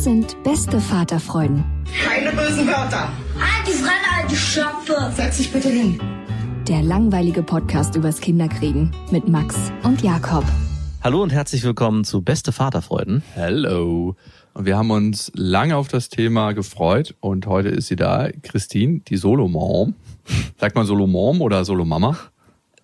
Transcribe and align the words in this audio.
Das 0.00 0.04
sind 0.06 0.42
beste 0.44 0.80
Vaterfreuden. 0.80 1.62
Keine 2.02 2.30
bösen 2.30 2.66
Wörter. 2.66 3.12
Die 3.66 3.72
Fremde, 3.72 4.08
alte 4.18 4.34
Schöpfe. 4.34 5.12
Setz 5.14 5.36
dich 5.36 5.52
bitte 5.52 5.68
hin. 5.68 6.00
Der 6.66 6.80
langweilige 6.80 7.42
Podcast 7.42 7.96
übers 7.96 8.18
Kinderkriegen 8.18 8.92
mit 9.10 9.28
Max 9.28 9.70
und 9.82 10.00
Jakob. 10.00 10.44
Hallo 11.04 11.22
und 11.22 11.34
herzlich 11.34 11.62
willkommen 11.64 12.04
zu 12.04 12.22
Beste 12.22 12.50
Vaterfreuden. 12.50 13.22
Hello. 13.34 14.16
Und 14.54 14.64
wir 14.64 14.78
haben 14.78 14.90
uns 14.90 15.32
lange 15.34 15.76
auf 15.76 15.88
das 15.88 16.08
Thema 16.08 16.52
gefreut 16.52 17.14
und 17.20 17.46
heute 17.46 17.68
ist 17.68 17.88
sie 17.88 17.96
da, 17.96 18.30
Christine, 18.42 19.00
die 19.00 19.18
Solo-Mom. 19.18 19.92
Sagt 20.56 20.76
man 20.76 20.86
Solo-Mom 20.86 21.42
oder 21.42 21.66
Solo-Mama? 21.66 22.16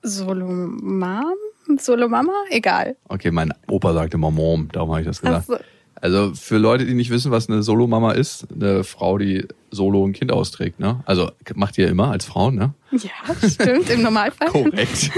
Solo 0.02 0.48
Mom? 0.48 1.34
Solo 1.78 2.08
Mama? 2.10 2.32
Egal. 2.50 2.96
Okay, 3.08 3.30
mein 3.30 3.54
Opa 3.68 3.94
sagte 3.94 4.18
immer 4.18 4.30
Mom, 4.30 4.68
darum 4.70 4.90
habe 4.90 5.00
ich 5.00 5.06
das 5.06 5.22
gesagt. 5.22 5.46
Ach 5.50 5.58
so. 5.58 5.64
Also 6.00 6.34
für 6.34 6.58
Leute, 6.58 6.84
die 6.84 6.94
nicht 6.94 7.10
wissen, 7.10 7.30
was 7.30 7.48
eine 7.48 7.62
Solo-Mama 7.62 8.12
ist, 8.12 8.46
eine 8.52 8.84
Frau, 8.84 9.16
die 9.16 9.46
solo 9.70 10.06
ein 10.06 10.12
Kind 10.12 10.30
austrägt, 10.30 10.78
ne? 10.78 11.02
Also 11.06 11.30
macht 11.54 11.78
ihr 11.78 11.88
immer 11.88 12.10
als 12.10 12.26
Frau, 12.26 12.50
ne? 12.50 12.74
Ja, 12.92 13.48
stimmt, 13.48 13.88
im 13.90 14.02
Normalfall. 14.02 14.48
Korrekt. 14.48 15.10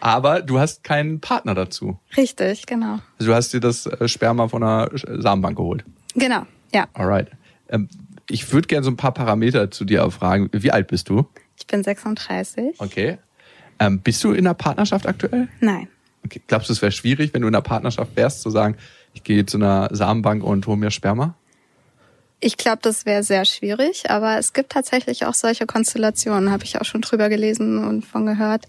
Aber 0.00 0.42
du 0.42 0.58
hast 0.58 0.82
keinen 0.84 1.20
Partner 1.20 1.54
dazu. 1.54 1.98
Richtig, 2.16 2.66
genau. 2.66 2.98
Also 3.18 3.30
du 3.30 3.34
hast 3.34 3.52
dir 3.52 3.60
das 3.60 3.86
äh, 3.86 4.08
Sperma 4.08 4.48
von 4.48 4.62
einer 4.62 4.90
Samenbank 4.94 5.56
geholt. 5.56 5.84
Genau, 6.14 6.44
ja. 6.72 6.88
Alright. 6.94 7.30
Ähm, 7.68 7.88
ich 8.28 8.52
würde 8.52 8.66
gerne 8.66 8.84
so 8.84 8.90
ein 8.90 8.96
paar 8.96 9.12
Parameter 9.14 9.70
zu 9.70 9.84
dir 9.84 10.00
erfragen. 10.00 10.48
Wie 10.52 10.70
alt 10.70 10.88
bist 10.88 11.08
du? 11.08 11.26
Ich 11.56 11.66
bin 11.66 11.82
36. 11.82 12.74
Okay. 12.78 13.18
Ähm, 13.78 14.00
bist 14.00 14.22
du 14.24 14.32
in 14.32 14.46
einer 14.46 14.54
Partnerschaft 14.54 15.06
aktuell? 15.06 15.48
Nein. 15.60 15.88
Okay. 16.24 16.40
Glaubst 16.46 16.68
du, 16.68 16.72
es 16.72 16.82
wäre 16.82 16.92
schwierig, 16.92 17.34
wenn 17.34 17.42
du 17.42 17.48
in 17.48 17.54
einer 17.54 17.62
Partnerschaft 17.62 18.16
wärst, 18.16 18.40
zu 18.40 18.50
sagen, 18.50 18.76
ich 19.14 19.24
gehe 19.24 19.46
zu 19.46 19.56
einer 19.56 19.88
Samenbank 19.92 20.44
und 20.44 20.66
hole 20.66 20.76
mir 20.76 20.90
Sperma? 20.90 21.34
Ich 22.40 22.58
glaube, 22.58 22.80
das 22.82 23.06
wäre 23.06 23.22
sehr 23.22 23.46
schwierig, 23.46 24.10
aber 24.10 24.38
es 24.38 24.52
gibt 24.52 24.72
tatsächlich 24.72 25.24
auch 25.24 25.32
solche 25.32 25.64
Konstellationen, 25.64 26.50
habe 26.50 26.64
ich 26.64 26.78
auch 26.78 26.84
schon 26.84 27.00
drüber 27.00 27.30
gelesen 27.30 27.82
und 27.82 28.04
von 28.04 28.26
gehört. 28.26 28.66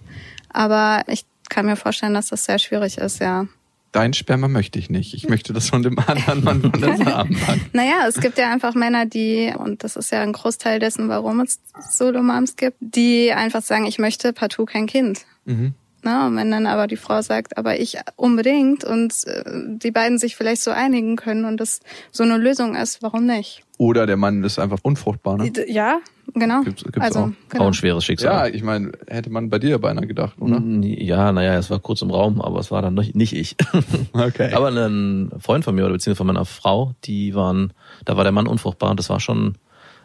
Aber 0.50 1.03
ich 1.07 1.25
kann 1.50 1.66
mir 1.66 1.75
vorstellen, 1.75 2.13
dass 2.13 2.28
das 2.29 2.45
sehr 2.45 2.59
schwierig 2.59 2.97
ist, 2.97 3.19
ja. 3.19 3.47
Dein 3.91 4.13
Sperma 4.13 4.47
möchte 4.47 4.78
ich 4.78 4.89
nicht. 4.89 5.13
Ich 5.13 5.29
möchte 5.29 5.53
das 5.53 5.69
von 5.69 5.81
dem 5.81 5.97
anderen 6.00 6.44
Mann 6.44 6.61
von 6.61 6.81
der 6.81 6.97
Samenbank. 6.97 7.73
Naja, 7.73 8.05
es 8.07 8.19
gibt 8.19 8.38
ja 8.38 8.51
einfach 8.51 8.75
Männer, 8.75 9.05
die, 9.05 9.53
und 9.57 9.84
das 9.84 9.95
ist 9.95 10.11
ja 10.11 10.22
ein 10.22 10.34
Großteil 10.34 10.79
dessen, 10.79 11.09
warum 11.09 11.39
es 11.39 11.59
Solo-Moms 11.91 12.55
gibt, 12.57 12.78
die 12.79 13.31
einfach 13.31 13.61
sagen, 13.61 13.85
ich 13.85 13.97
möchte 13.97 14.34
partout 14.34 14.66
kein 14.66 14.85
Kind. 14.85 15.25
Mhm. 15.45 15.73
Na, 16.05 16.27
und 16.27 16.35
wenn 16.35 16.51
dann 16.51 16.67
aber 16.67 16.85
die 16.85 16.97
Frau 16.97 17.19
sagt, 17.23 17.57
aber 17.57 17.79
ich 17.79 17.97
unbedingt 18.16 18.83
und 18.83 19.11
äh, 19.25 19.43
die 19.77 19.89
beiden 19.89 20.19
sich 20.19 20.35
vielleicht 20.35 20.61
so 20.61 20.69
einigen 20.69 21.16
können 21.16 21.45
und 21.45 21.59
das 21.59 21.79
so 22.11 22.21
eine 22.23 22.38
Lösung 22.38 22.75
ist, 22.75 23.01
warum 23.01 23.25
nicht? 23.25 23.63
Oder 23.79 24.05
der 24.05 24.16
Mann 24.16 24.43
ist 24.43 24.59
einfach 24.59 24.77
unfruchtbar, 24.83 25.38
ne? 25.38 25.51
Ja, 25.67 25.97
genau. 26.35 26.61
Gibt's- 26.61 26.83
gibt's 26.83 26.99
also, 27.01 27.19
auch. 27.19 27.29
genau. 27.49 27.63
Auch 27.63 27.67
ein 27.69 27.73
schweres 27.73 28.03
Ja, 28.03 28.05
Schicksal. 28.05 28.55
ich 28.55 28.61
meine, 28.61 28.91
hätte 29.07 29.31
man 29.31 29.49
bei 29.49 29.57
dir 29.57 29.79
beinahe 29.79 30.05
gedacht, 30.05 30.35
oder? 30.39 30.61
Ja, 30.83 31.31
naja, 31.31 31.55
es 31.57 31.71
war 31.71 31.79
kurz 31.79 32.03
im 32.03 32.11
Raum, 32.11 32.39
aber 32.39 32.59
es 32.59 32.69
war 32.69 32.83
dann 32.83 32.93
nicht 32.93 33.33
ich. 33.33 33.55
Okay. 34.13 34.53
Aber 34.53 34.67
ein 34.69 35.31
Freund 35.39 35.66
von 35.66 35.73
mir 35.73 35.85
oder 35.85 35.93
beziehungsweise 35.93 36.17
von 36.19 36.27
meiner 36.27 36.45
Frau, 36.45 36.93
die 37.03 37.33
waren, 37.33 37.73
da 38.05 38.16
war 38.16 38.23
der 38.23 38.31
Mann 38.31 38.45
unfruchtbar 38.45 38.91
und 38.91 38.99
das 38.99 39.09
war 39.09 39.19
schon, 39.19 39.55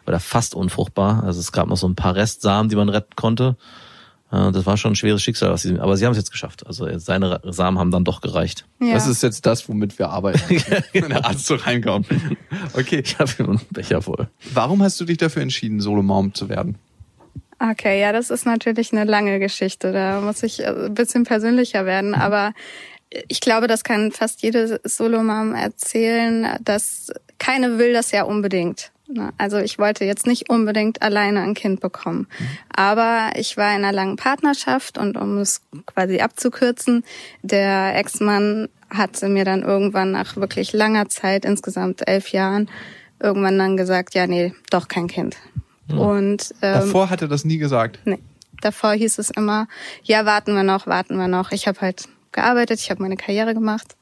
oder 0.07 0.19
fast 0.19 0.55
unfruchtbar. 0.55 1.23
Also 1.23 1.39
es 1.39 1.51
gab 1.51 1.67
noch 1.67 1.77
so 1.77 1.87
ein 1.87 1.95
paar 1.95 2.15
Restsamen, 2.15 2.69
die 2.69 2.75
man 2.75 2.89
retten 2.89 3.15
konnte. 3.15 3.55
Äh, 4.31 4.51
Das 4.51 4.65
war 4.65 4.77
schon 4.77 4.93
ein 4.93 4.95
schweres 4.95 5.21
Schicksal, 5.21 5.51
was 5.51 5.61
sie, 5.63 5.79
aber 5.79 5.97
sie 5.97 6.05
haben 6.05 6.11
es 6.11 6.17
jetzt 6.17 6.31
geschafft. 6.31 6.65
Also 6.65 6.87
seine 6.99 7.41
Samen 7.45 7.77
haben 7.79 7.91
dann 7.91 8.03
doch 8.03 8.21
gereicht. 8.21 8.65
ja. 8.79 8.93
Das 8.93 9.07
ist 9.07 9.23
jetzt 9.23 9.45
das, 9.45 9.67
womit 9.69 9.99
wir 9.99 10.09
arbeiten. 10.09 10.39
Wenn 10.93 11.09
der 11.09 11.25
Arzt 11.25 11.45
so 11.45 11.55
reinkommt. 11.55 12.07
Okay. 12.73 13.01
Ich 13.05 13.19
habe 13.19 13.31
einen 13.39 13.61
Becher 13.71 14.01
voll. 14.01 14.27
Warum 14.53 14.81
hast 14.83 14.99
du 14.99 15.05
dich 15.05 15.17
dafür 15.17 15.41
entschieden, 15.41 15.81
Solo-Mom 15.81 16.33
zu 16.33 16.49
werden? 16.49 16.77
Okay, 17.59 18.01
ja, 18.01 18.11
das 18.11 18.31
ist 18.31 18.45
natürlich 18.47 18.91
eine 18.91 19.03
lange 19.03 19.37
Geschichte. 19.39 19.91
Da 19.91 20.19
muss 20.21 20.41
ich 20.41 20.61
äh, 20.63 20.67
ein 20.67 20.93
bisschen 20.95 21.25
persönlicher 21.25 21.85
werden. 21.85 22.15
Aber 22.15 22.53
ich 23.27 23.41
glaube, 23.41 23.67
das 23.67 23.83
kann 23.83 24.11
fast 24.11 24.41
jede 24.41 24.79
Solomam 24.83 25.53
erzählen, 25.53 26.57
dass 26.63 27.11
keine 27.37 27.77
will 27.77 27.93
das 27.93 28.11
ja 28.11 28.23
unbedingt. 28.23 28.90
Also 29.37 29.57
ich 29.57 29.79
wollte 29.79 30.05
jetzt 30.05 30.27
nicht 30.27 30.49
unbedingt 30.49 31.01
alleine 31.01 31.41
ein 31.41 31.53
Kind 31.53 31.79
bekommen. 31.79 32.27
Aber 32.73 33.31
ich 33.35 33.57
war 33.57 33.69
in 33.69 33.83
einer 33.83 33.91
langen 33.91 34.15
Partnerschaft 34.15 34.97
und 34.97 35.17
um 35.17 35.37
es 35.37 35.61
quasi 35.85 36.19
abzukürzen, 36.19 37.03
der 37.41 37.95
Ex-Mann 37.95 38.69
hatte 38.89 39.29
mir 39.29 39.45
dann 39.45 39.63
irgendwann 39.63 40.11
nach 40.11 40.35
wirklich 40.35 40.73
langer 40.73 41.07
Zeit, 41.09 41.45
insgesamt 41.45 42.07
elf 42.07 42.29
Jahren, 42.29 42.69
irgendwann 43.19 43.57
dann 43.57 43.77
gesagt, 43.77 44.15
ja, 44.15 44.27
nee, 44.27 44.53
doch 44.69 44.87
kein 44.87 45.07
Kind. 45.07 45.37
Und 45.89 46.53
ähm, 46.61 46.73
Davor 46.73 47.09
hat 47.09 47.21
er 47.21 47.27
das 47.27 47.45
nie 47.45 47.57
gesagt. 47.57 47.99
Nee. 48.05 48.19
Davor 48.61 48.93
hieß 48.93 49.17
es 49.17 49.31
immer, 49.31 49.67
ja, 50.03 50.25
warten 50.25 50.53
wir 50.53 50.63
noch, 50.63 50.87
warten 50.87 51.17
wir 51.17 51.27
noch. 51.27 51.51
Ich 51.51 51.67
habe 51.67 51.81
halt 51.81 52.07
gearbeitet, 52.31 52.79
ich 52.79 52.91
habe 52.91 53.01
meine 53.01 53.17
Karriere 53.17 53.53
gemacht 53.53 53.95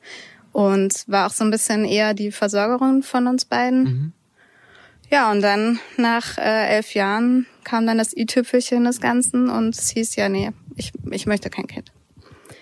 und 0.52 1.04
war 1.08 1.28
auch 1.28 1.32
so 1.32 1.44
ein 1.44 1.52
bisschen 1.52 1.86
eher 1.86 2.14
die 2.14 2.32
Versorgerin 2.32 3.02
von 3.02 3.28
uns 3.28 3.46
beiden. 3.46 4.14
Ja, 5.12 5.32
und 5.32 5.42
dann 5.42 5.80
nach 5.98 6.38
äh, 6.38 6.76
elf 6.76 6.94
Jahren 6.94 7.48
kam 7.64 7.88
dann 7.88 7.98
das 7.98 8.16
i-Tüpfelchen 8.16 8.84
des 8.84 9.02
Ganzen 9.02 9.50
und 9.50 9.76
es 9.76 9.90
hieß 9.90 10.16
ja, 10.16 10.30
nee, 10.30 10.52
ich, 10.76 10.92
ich 11.10 11.26
möchte 11.26 11.50
kein 11.50 11.68
Kind. 11.68 11.92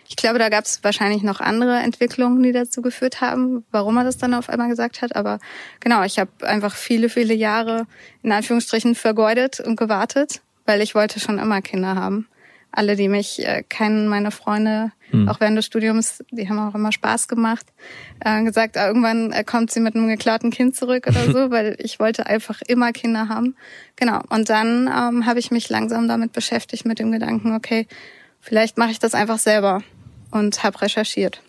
Ich 0.10 0.16
glaube, 0.16 0.40
da 0.40 0.48
gab 0.48 0.64
es 0.64 0.82
wahrscheinlich 0.84 1.24
noch 1.24 1.42
andere 1.42 1.80
Entwicklungen, 1.80 2.42
die 2.42 2.54
dazu 2.54 2.82
geführt 2.82 3.20
haben, 3.20 3.66
warum 3.72 3.98
er 3.98 4.06
das 4.06 4.18
dann 4.18 4.34
auf 4.34 4.48
einmal 4.50 4.70
gesagt 4.70 5.02
hat. 5.02 5.16
Aber 5.18 5.40
genau, 5.82 6.04
ich 6.04 6.18
habe 6.18 6.32
einfach 6.42 6.76
viele, 6.76 7.10
viele 7.10 7.34
Jahre 7.34 7.86
in 8.24 8.32
Anführungsstrichen 8.32 8.96
vergeudet 8.96 9.60
und 9.60 9.76
gewartet, 9.76 10.42
weil 10.66 10.82
ich 10.82 10.96
wollte 10.96 11.20
schon 11.20 11.40
immer 11.40 11.62
Kinder 11.62 11.96
haben. 11.96 12.30
Alle, 12.78 12.96
die 12.96 13.08
mich 13.08 13.46
äh, 13.46 13.64
kennen, 13.68 14.08
meine 14.08 14.32
Freunde, 14.32 14.92
auch 15.28 15.40
während 15.40 15.58
des 15.58 15.66
Studiums, 15.66 16.22
die 16.32 16.50
haben 16.50 16.60
auch 16.60 16.76
immer 16.76 16.92
Spaß 16.92 17.30
gemacht, 17.30 17.66
äh, 18.20 18.44
gesagt, 18.44 18.78
ah, 18.78 18.88
irgendwann 18.88 19.32
äh, 19.32 19.46
kommt 19.46 19.72
sie 19.72 19.80
mit 19.80 19.96
einem 19.96 20.10
geklauten 20.10 20.52
Kind 20.52 20.76
zurück 20.76 21.08
oder 21.08 21.32
so, 21.32 21.50
weil 21.52 21.78
ich 21.80 22.00
wollte 22.00 22.26
einfach 22.26 22.62
immer 22.68 22.92
Kinder 22.92 23.30
haben. 23.30 23.56
Genau. 23.96 24.22
Und 24.30 24.50
dann 24.50 24.88
ähm, 24.88 25.26
habe 25.26 25.40
ich 25.40 25.50
mich 25.50 25.70
langsam 25.70 26.10
damit 26.10 26.34
beschäftigt 26.34 26.86
mit 26.86 27.00
dem 27.00 27.14
Gedanken, 27.14 27.56
okay, 27.56 27.88
vielleicht 28.42 28.78
mache 28.78 28.92
ich 28.92 29.00
das 29.00 29.14
einfach 29.14 29.40
selber 29.40 29.82
und 30.32 30.62
habe 30.64 30.82
recherchiert. 30.82 31.42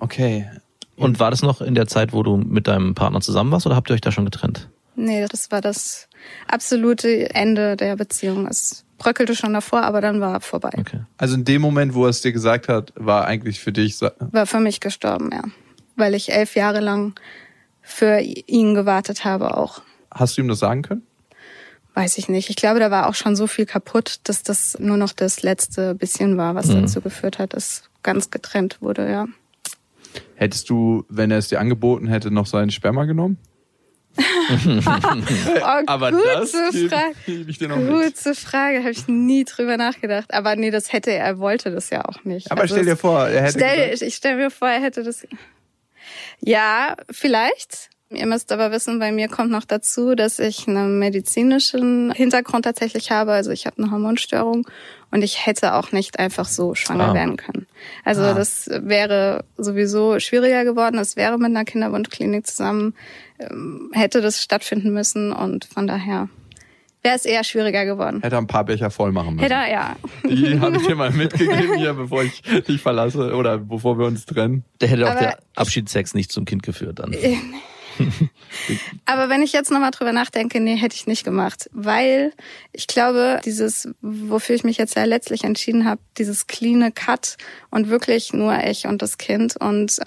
Okay. 0.00 0.48
Und 0.96 1.20
war 1.20 1.30
das 1.30 1.42
noch 1.42 1.60
in 1.60 1.74
der 1.74 1.86
Zeit, 1.86 2.14
wo 2.14 2.22
du 2.22 2.38
mit 2.38 2.68
deinem 2.68 2.94
Partner 2.94 3.20
zusammen 3.20 3.52
warst 3.52 3.66
oder 3.66 3.76
habt 3.76 3.90
ihr 3.90 3.94
euch 3.94 4.00
da 4.00 4.12
schon 4.12 4.24
getrennt? 4.24 4.70
Nee, 4.94 5.26
das 5.28 5.50
war 5.50 5.60
das 5.60 6.08
absolute 6.48 7.34
Ende 7.34 7.76
der 7.76 7.96
Beziehung. 7.96 8.46
Es 8.46 8.85
bröckelte 8.98 9.34
schon 9.34 9.52
davor, 9.52 9.82
aber 9.82 10.00
dann 10.00 10.20
war 10.20 10.40
vorbei. 10.40 10.70
Okay. 10.78 11.00
Also 11.18 11.34
in 11.34 11.44
dem 11.44 11.60
Moment, 11.62 11.94
wo 11.94 12.04
er 12.04 12.10
es 12.10 12.20
dir 12.22 12.32
gesagt 12.32 12.68
hat, 12.68 12.92
war 12.96 13.26
eigentlich 13.26 13.60
für 13.60 13.72
dich, 13.72 14.00
War 14.00 14.46
für 14.46 14.60
mich 14.60 14.80
gestorben, 14.80 15.30
ja. 15.32 15.42
Weil 15.96 16.14
ich 16.14 16.32
elf 16.32 16.54
Jahre 16.56 16.80
lang 16.80 17.14
für 17.82 18.20
ihn 18.20 18.74
gewartet 18.74 19.24
habe 19.24 19.56
auch. 19.56 19.82
hast 20.12 20.36
du 20.36 20.42
ihm 20.42 20.48
das 20.48 20.58
sagen 20.58 20.82
können? 20.82 21.02
weiß 21.94 22.18
ich 22.18 22.28
nicht. 22.28 22.50
Ich 22.50 22.56
glaube, 22.56 22.78
da 22.78 22.90
war 22.90 23.08
auch 23.08 23.14
schon 23.14 23.36
so 23.36 23.46
viel 23.46 23.64
kaputt, 23.64 24.20
dass 24.24 24.42
das 24.42 24.76
nur 24.78 24.98
noch 24.98 25.12
das 25.14 25.40
letzte 25.42 25.94
bisschen 25.94 26.36
war, 26.36 26.54
was 26.54 26.66
Mhm. 26.66 26.82
dazu 26.82 27.00
geführt 27.00 27.38
hat, 27.38 27.54
dass 27.54 27.84
ganz 28.02 28.28
getrennt 28.30 28.82
wurde, 28.82 29.10
ja. 29.10 29.26
Hättest 30.34 30.68
du, 30.68 31.06
wenn 31.08 31.30
er 31.30 31.38
es 31.38 31.48
dir 31.48 31.58
angeboten 31.58 32.06
hätte, 32.06 32.30
noch 32.30 32.44
seinen 32.44 32.70
Sperma 32.70 33.04
genommen? 33.06 33.38
Oh, 35.60 35.82
Aber 35.86 36.10
gute 36.12 36.24
das 36.26 36.50
Frage. 36.52 37.14
ich 37.26 37.58
dir 37.58 37.68
noch 37.68 37.76
mit. 37.76 38.14
Gute 38.16 38.34
Frage, 38.34 38.78
habe 38.78 38.90
ich 38.90 39.06
nie 39.08 39.44
drüber 39.44 39.76
nachgedacht. 39.76 40.32
Aber 40.32 40.56
nee, 40.56 40.70
das 40.70 40.92
hätte 40.92 41.10
er, 41.12 41.24
er 41.24 41.38
wollte 41.38 41.70
das 41.70 41.90
ja 41.90 42.04
auch 42.04 42.24
nicht. 42.24 42.50
Aber 42.50 42.62
Also 42.62 42.74
stell 42.74 42.84
dir 42.86 42.96
vor, 42.96 43.26
er 43.28 43.42
hätte 43.42 43.58
Stell, 43.58 43.90
gesagt, 43.90 44.02
ich 44.08 44.14
stelle 44.14 44.36
mir 44.36 44.50
vor, 44.50 44.68
er 44.68 44.80
hätte 44.80 45.02
das. 45.02 45.26
Ja, 46.40 46.96
vielleicht. 47.10 47.90
Ihr 48.10 48.26
müsst 48.26 48.52
aber 48.52 48.70
wissen, 48.70 49.00
bei 49.00 49.10
mir 49.10 49.26
kommt 49.28 49.50
noch 49.50 49.64
dazu, 49.64 50.14
dass 50.14 50.38
ich 50.38 50.68
einen 50.68 51.00
medizinischen 51.00 52.12
Hintergrund 52.12 52.64
tatsächlich 52.64 53.10
habe. 53.10 53.32
Also 53.32 53.50
ich 53.50 53.66
habe 53.66 53.82
eine 53.82 53.90
Hormonstörung 53.90 54.64
und 55.10 55.22
ich 55.22 55.44
hätte 55.44 55.74
auch 55.74 55.90
nicht 55.90 56.20
einfach 56.20 56.44
so 56.46 56.76
schwanger 56.76 57.08
Ah. 57.10 57.14
werden 57.14 57.36
können. 57.36 57.66
Also 58.04 58.22
Ah. 58.22 58.34
das 58.34 58.68
wäre 58.70 59.44
sowieso 59.56 60.20
schwieriger 60.20 60.64
geworden. 60.64 60.98
Es 60.98 61.16
wäre 61.16 61.36
mit 61.36 61.46
einer 61.46 61.64
Kinderwunschklinik 61.64 62.46
zusammen, 62.46 62.94
ähm, 63.40 63.90
hätte 63.92 64.20
das 64.20 64.40
stattfinden 64.40 64.92
müssen 64.92 65.32
und 65.32 65.64
von 65.64 65.88
daher 65.88 66.28
wäre 67.02 67.16
es 67.16 67.24
eher 67.24 67.42
schwieriger 67.42 67.84
geworden. 67.86 68.20
hätte 68.22 68.36
er 68.36 68.40
ein 68.40 68.46
paar 68.46 68.64
Becher 68.64 68.90
voll 68.90 69.10
machen 69.10 69.34
müssen. 69.34 69.42
Hätte 69.50 69.54
er, 69.54 69.70
ja. 69.70 69.96
Die 70.28 70.60
habe 70.60 70.76
ich 70.76 70.86
dir 70.86 70.94
mal 70.94 71.10
mitgegeben 71.10 71.76
hier, 71.76 71.94
bevor 71.94 72.22
ich 72.22 72.40
dich 72.68 72.80
verlasse 72.80 73.34
oder 73.34 73.58
bevor 73.58 73.98
wir 73.98 74.06
uns 74.06 74.26
trennen. 74.26 74.64
Der 74.80 74.88
hätte 74.88 75.06
auch 75.06 75.10
Aber- 75.10 75.20
der 75.20 75.38
Abschiedssex 75.56 76.14
nicht 76.14 76.30
zum 76.30 76.44
Kind 76.44 76.62
geführt 76.62 77.00
dann. 77.00 77.12
Aber 79.04 79.28
wenn 79.28 79.42
ich 79.42 79.52
jetzt 79.52 79.70
nochmal 79.70 79.90
drüber 79.90 80.12
nachdenke, 80.12 80.60
nee, 80.60 80.76
hätte 80.76 80.96
ich 80.96 81.06
nicht 81.06 81.24
gemacht. 81.24 81.68
Weil 81.72 82.32
ich 82.72 82.86
glaube, 82.86 83.40
dieses, 83.44 83.88
wofür 84.00 84.54
ich 84.54 84.64
mich 84.64 84.76
jetzt 84.76 84.96
ja 84.96 85.04
letztlich 85.04 85.44
entschieden 85.44 85.84
habe, 85.84 86.00
dieses 86.18 86.46
cleane 86.46 86.92
Cut 86.92 87.36
und 87.70 87.88
wirklich 87.88 88.32
nur 88.32 88.56
ich 88.64 88.86
und 88.86 89.02
das 89.02 89.18
Kind 89.18 89.56
und 89.56 89.98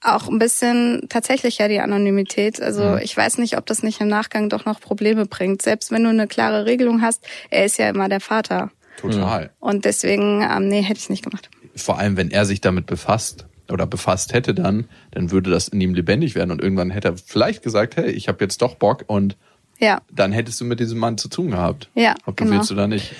auch 0.00 0.28
ein 0.28 0.38
bisschen 0.38 1.06
tatsächlich 1.08 1.58
ja 1.58 1.68
die 1.68 1.80
Anonymität. 1.80 2.62
Also 2.62 2.96
ich 2.96 3.16
weiß 3.16 3.38
nicht, 3.38 3.56
ob 3.56 3.66
das 3.66 3.82
nicht 3.82 4.00
im 4.00 4.08
Nachgang 4.08 4.48
doch 4.48 4.64
noch 4.64 4.80
Probleme 4.80 5.26
bringt. 5.26 5.62
Selbst 5.62 5.90
wenn 5.90 6.04
du 6.04 6.10
eine 6.10 6.28
klare 6.28 6.66
Regelung 6.66 7.02
hast, 7.02 7.26
er 7.50 7.64
ist 7.64 7.78
ja 7.78 7.88
immer 7.88 8.08
der 8.08 8.20
Vater. 8.20 8.70
Total. 9.00 9.50
Und 9.58 9.84
deswegen, 9.84 10.42
ähm, 10.42 10.68
nee, 10.68 10.82
hätte 10.82 11.00
ich 11.00 11.10
nicht 11.10 11.24
gemacht. 11.24 11.50
Vor 11.74 11.98
allem, 11.98 12.16
wenn 12.16 12.30
er 12.30 12.44
sich 12.44 12.60
damit 12.60 12.86
befasst 12.86 13.47
oder 13.70 13.86
befasst 13.86 14.32
hätte 14.32 14.54
dann, 14.54 14.86
dann 15.10 15.30
würde 15.30 15.50
das 15.50 15.68
in 15.68 15.80
ihm 15.80 15.94
lebendig 15.94 16.34
werden 16.34 16.50
und 16.50 16.62
irgendwann 16.62 16.90
hätte 16.90 17.08
er 17.08 17.16
vielleicht 17.16 17.62
gesagt, 17.62 17.96
hey, 17.96 18.10
ich 18.10 18.28
habe 18.28 18.42
jetzt 18.44 18.62
doch 18.62 18.74
Bock 18.76 19.04
und 19.06 19.36
Ja, 19.78 20.00
dann 20.10 20.32
hättest 20.32 20.60
du 20.60 20.64
mit 20.64 20.80
diesem 20.80 20.98
Mann 20.98 21.18
zu 21.18 21.28
tun 21.28 21.50
gehabt. 21.50 21.90
Ja, 21.94 22.14
Ob 22.26 22.36
du 22.36 22.44
genau. 22.44 22.56
willst 22.56 22.72
oder 22.72 22.86
nicht. 22.88 23.14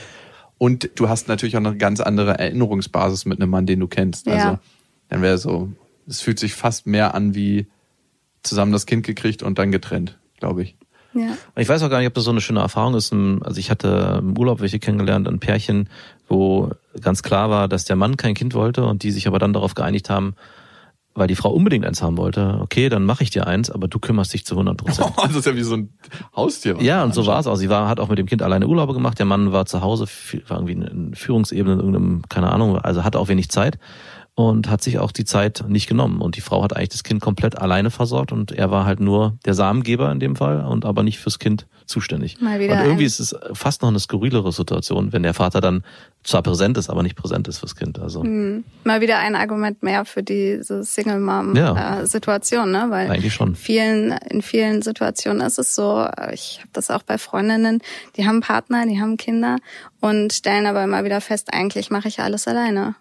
Und 0.59 0.91
du 0.97 1.09
hast 1.09 1.29
natürlich 1.29 1.57
auch 1.57 1.65
eine 1.65 1.77
ganz 1.77 2.01
andere 2.01 2.39
Erinnerungsbasis 2.39 3.27
mit 3.27 3.41
einem 3.41 3.51
Mann, 3.51 3.67
den 3.67 3.79
du 3.81 3.87
kennst. 3.87 4.27
Ja. 4.27 4.33
Also 4.33 4.59
dann 5.09 5.23
wäre 5.23 5.39
so, 5.39 5.71
es 6.09 6.21
fühlt 6.21 6.39
sich 6.41 6.55
fast 6.55 6.87
mehr 6.87 7.15
an 7.15 7.35
wie 7.35 7.67
zusammen 8.43 8.73
das 8.73 8.87
Kind 8.87 9.07
gekriegt 9.07 9.43
und 9.43 9.59
dann 9.59 9.71
getrennt, 9.71 10.19
glaube 10.41 10.63
ich. 10.63 10.77
ja. 11.15 11.37
Ich 11.57 11.69
weiß 11.69 11.83
auch 11.83 11.91
gar 11.91 11.99
nicht, 11.99 12.09
ob 12.09 12.15
das 12.15 12.25
so 12.25 12.31
eine 12.31 12.41
schöne 12.41 12.61
Erfahrung 12.61 12.95
ist. 12.95 13.13
Also 13.13 13.59
ich 13.61 13.71
hatte 13.71 14.17
im 14.21 14.37
Urlaub 14.37 14.61
welche 14.61 14.79
kennengelernt, 14.79 15.29
ein 15.29 15.39
Pärchen, 15.39 15.89
wo 16.29 16.71
ganz 17.03 17.23
klar 17.23 17.51
war, 17.51 17.69
dass 17.69 17.85
der 17.85 17.97
Mann 17.97 18.17
kein 18.17 18.35
Kind 18.35 18.55
wollte 18.55 18.85
und 18.85 19.03
die 19.03 19.11
sich 19.11 19.27
aber 19.27 19.39
dann 19.39 19.53
darauf 19.53 19.75
geeinigt 19.75 20.11
haben, 20.11 20.35
weil 21.15 21.27
die 21.27 21.35
Frau 21.35 21.51
unbedingt 21.51 21.85
eins 21.85 22.03
haben 22.03 22.17
wollte. 22.17 22.59
Okay, 22.61 22.89
dann 22.89 23.05
mache 23.05 23.25
ich 23.25 23.31
dir 23.31 23.47
eins, 23.47 23.71
aber 23.71 23.89
du 23.89 23.99
kümmerst 23.99 24.33
dich 24.33 24.47
zu 24.47 24.55
100 24.55 24.77
Prozent. 24.77 25.13
das 25.23 25.35
ist 25.35 25.47
ja 25.47 25.57
wie 25.57 25.63
so 25.63 25.77
ein 25.77 25.91
Haustier. 26.35 26.77
Ja, 26.81 27.03
und 27.03 27.15
so 27.15 27.27
war 27.27 27.41
es 27.41 27.47
auch. 27.47 27.57
Sie 27.57 27.69
war, 27.69 27.89
hat 27.89 28.01
auch 28.01 28.09
mit 28.09 28.19
dem 28.19 28.27
Kind 28.27 28.43
alleine 28.43 28.67
Urlaube 28.67 28.95
gemacht. 28.95 29.19
Der 29.19 29.27
Mann 29.27 29.53
war 29.53 29.67
zu 29.67 29.81
Hause, 29.81 30.07
war 30.47 30.59
irgendwie 30.59 30.87
in 30.87 31.15
Führungsebene 31.15 31.75
in 31.75 31.81
irgendeinem, 31.81 32.23
keine 32.29 32.53
Ahnung, 32.53 32.79
also 32.79 33.05
hatte 33.05 33.19
auch 33.19 33.29
wenig 33.29 33.51
Zeit 33.51 33.79
und 34.35 34.71
hat 34.71 34.83
sich 34.83 35.01
auch 35.01 35.11
die 35.11 35.25
Zeit 35.25 35.65
nicht 35.67 35.89
genommen. 35.89 36.21
Und 36.21 36.37
die 36.37 36.41
Frau 36.41 36.63
hat 36.63 36.77
eigentlich 36.77 36.91
das 36.91 37.03
Kind 37.03 37.21
komplett 37.21 37.59
alleine 37.59 37.91
versorgt 37.91 38.31
und 38.31 38.53
er 38.53 38.71
war 38.71 38.85
halt 38.85 39.01
nur 39.01 39.37
der 39.45 39.55
Samengeber 39.55 40.13
in 40.13 40.21
dem 40.21 40.37
Fall 40.37 40.65
und 40.65 40.85
aber 40.85 41.03
nicht 41.03 41.19
fürs 41.19 41.41
Kind 41.41 41.67
zuständig. 41.89 42.41
Mal 42.41 42.61
wieder 42.61 42.75
und 42.75 42.81
irgendwie 42.81 43.05
ist 43.05 43.19
es 43.19 43.35
fast 43.55 43.83
noch 43.83 43.89
eine 43.89 43.99
skurrilere 43.99 44.53
Situation, 44.53 45.13
wenn 45.13 45.23
der 45.23 45.35
Vater 45.35 45.61
dann 45.61 45.83
zwar 46.23 46.43
präsent 46.43 46.77
ist, 46.77 46.91
aber 46.91 47.03
nicht 47.03 47.17
präsent 47.17 47.49
ist 47.49 47.59
fürs 47.59 47.75
Kind. 47.75 47.99
Also 47.99 48.23
Hm. 48.23 48.65
Mal 48.85 49.01
wieder 49.01 49.19
ein 49.19 49.35
Argument 49.35 49.83
mehr 49.83 50.05
für 50.05 50.23
diese 50.23 50.85
Single-Mom-Situation, 50.85 52.71
ne? 52.71 52.87
Weil 52.91 53.11
eigentlich 53.11 53.35
schon. 53.35 53.55
vielen, 53.55 54.13
in 54.31 54.43
vielen 54.43 54.83
Situationen 54.83 55.41
ist 55.41 55.59
es 55.59 55.75
so, 55.75 56.07
ich 56.33 56.59
habe 56.61 56.71
das 56.73 56.91
auch 56.91 57.03
bei 57.03 57.19
Freundinnen, 57.19 57.81
die 58.17 58.27
haben 58.27 58.41
Partner, 58.41 58.87
die 58.87 59.01
haben 59.01 59.17
Kinder 59.17 59.57
und 60.01 60.33
stellen 60.33 60.67
aber 60.67 60.85
immer 60.85 61.05
wieder 61.05 61.21
fest, 61.21 61.49
eigentlich 61.53 61.91
mache 61.91 62.09
ich 62.09 62.21
alles 62.21 62.47
alleine. 62.47 62.95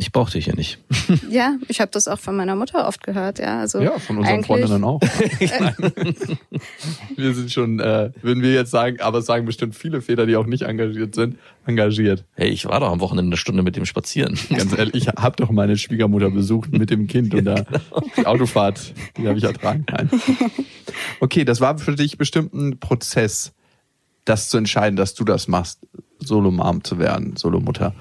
Ich 0.00 0.12
brauchte 0.12 0.38
dich 0.38 0.46
hier 0.46 0.56
nicht. 0.56 0.78
Ja, 1.28 1.56
ich 1.68 1.80
habe 1.80 1.90
das 1.92 2.08
auch 2.08 2.18
von 2.18 2.34
meiner 2.34 2.56
Mutter 2.56 2.88
oft 2.88 3.04
gehört, 3.04 3.38
ja. 3.38 3.60
Also 3.60 3.80
Ja, 3.80 3.98
von 3.98 4.18
unseren 4.18 4.42
Freundinnen 4.42 4.82
auch. 4.84 5.00
wir 7.16 7.34
sind 7.34 7.52
schon, 7.52 7.78
äh, 7.78 8.10
würden 8.22 8.42
wir 8.42 8.52
jetzt 8.52 8.70
sagen, 8.70 9.00
aber 9.00 9.18
es 9.18 9.26
sagen 9.26 9.44
bestimmt 9.44 9.74
viele 9.76 10.00
Väter, 10.00 10.26
die 10.26 10.36
auch 10.36 10.46
nicht 10.46 10.62
engagiert 10.62 11.14
sind, 11.14 11.36
engagiert. 11.66 12.24
Hey, 12.34 12.48
ich 12.48 12.66
war 12.66 12.80
doch 12.80 12.90
am 12.90 13.00
Wochenende 13.00 13.30
eine 13.30 13.36
Stunde 13.36 13.62
mit 13.62 13.76
dem 13.76 13.84
spazieren. 13.84 14.38
Ganz 14.48 14.76
ehrlich, 14.76 14.94
ich 14.94 15.08
habe 15.08 15.36
doch 15.36 15.50
meine 15.50 15.76
Schwiegermutter 15.76 16.30
besucht 16.30 16.72
mit 16.72 16.90
dem 16.90 17.06
Kind 17.06 17.34
und 17.34 17.44
da 17.44 17.54
genau. 17.62 18.02
die 18.16 18.26
Autofahrt, 18.26 18.94
die 19.16 19.28
habe 19.28 19.38
ich 19.38 19.44
ertragen. 19.44 19.84
Nein. 19.90 20.10
Okay, 21.20 21.44
das 21.44 21.60
war 21.60 21.78
für 21.78 21.94
dich 21.94 22.18
bestimmt 22.18 22.54
ein 22.54 22.78
Prozess, 22.80 23.52
das 24.24 24.48
zu 24.48 24.56
entscheiden, 24.56 24.96
dass 24.96 25.14
du 25.14 25.24
das 25.24 25.48
machst, 25.48 25.80
Solomom 26.18 26.84
zu 26.84 26.98
werden, 26.98 27.36
Solomutter. 27.36 27.94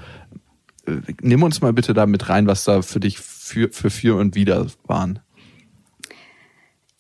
Nimm 1.22 1.44
uns 1.44 1.62
mal 1.62 1.74
bitte 1.74 1.94
da 1.94 2.06
mit 2.06 2.30
rein, 2.30 2.48
was 2.48 2.64
da 2.64 2.82
für 2.82 3.00
dich 3.00 3.20
für, 3.20 3.70
für 3.72 3.90
für 3.90 4.16
und 4.16 4.36
wieder 4.36 4.68
waren. 4.86 5.20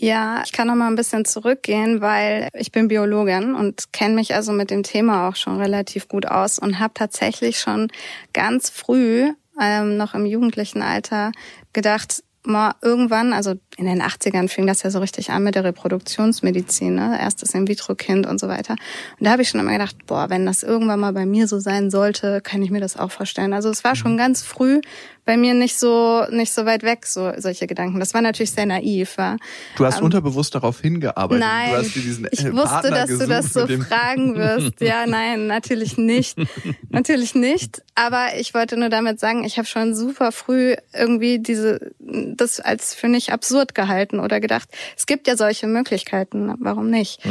Ja, 0.01 0.41
ich 0.45 0.53
kann 0.53 0.68
noch 0.68 0.75
mal 0.75 0.88
ein 0.88 0.95
bisschen 0.95 1.25
zurückgehen, 1.25 2.00
weil 2.00 2.47
ich 2.53 2.71
bin 2.71 2.88
Biologin 2.88 3.53
und 3.53 3.91
kenne 3.91 4.15
mich 4.15 4.33
also 4.33 4.53
mit 4.53 4.71
dem 4.71 4.83
Thema 4.83 5.27
auch 5.27 5.36
schon 5.36 5.57
relativ 5.57 6.07
gut 6.07 6.25
aus 6.25 6.57
und 6.57 6.80
habe 6.80 6.94
tatsächlich 6.94 7.59
schon 7.59 7.89
ganz 8.31 8.69
früh, 8.69 9.33
ähm, 9.62 9.97
noch 9.97 10.13
im 10.13 10.25
jugendlichen 10.25 10.81
Alter, 10.81 11.33
gedacht, 11.74 12.24
mal 12.44 12.75
irgendwann, 12.81 13.33
also 13.33 13.56
in 13.79 13.85
den 13.85 14.01
80ern 14.01 14.49
fing 14.49 14.67
das 14.67 14.83
ja 14.83 14.91
so 14.91 14.99
richtig 14.99 15.31
an 15.31 15.41
mit 15.43 15.55
der 15.55 15.63
Reproduktionsmedizin, 15.63 16.95
ne? 16.95 17.17
erstes 17.17 17.53
In-vitro-Kind 17.53 18.27
und 18.27 18.37
so 18.37 18.49
weiter. 18.49 18.75
Und 19.17 19.25
da 19.25 19.31
habe 19.31 19.41
ich 19.41 19.49
schon 19.49 19.61
immer 19.61 19.71
gedacht, 19.71 19.95
boah, 20.05 20.29
wenn 20.29 20.45
das 20.45 20.63
irgendwann 20.63 20.99
mal 20.99 21.13
bei 21.13 21.25
mir 21.25 21.47
so 21.47 21.59
sein 21.59 21.89
sollte, 21.89 22.42
kann 22.42 22.61
ich 22.61 22.71
mir 22.71 22.81
das 22.81 22.97
auch 22.97 23.09
vorstellen. 23.09 23.54
Also 23.54 23.69
es 23.69 23.85
war 23.85 23.95
schon 23.95 24.18
ganz 24.18 24.44
früh 24.44 24.81
bei 25.30 25.37
mir 25.37 25.54
nicht 25.54 25.77
so 25.77 26.25
nicht 26.31 26.51
so 26.51 26.65
weit 26.65 26.81
weg 26.81 27.06
so 27.06 27.31
solche 27.37 27.68
Gedanken. 27.68 27.99
Das 27.99 28.15
war 28.15 28.21
natürlich 28.21 28.49
sehr 28.49 28.65
naiv, 28.65 29.13
ja. 29.19 29.37
Du 29.75 29.85
hast 29.85 30.01
unterbewusst 30.01 30.56
darauf 30.56 30.81
hingearbeitet. 30.81 31.44
Ähm, 31.44 31.49
Nein, 31.49 31.69
du 31.69 31.77
hast 31.77 31.95
dir 31.95 32.01
diesen 32.01 32.27
ich 32.31 32.45
wusste, 32.45 32.68
Partner 32.68 32.89
dass 32.89 33.09
du 33.09 33.27
das 33.27 33.54
so 33.54 33.68
fragen 33.68 34.35
wirst. 34.37 34.81
Ja, 34.81 35.06
nein, 35.06 35.45
natürlich 35.45 35.99
nicht. 35.99 36.35
natürlich 36.89 37.35
nicht. 37.35 37.83
Aber 37.94 38.30
ich 38.39 38.56
wollte 38.56 38.75
nur 38.75 38.89
damit 38.89 39.19
sagen, 39.19 39.44
ich 39.44 39.57
habe 39.59 39.68
schon 39.68 39.94
super 39.94 40.31
früh 40.31 40.73
irgendwie 40.94 41.37
diese 41.37 41.92
das 41.99 42.59
als 42.59 42.95
für 42.95 43.07
nicht 43.07 43.31
absurd 43.31 43.69
gehalten 43.73 44.19
oder 44.19 44.40
gedacht, 44.40 44.69
es 44.97 45.06
gibt 45.06 45.28
ja 45.28 45.35
solche 45.35 45.68
Möglichkeiten, 45.68 46.54
warum 46.59 46.90
nicht? 46.90 47.21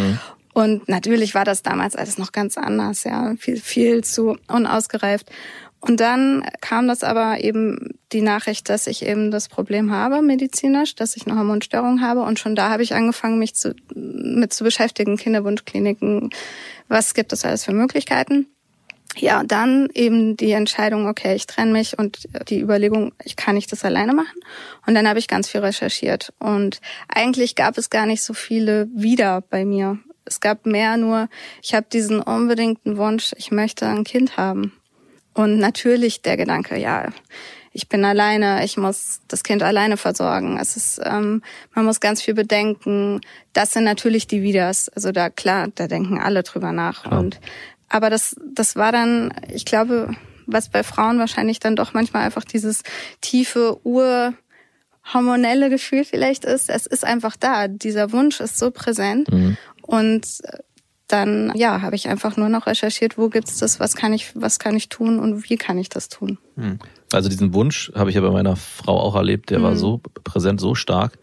Und 0.54 0.88
natürlich 0.88 1.34
war 1.34 1.44
das 1.44 1.62
damals 1.62 1.94
alles 1.94 2.18
noch 2.18 2.32
ganz 2.32 2.58
anders, 2.58 3.04
ja, 3.04 3.34
viel, 3.38 3.60
viel 3.60 4.02
zu 4.02 4.36
unausgereift. 4.48 5.30
Und 5.80 6.00
dann 6.00 6.44
kam 6.60 6.88
das 6.88 7.04
aber 7.04 7.40
eben 7.40 7.94
die 8.12 8.22
Nachricht, 8.22 8.68
dass 8.68 8.88
ich 8.88 9.06
eben 9.06 9.30
das 9.30 9.48
Problem 9.48 9.92
habe 9.92 10.22
medizinisch, 10.22 10.96
dass 10.96 11.16
ich 11.16 11.26
eine 11.26 11.38
Hormonstörung 11.38 12.00
habe. 12.00 12.22
Und 12.22 12.40
schon 12.40 12.56
da 12.56 12.70
habe 12.70 12.82
ich 12.82 12.94
angefangen, 12.94 13.38
mich 13.38 13.54
zu, 13.54 13.76
mit 13.94 14.52
zu 14.52 14.64
beschäftigen, 14.64 15.16
Kinderwunschkliniken, 15.16 16.30
was 16.88 17.14
gibt 17.14 17.32
es 17.32 17.44
alles 17.44 17.64
für 17.64 17.72
Möglichkeiten. 17.72 18.46
Ja, 19.16 19.40
und 19.40 19.50
dann 19.50 19.88
eben 19.94 20.36
die 20.36 20.52
Entscheidung, 20.52 21.08
okay, 21.08 21.34
ich 21.34 21.46
trenne 21.46 21.72
mich 21.72 21.98
und 21.98 22.28
die 22.48 22.60
Überlegung, 22.60 23.12
ich 23.24 23.36
kann 23.36 23.54
nicht 23.54 23.72
das 23.72 23.84
alleine 23.84 24.12
machen. 24.12 24.38
Und 24.86 24.94
dann 24.94 25.08
habe 25.08 25.18
ich 25.18 25.28
ganz 25.28 25.48
viel 25.48 25.60
recherchiert. 25.60 26.32
Und 26.38 26.80
eigentlich 27.08 27.54
gab 27.54 27.78
es 27.78 27.90
gar 27.90 28.06
nicht 28.06 28.22
so 28.22 28.34
viele 28.34 28.88
wieder 28.94 29.40
bei 29.40 29.64
mir. 29.64 29.98
Es 30.24 30.40
gab 30.40 30.66
mehr 30.66 30.96
nur, 30.98 31.28
ich 31.62 31.74
habe 31.74 31.86
diesen 31.90 32.20
unbedingten 32.20 32.96
Wunsch, 32.96 33.32
ich 33.38 33.50
möchte 33.50 33.86
ein 33.86 34.04
Kind 34.04 34.36
haben. 34.36 34.72
Und 35.34 35.58
natürlich 35.58 36.22
der 36.22 36.36
Gedanke, 36.36 36.78
ja, 36.78 37.08
ich 37.72 37.88
bin 37.88 38.04
alleine, 38.04 38.64
ich 38.64 38.76
muss 38.76 39.20
das 39.28 39.42
Kind 39.42 39.62
alleine 39.62 39.96
versorgen. 39.96 40.58
Es 40.58 40.76
ist, 40.76 41.00
ähm, 41.04 41.42
man 41.74 41.84
muss 41.84 42.00
ganz 42.00 42.22
viel 42.22 42.34
bedenken. 42.34 43.20
Das 43.52 43.72
sind 43.72 43.84
natürlich 43.84 44.26
die 44.26 44.42
Widers. 44.42 44.88
Also 44.88 45.12
da 45.12 45.30
klar, 45.30 45.68
da 45.74 45.86
denken 45.86 46.18
alle 46.18 46.42
drüber 46.42 46.72
nach. 46.72 47.04
Klar. 47.04 47.20
Und 47.20 47.40
aber 47.88 48.10
das, 48.10 48.36
das 48.52 48.76
war 48.76 48.92
dann, 48.92 49.32
ich 49.52 49.64
glaube, 49.64 50.14
was 50.46 50.68
bei 50.70 50.82
Frauen 50.82 51.18
wahrscheinlich 51.18 51.60
dann 51.60 51.76
doch 51.76 51.92
manchmal 51.94 52.24
einfach 52.24 52.44
dieses 52.44 52.82
tiefe 53.20 53.78
Ur 53.84 54.34
hormonelle 55.12 55.70
Gefühl 55.70 56.04
vielleicht 56.04 56.44
ist. 56.44 56.68
Es 56.68 56.86
ist 56.86 57.04
einfach 57.04 57.36
da. 57.36 57.68
Dieser 57.68 58.12
Wunsch 58.12 58.40
ist 58.40 58.58
so 58.58 58.70
präsent. 58.70 59.28
Und 59.82 60.26
dann 61.06 61.52
ja, 61.54 61.80
habe 61.80 61.96
ich 61.96 62.08
einfach 62.08 62.36
nur 62.36 62.50
noch 62.50 62.66
recherchiert, 62.66 63.16
wo 63.16 63.30
gibt's 63.30 63.58
das, 63.58 63.80
was 63.80 63.96
kann 63.96 64.12
ich, 64.12 64.32
was 64.34 64.58
kann 64.58 64.76
ich 64.76 64.90
tun 64.90 65.18
und 65.18 65.48
wie 65.48 65.56
kann 65.56 65.78
ich 65.78 65.88
das 65.88 66.10
tun. 66.10 66.36
Also 67.10 67.30
diesen 67.30 67.54
Wunsch 67.54 67.90
habe 67.94 68.10
ich 68.10 68.16
ja 68.16 68.22
bei 68.22 68.30
meiner 68.30 68.56
Frau 68.56 69.00
auch 69.00 69.14
erlebt, 69.14 69.48
der 69.48 69.62
war 69.62 69.70
Mhm. 69.70 69.76
so 69.78 70.02
präsent, 70.24 70.60
so 70.60 70.74
stark, 70.74 71.18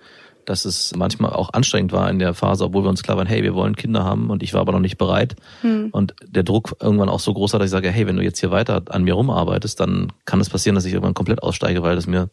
dass 0.45 0.65
es 0.65 0.93
manchmal 0.95 1.33
auch 1.33 1.53
anstrengend 1.53 1.91
war 1.91 2.09
in 2.09 2.19
der 2.19 2.33
Phase, 2.33 2.63
obwohl 2.63 2.83
wir 2.83 2.89
uns 2.89 3.03
klar 3.03 3.17
waren, 3.17 3.27
hey, 3.27 3.43
wir 3.43 3.55
wollen 3.55 3.75
Kinder 3.75 4.03
haben 4.03 4.29
und 4.29 4.43
ich 4.43 4.53
war 4.53 4.61
aber 4.61 4.71
noch 4.71 4.79
nicht 4.79 4.97
bereit. 4.97 5.35
Hm. 5.61 5.89
Und 5.91 6.15
der 6.25 6.43
Druck 6.43 6.75
irgendwann 6.79 7.09
auch 7.09 7.19
so 7.19 7.33
groß 7.33 7.53
war, 7.53 7.59
dass 7.59 7.67
ich 7.67 7.71
sage, 7.71 7.89
hey, 7.89 8.07
wenn 8.07 8.17
du 8.17 8.23
jetzt 8.23 8.39
hier 8.39 8.51
weiter 8.51 8.83
an 8.89 9.03
mir 9.03 9.13
rumarbeitest, 9.13 9.79
dann 9.79 10.11
kann 10.25 10.39
es 10.39 10.49
passieren, 10.49 10.75
dass 10.75 10.85
ich 10.85 10.93
irgendwann 10.93 11.13
komplett 11.13 11.43
aussteige, 11.43 11.83
weil 11.83 11.95
das 11.95 12.07
mir 12.07 12.29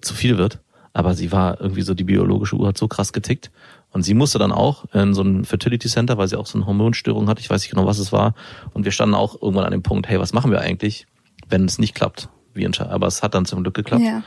zu 0.00 0.14
viel 0.14 0.38
wird. 0.38 0.60
Aber 0.92 1.14
sie 1.14 1.32
war 1.32 1.60
irgendwie 1.60 1.82
so, 1.82 1.94
die 1.94 2.04
biologische 2.04 2.56
Uhr 2.56 2.68
hat 2.68 2.78
so 2.78 2.86
krass 2.86 3.12
getickt. 3.12 3.50
Und 3.92 4.02
sie 4.02 4.14
musste 4.14 4.38
dann 4.38 4.52
auch 4.52 4.84
in 4.94 5.14
so 5.14 5.22
ein 5.22 5.44
Fertility 5.44 5.88
Center, 5.88 6.16
weil 6.16 6.28
sie 6.28 6.38
auch 6.38 6.46
so 6.46 6.58
eine 6.58 6.66
Hormonstörung 6.66 7.28
hat. 7.28 7.40
Ich 7.40 7.50
weiß 7.50 7.62
nicht 7.62 7.70
genau, 7.70 7.86
was 7.86 7.98
es 7.98 8.12
war. 8.12 8.34
Und 8.72 8.84
wir 8.84 8.92
standen 8.92 9.14
auch 9.14 9.40
irgendwann 9.40 9.64
an 9.64 9.72
dem 9.72 9.82
Punkt, 9.82 10.08
hey, 10.08 10.18
was 10.18 10.32
machen 10.32 10.50
wir 10.50 10.60
eigentlich, 10.60 11.06
wenn 11.48 11.64
es 11.64 11.78
nicht 11.78 11.94
klappt? 11.94 12.28
Wie? 12.54 12.66
Aber 12.66 13.06
es 13.06 13.22
hat 13.22 13.34
dann 13.34 13.44
zum 13.44 13.62
Glück 13.62 13.74
geklappt. 13.74 14.02
Ja. 14.02 14.22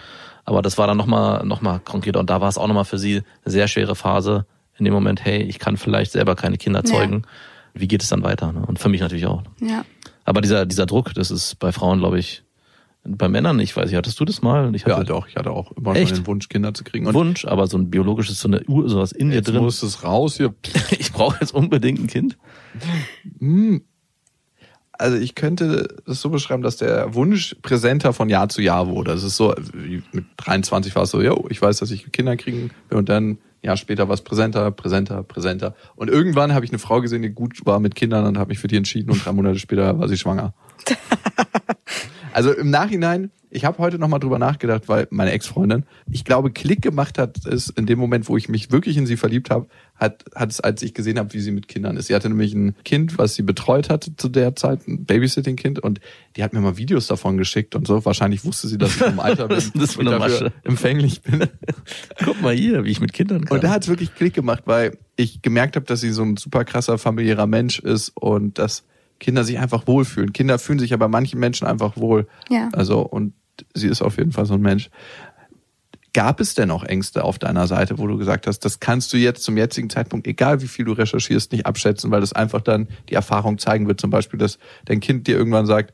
Aber 0.46 0.62
das 0.62 0.78
war 0.78 0.86
dann 0.88 0.98
nochmal 0.98 1.46
noch 1.46 1.62
mal 1.62 1.80
konkreter. 1.80 2.20
Und 2.20 2.30
da 2.30 2.40
war 2.40 2.50
es 2.50 2.58
auch 2.58 2.68
nochmal 2.68 2.86
für 2.86 3.00
sie 3.00 3.18
eine 3.44 3.52
sehr 3.52 3.68
schwere 3.68 3.96
Phase 3.96 4.46
in 4.78 4.86
dem 4.86 4.94
Moment, 4.94 5.24
hey, 5.26 5.42
ich 5.42 5.58
kann 5.60 5.78
vielleicht 5.78 6.12
selber 6.12 6.36
keine 6.36 6.58
Kinder 6.58 6.80
Ja. 6.80 6.86
zeugen. 6.86 7.24
Wie 7.74 7.88
geht 7.88 8.04
es 8.04 8.10
dann 8.10 8.24
weiter? 8.24 8.52
Ne? 8.52 8.64
Und 8.66 8.78
für 8.80 8.90
mich 8.90 9.02
natürlich 9.02 9.26
auch. 9.26 9.44
Ja. 9.62 9.84
Aber 10.24 10.42
dieser, 10.42 10.66
dieser 10.66 10.86
Druck, 10.86 11.14
das 11.14 11.32
ist 11.32 11.60
bei 11.60 11.72
Frauen, 11.72 12.00
glaube 12.00 12.20
ich, 12.20 12.44
bei 13.08 13.30
Männern, 13.30 13.60
ich 13.60 13.76
weiß 13.78 13.86
nicht, 13.86 13.96
hattest 13.96 14.20
du 14.20 14.26
das 14.26 14.42
mal? 14.42 14.74
Ich 14.76 14.82
Ja, 14.86 14.96
hatte 14.98 15.06
doch. 15.06 15.28
Ich 15.28 15.36
hatte 15.36 15.52
auch 15.52 15.72
immer 15.74 15.96
Echt? 15.96 16.10
schon 16.10 16.20
den 16.20 16.28
Wunsch, 16.28 16.50
Kinder 16.50 16.74
zu 16.74 16.84
kriegen. 16.84 17.06
einen 17.06 17.14
Wunsch, 17.14 17.46
aber 17.46 17.68
so 17.68 17.78
ein 17.78 17.90
biologisches, 17.92 18.40
so 18.40 18.48
eine 18.48 18.64
Uhr, 18.66 18.90
sowas 18.90 19.12
in 19.12 19.30
dir 19.30 19.36
jetzt 19.36 19.48
drin. 19.50 19.62
muss 19.62 19.84
es 19.84 20.04
raus 20.04 20.38
hier. 20.38 20.54
Ich 20.98 21.12
brauche 21.14 21.38
jetzt 21.40 21.54
unbedingt 21.54 22.00
ein 22.00 22.08
Kind. 22.08 22.38
Also 24.98 25.18
ich 25.18 25.36
könnte 25.36 25.88
das 26.06 26.22
so 26.22 26.30
beschreiben, 26.30 26.64
dass 26.64 26.78
der 26.78 27.14
Wunsch 27.14 27.56
präsenter 27.62 28.14
von 28.14 28.30
Jahr 28.30 28.50
zu 28.50 28.62
Jahr 28.62 28.88
wurde. 28.88 29.12
Es 29.12 29.24
ist 29.24 29.38
so, 29.38 29.54
mit 30.12 30.26
23 30.38 30.96
war 30.96 31.04
es 31.04 31.12
so, 31.12 31.22
yo, 31.22 31.46
ich 31.50 31.62
weiß, 31.62 31.78
dass 31.78 31.92
ich 31.92 32.12
Kinder 32.12 32.38
kriegen 32.38 32.72
will 32.90 32.98
und 32.98 33.10
dann 33.10 33.32
ein 33.32 33.40
Jahr 33.62 33.78
später 33.78 34.08
war 34.08 34.14
es 34.14 34.22
präsenter, 34.22 34.72
präsenter, 34.72 35.24
präsenter. 35.24 35.76
Und 35.96 36.10
irgendwann 36.10 36.54
habe 36.54 36.66
ich 36.66 36.72
eine 36.72 36.80
Frau 36.80 37.02
gesehen, 37.02 37.22
die 37.22 37.30
gut 37.30 37.66
war 37.66 37.80
mit 37.80 37.96
Kindern 37.96 38.26
und 38.26 38.38
habe 38.38 38.50
mich 38.50 38.60
für 38.60 38.68
die 38.68 38.78
entschieden 38.78 39.12
und 39.12 39.26
drei 39.26 39.32
Monate 39.32 39.60
später 39.60 40.00
war 40.00 40.08
sie 40.08 40.18
schwanger. 40.18 40.54
Also 42.36 42.52
im 42.52 42.70
Nachhinein, 42.70 43.32
ich 43.50 43.64
habe 43.64 43.78
heute 43.78 43.98
nochmal 43.98 44.20
drüber 44.20 44.40
nachgedacht, 44.40 44.90
weil 44.90 45.08
meine 45.10 45.32
Ex-Freundin, 45.32 45.86
ich 46.12 46.26
glaube, 46.26 46.52
Klick 46.52 46.82
gemacht 46.82 47.18
hat 47.18 47.46
es 47.46 47.70
in 47.70 47.86
dem 47.86 47.98
Moment, 47.98 48.28
wo 48.28 48.36
ich 48.36 48.50
mich 48.50 48.74
wirklich 48.74 48.98
in 48.98 49.06
sie 49.06 49.16
verliebt 49.16 49.50
habe, 49.50 49.68
hat, 49.96 50.26
hat 50.36 50.52
es, 50.52 50.60
als 50.60 50.82
ich 50.82 50.94
gesehen 50.94 51.18
habe, 51.18 51.34
wie 51.34 51.40
sie 51.40 51.52
mit 51.52 51.70
Kindern 51.70 51.96
ist. 51.96 52.08
Sie 52.08 52.14
hatte 52.14 52.28
nämlich 52.28 52.54
ein 52.54 52.76
Kind, 52.84 53.18
was 53.18 53.36
sie 53.36 53.42
betreut 53.42 53.90
hatte 53.90 54.18
zu 54.18 54.28
der 54.28 54.54
Zeit, 54.58 54.86
ein 54.86 55.06
Babysitting-Kind, 55.06 55.80
und 55.80 56.02
die 56.36 56.44
hat 56.44 56.52
mir 56.52 56.60
mal 56.60 56.76
Videos 56.76 57.08
davon 57.08 57.38
geschickt 57.38 57.74
und 57.74 57.88
so. 57.88 58.04
Wahrscheinlich 58.04 58.44
wusste 58.44 58.68
sie, 58.68 58.78
dass 58.78 58.98
ich 58.98 59.08
im 59.08 59.22
Alter 59.22 59.48
bin, 59.48 59.64
das 59.74 59.96
und 59.96 60.04
dafür 60.04 60.20
Masche? 60.20 60.54
empfänglich 60.66 61.22
bin. 61.22 61.48
Guck 62.26 62.42
mal 62.42 62.54
hier, 62.54 62.84
wie 62.84 62.92
ich 62.92 63.00
mit 63.00 63.14
Kindern 63.14 63.46
kann. 63.46 63.56
Und 63.56 63.64
da 63.64 63.70
hat 63.70 63.84
es 63.84 63.88
wirklich 63.88 64.14
Klick 64.14 64.34
gemacht, 64.34 64.64
weil 64.66 64.98
ich 65.16 65.42
gemerkt 65.42 65.78
habe, 65.78 65.86
dass 65.86 66.02
sie 66.02 66.12
so 66.12 66.24
ein 66.24 66.36
super 66.36 66.66
krasser 66.66 66.98
familiärer 66.98 67.48
Mensch 67.48 67.80
ist 67.80 68.12
und 68.14 68.60
dass 68.60 68.84
Kinder 69.20 69.44
sich 69.44 69.60
einfach 69.60 69.88
wohlfühlen. 69.88 70.34
Kinder 70.34 70.60
fühlen 70.60 70.80
sich 70.80 70.92
ja 70.92 70.98
bei 70.98 71.08
manchen 71.08 71.40
Menschen 71.40 71.68
einfach 71.68 71.98
wohl. 71.98 72.28
Ja. 72.50 72.70
Also, 72.74 73.02
und 73.02 73.34
sie 73.74 73.88
ist 73.88 74.02
auf 74.02 74.18
jeden 74.18 74.32
Fall 74.32 74.46
so 74.46 74.56
ein 74.56 74.62
Mensch. 74.62 74.90
Gab 76.14 76.40
es 76.40 76.54
denn 76.56 76.72
auch 76.72 76.84
Ängste 76.84 77.24
auf 77.24 77.40
deiner 77.40 77.68
Seite, 77.68 77.98
wo 77.98 78.08
du 78.08 78.18
gesagt 78.18 78.48
hast, 78.48 78.60
das 78.60 78.80
kannst 78.80 79.12
du 79.12 79.18
jetzt 79.18 79.44
zum 79.44 79.58
jetzigen 79.58 79.90
Zeitpunkt, 79.90 80.28
egal 80.28 80.62
wie 80.62 80.68
viel 80.68 80.86
du 80.86 80.94
recherchierst, 80.94 81.52
nicht 81.52 81.66
abschätzen, 81.66 82.10
weil 82.12 82.22
das 82.22 82.32
einfach 82.32 82.62
dann 82.62 82.88
die 83.10 83.16
Erfahrung 83.16 83.58
zeigen 83.58 83.88
wird, 83.88 84.00
zum 84.00 84.12
Beispiel, 84.12 84.40
dass 84.40 84.58
dein 84.86 85.02
Kind 85.02 85.28
dir 85.28 85.38
irgendwann 85.38 85.66
sagt, 85.66 85.94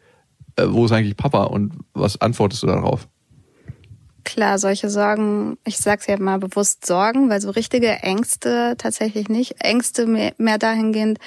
äh, 0.57 0.65
wo 0.67 0.85
ist 0.85 0.91
eigentlich 0.91 1.17
Papa 1.17 1.45
und 1.45 1.73
was 1.93 2.21
antwortest 2.21 2.61
du 2.61 2.67
darauf? 2.67 3.07
Klar, 4.23 4.59
solche 4.59 4.89
Sorgen, 4.89 5.57
ich 5.65 5.77
sag's 5.77 6.07
ja 6.07 6.17
mal 6.19 6.39
bewusst 6.39 6.85
Sorgen, 6.85 7.29
weil 7.29 7.41
so 7.41 7.49
richtige 7.49 7.87
Ängste 7.87 8.75
tatsächlich 8.77 9.29
nicht. 9.29 9.55
Ängste 9.59 10.05
mehr, 10.05 10.33
mehr 10.37 10.57
dahingehend, 10.57 11.19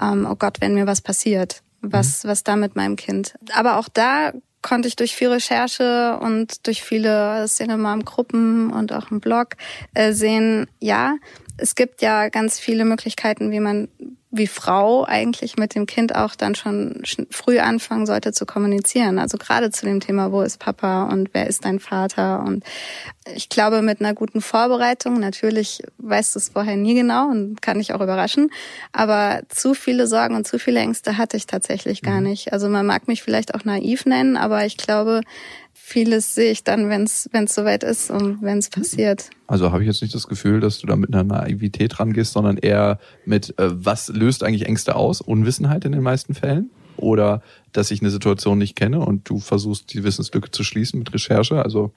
ähm, 0.00 0.26
oh 0.30 0.36
Gott, 0.36 0.60
wenn 0.60 0.74
mir 0.74 0.86
was 0.86 1.00
passiert, 1.00 1.62
was, 1.80 2.24
was 2.24 2.44
da 2.44 2.56
mit 2.56 2.76
meinem 2.76 2.96
Kind. 2.96 3.34
Aber 3.52 3.78
auch 3.78 3.88
da 3.88 4.32
konnte 4.62 4.88
ich 4.88 4.96
durch 4.96 5.14
viel 5.14 5.28
Recherche 5.28 6.18
und 6.20 6.66
durch 6.66 6.82
viele 6.82 7.46
Cinemam-Gruppen 7.46 8.72
und 8.72 8.92
auch 8.92 9.10
im 9.10 9.20
Blog 9.20 9.50
äh, 9.94 10.12
sehen, 10.12 10.66
ja, 10.80 11.16
es 11.56 11.74
gibt 11.74 12.02
ja 12.02 12.28
ganz 12.28 12.58
viele 12.58 12.84
Möglichkeiten, 12.84 13.50
wie 13.50 13.60
man 13.60 13.88
wie 14.36 14.46
Frau 14.46 15.04
eigentlich 15.04 15.56
mit 15.56 15.74
dem 15.74 15.86
Kind 15.86 16.14
auch 16.14 16.34
dann 16.34 16.54
schon 16.54 17.02
sch- 17.02 17.26
früh 17.30 17.58
anfangen 17.58 18.06
sollte 18.06 18.32
zu 18.32 18.46
kommunizieren. 18.46 19.18
Also 19.18 19.38
gerade 19.38 19.70
zu 19.70 19.86
dem 19.86 20.00
Thema, 20.00 20.32
wo 20.32 20.42
ist 20.42 20.58
Papa 20.58 21.04
und 21.04 21.30
wer 21.32 21.46
ist 21.46 21.64
dein 21.64 21.80
Vater? 21.80 22.40
Und 22.40 22.64
ich 23.34 23.48
glaube, 23.48 23.82
mit 23.82 24.00
einer 24.00 24.14
guten 24.14 24.40
Vorbereitung, 24.40 25.18
natürlich 25.20 25.82
weißt 25.98 26.34
du 26.34 26.38
es 26.38 26.50
vorher 26.50 26.76
nie 26.76 26.94
genau 26.94 27.28
und 27.28 27.60
kann 27.62 27.78
dich 27.78 27.92
auch 27.92 28.00
überraschen, 28.00 28.50
aber 28.92 29.42
zu 29.48 29.74
viele 29.74 30.06
Sorgen 30.06 30.34
und 30.34 30.46
zu 30.46 30.58
viele 30.58 30.80
Ängste 30.80 31.18
hatte 31.18 31.36
ich 31.36 31.46
tatsächlich 31.46 32.02
gar 32.02 32.20
nicht. 32.20 32.52
Also 32.52 32.68
man 32.68 32.86
mag 32.86 33.08
mich 33.08 33.22
vielleicht 33.22 33.54
auch 33.54 33.64
naiv 33.64 34.06
nennen, 34.06 34.36
aber 34.36 34.64
ich 34.64 34.76
glaube, 34.76 35.22
vieles 35.78 36.34
sehe 36.34 36.50
ich 36.50 36.64
dann, 36.64 36.88
wenn 36.88 37.04
es 37.04 37.28
soweit 37.54 37.84
ist 37.84 38.10
und 38.10 38.42
wenn 38.42 38.58
es 38.58 38.70
passiert. 38.70 39.30
Also 39.46 39.70
habe 39.70 39.82
ich 39.82 39.86
jetzt 39.86 40.02
nicht 40.02 40.14
das 40.14 40.26
Gefühl, 40.26 40.58
dass 40.60 40.78
du 40.78 40.86
da 40.86 40.96
mit 40.96 41.14
einer 41.14 41.22
Naivität 41.22 42.00
rangehst, 42.00 42.32
sondern 42.32 42.56
eher 42.56 42.98
mit, 43.24 43.56
äh, 43.58 43.70
was 43.72 44.08
löst 44.08 44.42
eigentlich 44.42 44.66
Ängste 44.66 44.96
aus? 44.96 45.20
Unwissenheit 45.20 45.84
in 45.84 45.92
den 45.92 46.02
meisten 46.02 46.34
Fällen? 46.34 46.70
Oder 46.96 47.42
dass 47.72 47.90
ich 47.90 48.00
eine 48.00 48.10
Situation 48.10 48.58
nicht 48.58 48.74
kenne 48.74 49.00
und 49.00 49.28
du 49.28 49.38
versuchst, 49.38 49.92
die 49.92 50.02
Wissenslücke 50.02 50.50
zu 50.50 50.64
schließen 50.64 50.98
mit 50.98 51.12
Recherche? 51.12 51.62
Also 51.62 51.92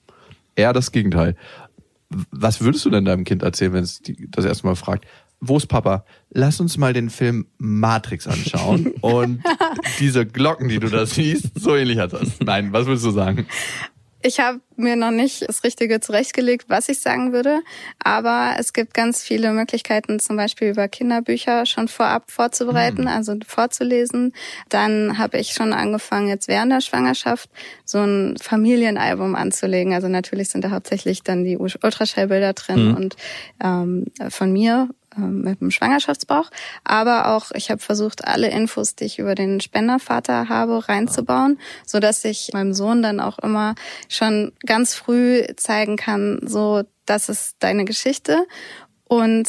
eher 0.56 0.74
das 0.74 0.92
Gegenteil. 0.92 1.36
Was 2.32 2.62
würdest 2.62 2.86
du 2.86 2.90
denn 2.90 3.06
deinem 3.06 3.24
Kind 3.24 3.44
erzählen, 3.44 3.74
wenn 3.74 3.84
es 3.84 4.02
das 4.30 4.46
erste 4.46 4.68
Mal 4.68 4.76
fragt? 4.76 5.06
Wo 5.42 5.56
ist 5.56 5.68
Papa? 5.68 6.04
Lass 6.32 6.60
uns 6.60 6.78
mal 6.78 6.92
den 6.92 7.10
Film 7.10 7.48
Matrix 7.58 8.28
anschauen 8.28 8.88
und 9.02 9.42
diese 10.00 10.26
Glocken, 10.26 10.70
die 10.70 10.80
du 10.80 10.88
da 10.90 11.06
siehst, 11.06 11.60
so 11.60 11.76
ähnlich 11.76 11.98
hat 12.00 12.14
das. 12.14 12.40
Nein, 12.40 12.72
was 12.74 12.86
würdest 12.86 13.06
du 13.06 13.12
sagen? 13.12 13.48
Ich 14.22 14.42
habe 14.42 14.60
mir 14.76 14.98
noch 14.98 15.12
nicht 15.12 15.48
das 15.48 15.64
Richtige 15.64 16.02
zurechtgelegt, 16.02 16.66
was 16.68 16.90
ich 16.90 17.00
sagen 17.00 17.32
würde, 17.32 17.62
aber 18.04 18.56
es 18.60 18.74
gibt 18.74 18.94
ganz 18.94 19.24
viele 19.24 19.54
Möglichkeiten, 19.54 20.20
zum 20.20 20.36
Beispiel 20.36 20.72
über 20.72 20.90
Kinderbücher 20.90 21.66
schon 21.66 21.88
vorab 21.88 22.30
vorzubereiten, 22.30 23.08
also 23.08 23.36
vorzulesen. 23.48 24.34
Dann 24.68 25.18
habe 25.18 25.38
ich 25.38 25.54
schon 25.54 25.72
angefangen, 25.72 26.28
jetzt 26.28 26.50
während 26.50 26.74
der 26.74 26.82
Schwangerschaft 26.82 27.50
so 27.86 28.00
ein 28.00 28.36
Familienalbum 28.42 29.36
anzulegen. 29.36 29.94
Also 29.94 30.10
natürlich 30.10 30.50
sind 30.50 30.66
da 30.66 30.72
hauptsächlich 30.72 31.24
dann 31.24 31.46
die 31.46 31.58
Ultraschallbilder 31.58 32.52
drin 32.52 32.90
Mhm. 32.90 32.96
und 32.98 33.16
ähm, 33.64 34.06
von 34.30 34.52
mir 34.52 34.90
mit 35.20 35.62
dem 35.62 35.72
Schwangerschaftsbauch. 35.72 36.50
Aber 36.84 37.28
auch, 37.36 37.52
ich 37.54 37.70
habe 37.72 37.82
versucht, 37.82 38.26
alle 38.26 38.50
Infos, 38.50 38.96
die 38.96 39.06
ich 39.06 39.20
über 39.20 39.36
den 39.36 39.60
Spendervater 39.62 40.50
habe, 40.50 40.88
reinzubauen, 40.90 41.60
so 41.86 42.00
dass 42.00 42.24
ich 42.26 42.52
meinem 42.54 42.74
Sohn 42.74 43.02
dann 43.02 43.20
auch 43.20 43.40
immer 43.40 43.76
schon 44.08 44.52
ganz 44.66 44.96
früh 44.96 45.44
zeigen 45.58 45.96
kann, 45.98 46.40
so, 46.44 46.84
das 47.06 47.30
ist 47.30 47.56
deine 47.60 47.86
Geschichte. 47.86 48.46
Und 49.06 49.48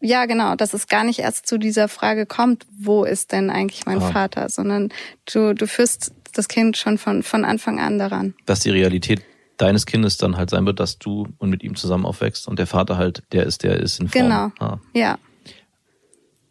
ja, 0.00 0.24
genau, 0.26 0.56
dass 0.56 0.72
es 0.72 0.88
gar 0.88 1.04
nicht 1.04 1.18
erst 1.18 1.46
zu 1.46 1.58
dieser 1.58 1.86
Frage 1.88 2.24
kommt, 2.26 2.66
wo 2.78 3.04
ist 3.04 3.32
denn 3.32 3.50
eigentlich 3.50 3.84
mein 3.86 4.00
Ah. 4.02 4.10
Vater, 4.10 4.48
sondern 4.48 4.88
du, 5.30 5.54
du 5.54 5.66
führst 5.66 6.12
das 6.32 6.48
Kind 6.48 6.76
schon 6.76 6.96
von, 6.96 7.22
von 7.22 7.44
Anfang 7.44 7.80
an 7.80 7.98
daran. 7.98 8.34
dass 8.46 8.60
die 8.60 8.70
Realität 8.70 9.20
deines 9.60 9.84
Kindes 9.86 10.16
dann 10.16 10.36
halt 10.36 10.50
sein 10.50 10.64
wird, 10.64 10.80
dass 10.80 10.98
du 10.98 11.28
und 11.38 11.50
mit 11.50 11.62
ihm 11.62 11.74
zusammen 11.74 12.06
aufwächst 12.06 12.48
und 12.48 12.58
der 12.58 12.66
Vater 12.66 12.96
halt 12.96 13.22
der 13.32 13.44
ist, 13.44 13.62
der 13.62 13.78
ist 13.78 14.00
in 14.00 14.08
Form. 14.08 14.22
Genau. 14.22 14.52
Ah. 14.58 14.78
Ja. 14.94 15.18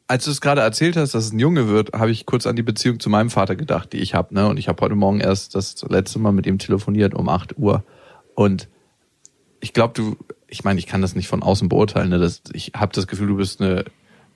Als 0.07 0.25
du 0.25 0.31
es 0.31 0.41
gerade 0.41 0.61
erzählt 0.61 0.95
hast, 0.95 1.13
dass 1.13 1.25
es 1.25 1.33
ein 1.33 1.39
Junge 1.39 1.67
wird, 1.67 1.93
habe 1.93 2.11
ich 2.11 2.25
kurz 2.25 2.47
an 2.47 2.55
die 2.55 2.63
Beziehung 2.63 2.99
zu 2.99 3.09
meinem 3.09 3.29
Vater 3.29 3.55
gedacht, 3.55 3.93
die 3.93 3.97
ich 3.97 4.15
habe. 4.15 4.33
Ne? 4.33 4.47
Und 4.47 4.57
ich 4.57 4.67
habe 4.67 4.81
heute 4.81 4.95
Morgen 4.95 5.19
erst 5.19 5.55
das 5.55 5.83
letzte 5.87 6.19
Mal 6.19 6.31
mit 6.31 6.47
ihm 6.47 6.57
telefoniert 6.57 7.13
um 7.13 7.29
8 7.29 7.57
Uhr. 7.57 7.83
Und 8.35 8.69
ich 9.59 9.73
glaube, 9.73 9.93
du, 9.93 10.17
ich 10.47 10.63
meine, 10.63 10.79
ich 10.79 10.87
kann 10.87 11.01
das 11.01 11.15
nicht 11.15 11.27
von 11.27 11.43
außen 11.43 11.69
beurteilen. 11.69 12.09
Ne? 12.09 12.17
Das, 12.17 12.41
ich 12.53 12.71
habe 12.75 12.91
das 12.93 13.07
Gefühl, 13.07 13.27
du 13.27 13.37
bist 13.37 13.61
eine 13.61 13.85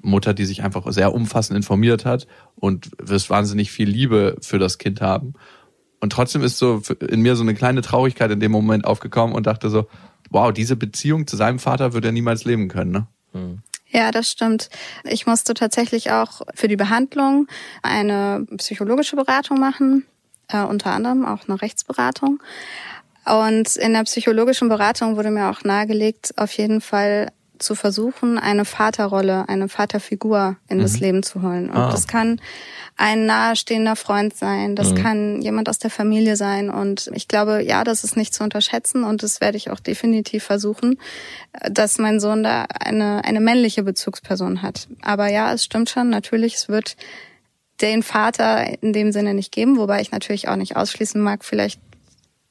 Mutter, 0.02 0.34
die 0.34 0.46
sich 0.46 0.64
einfach 0.64 0.92
sehr 0.92 1.14
umfassend 1.14 1.58
informiert 1.58 2.06
hat 2.06 2.28
und 2.56 2.92
wirst 3.02 3.30
wahnsinnig 3.30 3.72
viel 3.72 3.90
Liebe 3.90 4.38
für 4.42 4.60
das 4.60 4.78
Kind 4.78 5.02
haben. 5.02 5.34
Und 6.04 6.10
trotzdem 6.10 6.44
ist 6.44 6.58
so 6.58 6.82
in 7.00 7.22
mir 7.22 7.38
so 7.38 7.44
eine 7.44 7.54
kleine 7.54 7.82
Traurigkeit 7.82 8.30
in 8.30 8.42
dem 8.42 8.52
Moment 8.52 8.84
aufgekommen 8.84 9.34
und 9.34 9.48
dachte 9.48 9.70
so, 9.70 9.88
wow, 10.32 10.52
diese 10.52 10.76
Beziehung 10.76 11.28
zu 11.28 11.38
seinem 11.38 11.60
Vater 11.60 11.94
wird 11.94 12.04
er 12.04 12.12
niemals 12.12 12.44
leben 12.44 12.68
können. 12.68 12.92
Ne? 12.92 13.08
Ja, 13.88 14.12
das 14.12 14.30
stimmt. 14.30 14.70
Ich 15.06 15.28
musste 15.28 15.54
tatsächlich 15.54 16.12
auch 16.12 16.42
für 16.56 16.68
die 16.68 16.76
Behandlung 16.76 17.48
eine 17.84 18.46
psychologische 18.58 19.16
Beratung 19.16 19.62
machen, 19.62 20.06
äh, 20.50 20.64
unter 20.64 20.92
anderem 20.92 21.24
auch 21.24 21.48
eine 21.48 21.62
Rechtsberatung. 21.62 22.44
Und 23.26 23.78
in 23.78 23.94
der 23.94 24.04
psychologischen 24.04 24.68
Beratung 24.68 25.16
wurde 25.16 25.32
mir 25.32 25.50
auch 25.50 25.64
nahegelegt, 25.64 26.38
auf 26.38 26.52
jeden 26.52 26.82
Fall 26.82 27.32
zu 27.64 27.76
versuchen, 27.76 28.38
eine 28.38 28.66
Vaterrolle, 28.66 29.48
eine 29.50 29.70
Vaterfigur 29.70 30.58
in 30.68 30.80
das 30.80 31.00
Leben 31.00 31.24
zu 31.24 31.42
holen. 31.42 31.70
Und 31.70 31.78
Ah. 31.78 31.92
das 31.92 32.08
kann 32.08 32.40
ein 32.96 33.26
nahestehender 33.26 33.96
Freund 33.96 34.36
sein, 34.36 34.76
das 34.76 34.92
Mhm. 34.92 34.96
kann 34.96 35.42
jemand 35.42 35.68
aus 35.70 35.80
der 35.80 35.90
Familie 35.90 36.36
sein. 36.36 36.70
Und 36.70 37.10
ich 37.14 37.28
glaube, 37.28 37.64
ja, 37.64 37.84
das 37.84 38.04
ist 38.04 38.16
nicht 38.18 38.34
zu 38.34 38.44
unterschätzen 38.44 39.04
und 39.04 39.24
das 39.24 39.42
werde 39.42 39.58
ich 39.58 39.72
auch 39.72 39.80
definitiv 39.80 40.44
versuchen, 40.44 41.00
dass 41.70 41.98
mein 41.98 42.20
Sohn 42.20 42.44
da 42.44 42.66
eine, 42.80 43.24
eine 43.24 43.40
männliche 43.40 43.84
Bezugsperson 43.84 44.62
hat. 44.62 44.88
Aber 45.02 45.28
ja, 45.30 45.52
es 45.54 45.64
stimmt 45.64 45.90
schon, 45.90 46.10
natürlich, 46.10 46.56
es 46.56 46.70
wird 46.70 46.96
den 47.82 48.04
Vater 48.04 48.82
in 48.84 48.94
dem 48.94 49.12
Sinne 49.12 49.34
nicht 49.34 49.52
geben, 49.52 49.78
wobei 49.78 50.02
ich 50.02 50.12
natürlich 50.12 50.48
auch 50.48 50.56
nicht 50.56 50.76
ausschließen 50.76 51.20
mag, 51.20 51.44
vielleicht 51.44 51.80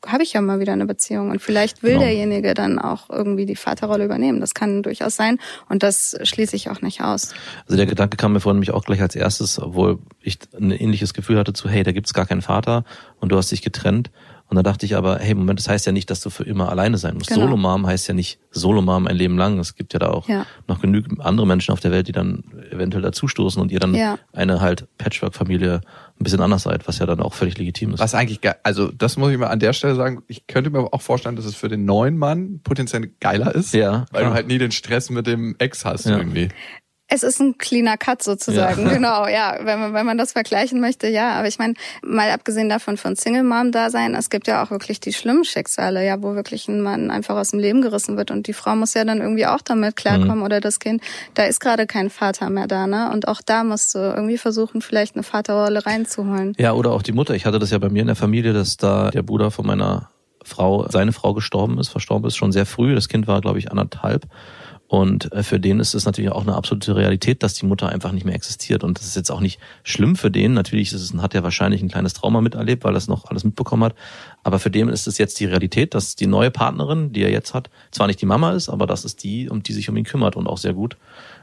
habe 0.07 0.23
ich 0.23 0.33
ja 0.33 0.41
mal 0.41 0.61
wieder 0.61 0.73
eine 0.73 0.87
Beziehung 0.87 1.31
und 1.31 1.41
vielleicht 1.41 1.83
will 1.83 1.93
Genau. 1.93 2.03
derjenige 2.05 2.55
dann 2.55 2.79
auch 2.79 3.09
irgendwie 3.11 3.47
die 3.47 3.57
Vaterrolle 3.57 4.05
übernehmen. 4.05 4.41
Das 4.41 4.55
kann 4.55 4.83
durchaus 4.83 5.17
sein 5.17 5.39
und 5.69 5.83
das 5.83 6.17
schließe 6.23 6.57
ich 6.57 6.71
auch 6.71 6.81
nicht 6.83 7.01
aus. 7.03 7.35
Also 7.67 7.77
der 7.77 7.87
Gedanke 7.87 8.17
kam 8.17 8.33
mir 8.33 8.41
vorhin 8.41 8.57
nämlich 8.57 8.73
auch 8.73 8.85
gleich 8.85 9.01
als 9.03 9.15
erstes, 9.15 9.61
obwohl 9.61 9.99
ich 10.21 10.39
ein 10.59 10.71
ähnliches 10.71 11.15
Gefühl 11.15 11.39
hatte 11.39 11.53
zu, 11.53 11.69
hey, 11.69 11.83
da 11.83 11.93
gibt's 11.93 12.15
gar 12.15 12.27
keinen 12.27 12.43
Vater 12.43 12.85
und 13.21 13.31
du 13.33 13.37
hast 13.37 13.51
dich 13.53 13.63
getrennt. 13.63 14.11
Und 14.49 14.57
dann 14.57 14.65
dachte 14.65 14.85
ich 14.85 14.97
aber, 14.97 15.19
hey, 15.19 15.35
Moment, 15.35 15.59
das 15.61 15.67
heißt 15.71 15.87
ja 15.87 15.93
nicht, 15.93 16.11
dass 16.11 16.21
du 16.21 16.29
für 16.29 16.45
immer 16.45 16.69
alleine 16.69 16.99
sein 16.99 17.15
musst. 17.15 17.29
Genau. 17.31 17.41
Solomam 17.47 17.87
heißt 17.87 18.07
ja 18.09 18.13
nicht 18.13 18.39
Solomam 18.51 19.07
ein 19.07 19.17
Leben 19.17 19.39
lang. 19.39 19.59
Es 19.59 19.77
gibt 19.77 19.95
ja 19.95 19.99
da 19.99 20.11
auch 20.11 20.29
Ja. 20.29 20.45
noch 20.69 20.83
genügend 20.83 21.23
andere 21.23 21.47
Menschen 21.47 21.73
auf 21.73 21.81
der 21.81 21.91
Welt, 21.91 22.07
die 22.07 22.13
dann 22.13 22.45
eventuell 22.71 23.03
dazustoßen 23.03 23.63
und 23.63 23.73
ihr 23.73 23.81
dann 23.81 23.95
Ja. 23.95 24.19
eine 24.35 24.61
halt 24.61 24.89
Patchwork-Familie 24.99 25.81
ein 26.23 26.25
bisschen 26.25 26.41
anders 26.41 26.63
seid, 26.63 26.89
was 26.89 26.99
ja 26.99 27.07
dann 27.07 27.21
auch 27.21 27.35
völlig 27.35 27.59
legitim 27.59 27.93
ist. 27.93 28.01
Was 28.01 28.15
eigentlich 28.15 28.41
geil, 28.41 28.57
also 28.63 28.91
das 28.91 29.17
muss 29.17 29.31
ich 29.31 29.39
mal 29.39 29.49
an 29.49 29.59
der 29.59 29.73
Stelle 29.73 29.95
sagen, 29.95 30.23
ich 30.29 30.47
könnte 30.47 30.71
mir 30.71 30.81
auch 30.93 31.03
vorstellen, 31.03 31.37
dass 31.37 31.45
es 31.45 31.55
für 31.55 31.69
den 31.69 31.85
neuen 31.85 32.17
Mann 32.17 32.61
potenziell 32.63 33.11
geiler 33.21 33.55
ist, 33.55 33.75
Ja, 33.75 34.07
weil 34.11 34.21
klar. 34.21 34.31
du 34.31 34.35
halt 34.35 34.47
nie 34.47 34.59
den 34.59 34.71
Stress 34.73 35.11
mit 35.11 35.27
dem 35.27 35.57
Ex 35.59 35.85
hast 35.85 36.07
Ja. 36.07 36.17
irgendwie. 36.19 36.49
Es 37.15 37.23
ist 37.23 37.41
ein 37.41 37.59
cleaner 37.59 37.97
Cut 37.99 38.23
sozusagen, 38.23 38.87
Ja. 38.87 38.89
genau, 38.95 39.27
ja, 39.27 39.59
wenn 39.63 39.79
man, 39.79 39.93
wenn 39.95 40.07
man 40.07 40.17
das 40.19 40.33
vergleichen 40.33 40.81
möchte, 40.81 41.09
ja. 41.09 41.33
Aber 41.35 41.47
ich 41.49 41.59
meine, 41.59 41.75
mal 42.03 42.31
abgesehen 42.31 42.69
davon 42.69 42.97
von 42.97 43.17
Single 43.17 43.43
Mom 43.45 43.71
da 43.71 43.91
sein, 43.91 44.15
es 44.15 44.31
gibt 44.31 44.47
ja 44.47 44.63
auch 44.65 44.71
wirklich 44.71 45.01
die 45.01 45.13
schlimmen 45.13 45.45
Schicksale, 45.45 46.05
ja, 46.07 46.23
wo 46.23 46.35
wirklich 46.35 46.69
ein 46.69 46.81
Mann 46.81 47.11
einfach 47.11 47.37
aus 47.37 47.51
dem 47.51 47.59
Leben 47.61 47.83
gerissen 47.83 48.17
wird 48.17 48.31
und 48.31 48.47
die 48.47 48.53
Frau 48.55 48.75
muss 48.77 48.95
ja 48.95 49.05
dann 49.05 49.21
irgendwie 49.21 49.47
auch 49.47 49.61
damit 49.61 49.97
klarkommen 49.97 50.39
Mhm. 50.39 50.43
oder 50.43 50.61
das 50.61 50.81
Kind. 50.81 51.03
Da 51.35 51.45
ist 51.45 51.61
gerade 51.61 51.87
kein 51.87 52.09
Vater 52.11 52.49
mehr 52.51 52.67
da, 52.67 52.87
ne? 52.87 53.11
Und 53.13 53.29
auch 53.29 53.41
da 53.45 53.65
musst 53.65 53.95
du 53.95 53.99
irgendwie 53.99 54.39
versuchen, 54.39 54.81
vielleicht 54.81 55.15
eine 55.15 55.23
Vaterrolle 55.23 55.85
reinzuholen. 55.85 56.55
Ja, 56.59 56.73
oder 56.73 56.93
auch 56.93 57.03
die 57.03 57.13
Mutter. 57.13 57.35
Ich 57.35 57.45
hatte 57.45 57.59
das 57.59 57.71
ja 57.71 57.79
bei 57.79 57.89
mir 57.91 58.01
in 58.01 58.07
der 58.07 58.17
Familie, 58.17 58.53
dass 58.53 58.77
da 58.77 59.11
der 59.11 59.23
Bruder 59.23 59.51
von 59.51 59.67
meiner 59.67 60.09
Frau, 60.45 60.87
seine 60.91 61.13
Frau 61.13 61.35
gestorben 61.35 61.79
ist, 61.79 61.89
verstorben 61.89 62.27
ist, 62.27 62.37
schon 62.37 62.53
sehr 62.53 62.67
früh. 62.67 62.95
Das 62.95 63.09
Kind 63.09 63.27
war, 63.27 63.41
glaube 63.41 63.59
ich, 63.59 63.71
anderthalb. 63.71 64.27
Und 64.93 65.33
äh, 65.33 65.43
für 65.43 65.59
den 65.59 65.81
ist 65.81 65.95
es 65.95 66.05
natürlich 66.05 66.31
auch 66.33 66.43
eine 66.43 66.55
absolute 66.55 66.95
Realität, 66.95 67.43
dass 67.43 67.55
die 67.55 67.65
Mutter 67.65 67.89
einfach 67.89 68.13
nicht 68.13 68.27
mehr 68.27 68.35
existiert. 68.35 68.85
Und 68.85 68.99
das 68.99 69.07
ist 69.07 69.17
jetzt 69.17 69.31
auch 69.31 69.41
nicht 69.41 69.59
schlimm 69.85 70.17
für 70.17 70.31
den. 70.31 70.53
Natürlich 70.53 70.93
ist 70.93 71.01
es, 71.01 71.15
hat 71.15 71.35
er 71.35 71.43
wahrscheinlich 71.43 71.81
ein 71.81 71.89
kleines 71.89 72.13
Trauma 72.13 72.43
miterlebt, 72.43 72.85
weil 72.85 72.91
er 72.91 73.01
das 73.01 73.09
noch 73.09 73.25
alles 73.25 73.43
mitbekommen 73.43 73.85
hat. 73.85 73.95
Aber 74.43 74.59
für 74.59 74.71
den 74.71 74.91
ist 74.91 75.07
es 75.07 75.17
jetzt 75.17 75.41
die 75.41 75.47
Realität, 75.47 75.95
dass 75.95 76.15
die 76.15 76.27
neue 76.27 76.51
Partnerin, 76.51 77.11
die 77.11 77.23
er 77.23 77.31
jetzt 77.31 77.55
hat, 77.55 77.71
zwar 77.91 78.07
nicht 78.07 78.21
die 78.21 78.27
Mama 78.27 78.53
ist, 78.53 78.69
aber 78.69 78.87
das 78.87 79.07
ist 79.07 79.25
die, 79.25 79.49
um 79.49 79.63
die 79.63 79.73
sich 79.73 79.89
um 79.89 79.97
ihn 79.97 80.05
kümmert 80.05 80.37
und 80.37 80.47
auch 80.47 80.59
sehr 80.59 80.75
gut. 80.75 80.99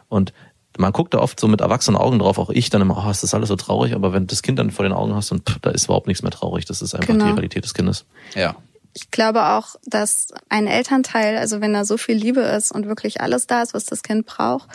Und 0.09 0.31
man 0.77 0.93
guckt 0.93 1.15
da 1.15 1.17
oft 1.17 1.39
so 1.39 1.47
mit 1.47 1.61
erwachsenen 1.61 1.97
Augen 1.97 2.19
drauf, 2.19 2.37
auch 2.37 2.51
ich 2.51 2.69
dann 2.69 2.83
immer, 2.83 3.03
oh, 3.03 3.09
ist 3.09 3.23
das 3.23 3.33
alles 3.33 3.49
so 3.49 3.55
traurig, 3.55 3.95
aber 3.95 4.13
wenn 4.13 4.23
du 4.23 4.27
das 4.27 4.43
Kind 4.43 4.59
dann 4.59 4.69
vor 4.69 4.83
den 4.83 4.93
Augen 4.93 5.15
hast 5.15 5.31
und 5.31 5.49
pff, 5.49 5.57
da 5.63 5.71
ist 5.71 5.85
überhaupt 5.85 6.05
nichts 6.05 6.21
mehr 6.21 6.31
traurig, 6.31 6.65
das 6.65 6.83
ist 6.83 6.93
einfach 6.93 7.07
Genau. 7.07 7.25
die 7.25 7.31
Realität 7.31 7.63
des 7.63 7.73
Kindes. 7.73 8.05
Ja. 8.35 8.55
Ich 8.93 9.11
glaube 9.11 9.45
auch, 9.45 9.75
dass 9.85 10.27
ein 10.49 10.67
Elternteil, 10.67 11.37
also 11.37 11.61
wenn 11.61 11.73
da 11.73 11.85
so 11.85 11.97
viel 11.97 12.15
Liebe 12.15 12.41
ist 12.41 12.71
und 12.71 12.87
wirklich 12.87 13.21
alles 13.21 13.47
da 13.47 13.61
ist, 13.61 13.73
was 13.73 13.85
das 13.85 14.03
Kind 14.03 14.25
braucht, 14.25 14.67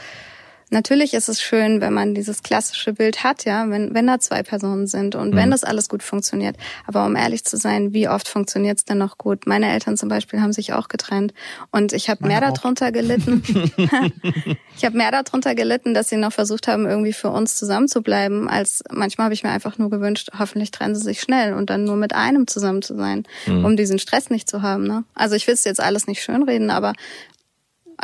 natürlich 0.74 1.14
ist 1.14 1.28
es 1.30 1.40
schön, 1.40 1.80
wenn 1.80 1.94
man 1.94 2.14
dieses 2.14 2.42
klassische 2.42 2.92
Bild 2.92 3.24
hat, 3.24 3.46
ja, 3.46 3.70
wenn, 3.70 3.94
wenn 3.94 4.06
da 4.06 4.20
zwei 4.20 4.42
Personen 4.42 4.86
sind 4.86 5.14
und 5.14 5.34
wenn 5.34 5.50
das 5.50 5.64
alles 5.64 5.88
gut 5.88 6.02
funktioniert. 6.02 6.56
Aber 6.86 7.06
um 7.06 7.16
ehrlich 7.16 7.44
zu 7.44 7.56
sein, 7.56 7.94
wie 7.94 8.08
oft 8.08 8.28
funktioniert 8.28 8.78
es 8.78 8.84
denn 8.84 8.98
noch 8.98 9.16
gut? 9.16 9.46
Meine 9.46 9.72
Eltern 9.72 9.96
zum 9.96 10.10
Beispiel 10.10 10.42
haben 10.42 10.52
sich 10.52 10.74
auch 10.74 10.88
getrennt 10.88 11.32
und 11.70 11.94
ich 11.94 12.10
habe 12.10 12.26
mehr 12.26 12.46
auch. 12.46 12.52
darunter 12.52 12.92
gelitten. 12.92 13.42
ich 14.76 14.84
habe 14.84 14.98
mehr 14.98 15.10
darunter 15.10 15.54
gelitten, 15.54 15.94
dass 15.94 16.10
sie 16.10 16.16
noch 16.16 16.32
versucht 16.32 16.68
haben, 16.68 16.84
irgendwie 16.84 17.12
für 17.14 17.30
uns 17.30 17.56
zusammen 17.56 17.88
zu 17.88 18.02
bleiben, 18.02 18.48
als 18.48 18.82
manchmal 18.92 19.26
habe 19.26 19.34
ich 19.34 19.44
mir 19.44 19.50
einfach 19.50 19.78
nur 19.78 19.88
gewünscht, 19.88 20.30
hoffentlich 20.38 20.72
trennen 20.72 20.94
sie 20.94 21.02
sich 21.02 21.20
schnell 21.20 21.54
und 21.54 21.70
dann 21.70 21.84
nur 21.84 21.96
mit 21.96 22.14
einem 22.14 22.46
zusammen 22.46 22.82
zu 22.82 22.96
sein, 22.96 23.24
um 23.46 23.76
diesen 23.76 23.98
Stress 23.98 24.28
nicht 24.28 24.50
zu 24.50 24.62
haben. 24.62 24.86
Ne? 24.86 25.04
Also 25.14 25.36
ich 25.36 25.46
will 25.46 25.54
es 25.54 25.64
jetzt 25.64 25.80
alles 25.80 26.06
nicht 26.06 26.22
schönreden, 26.22 26.70
aber 26.70 26.92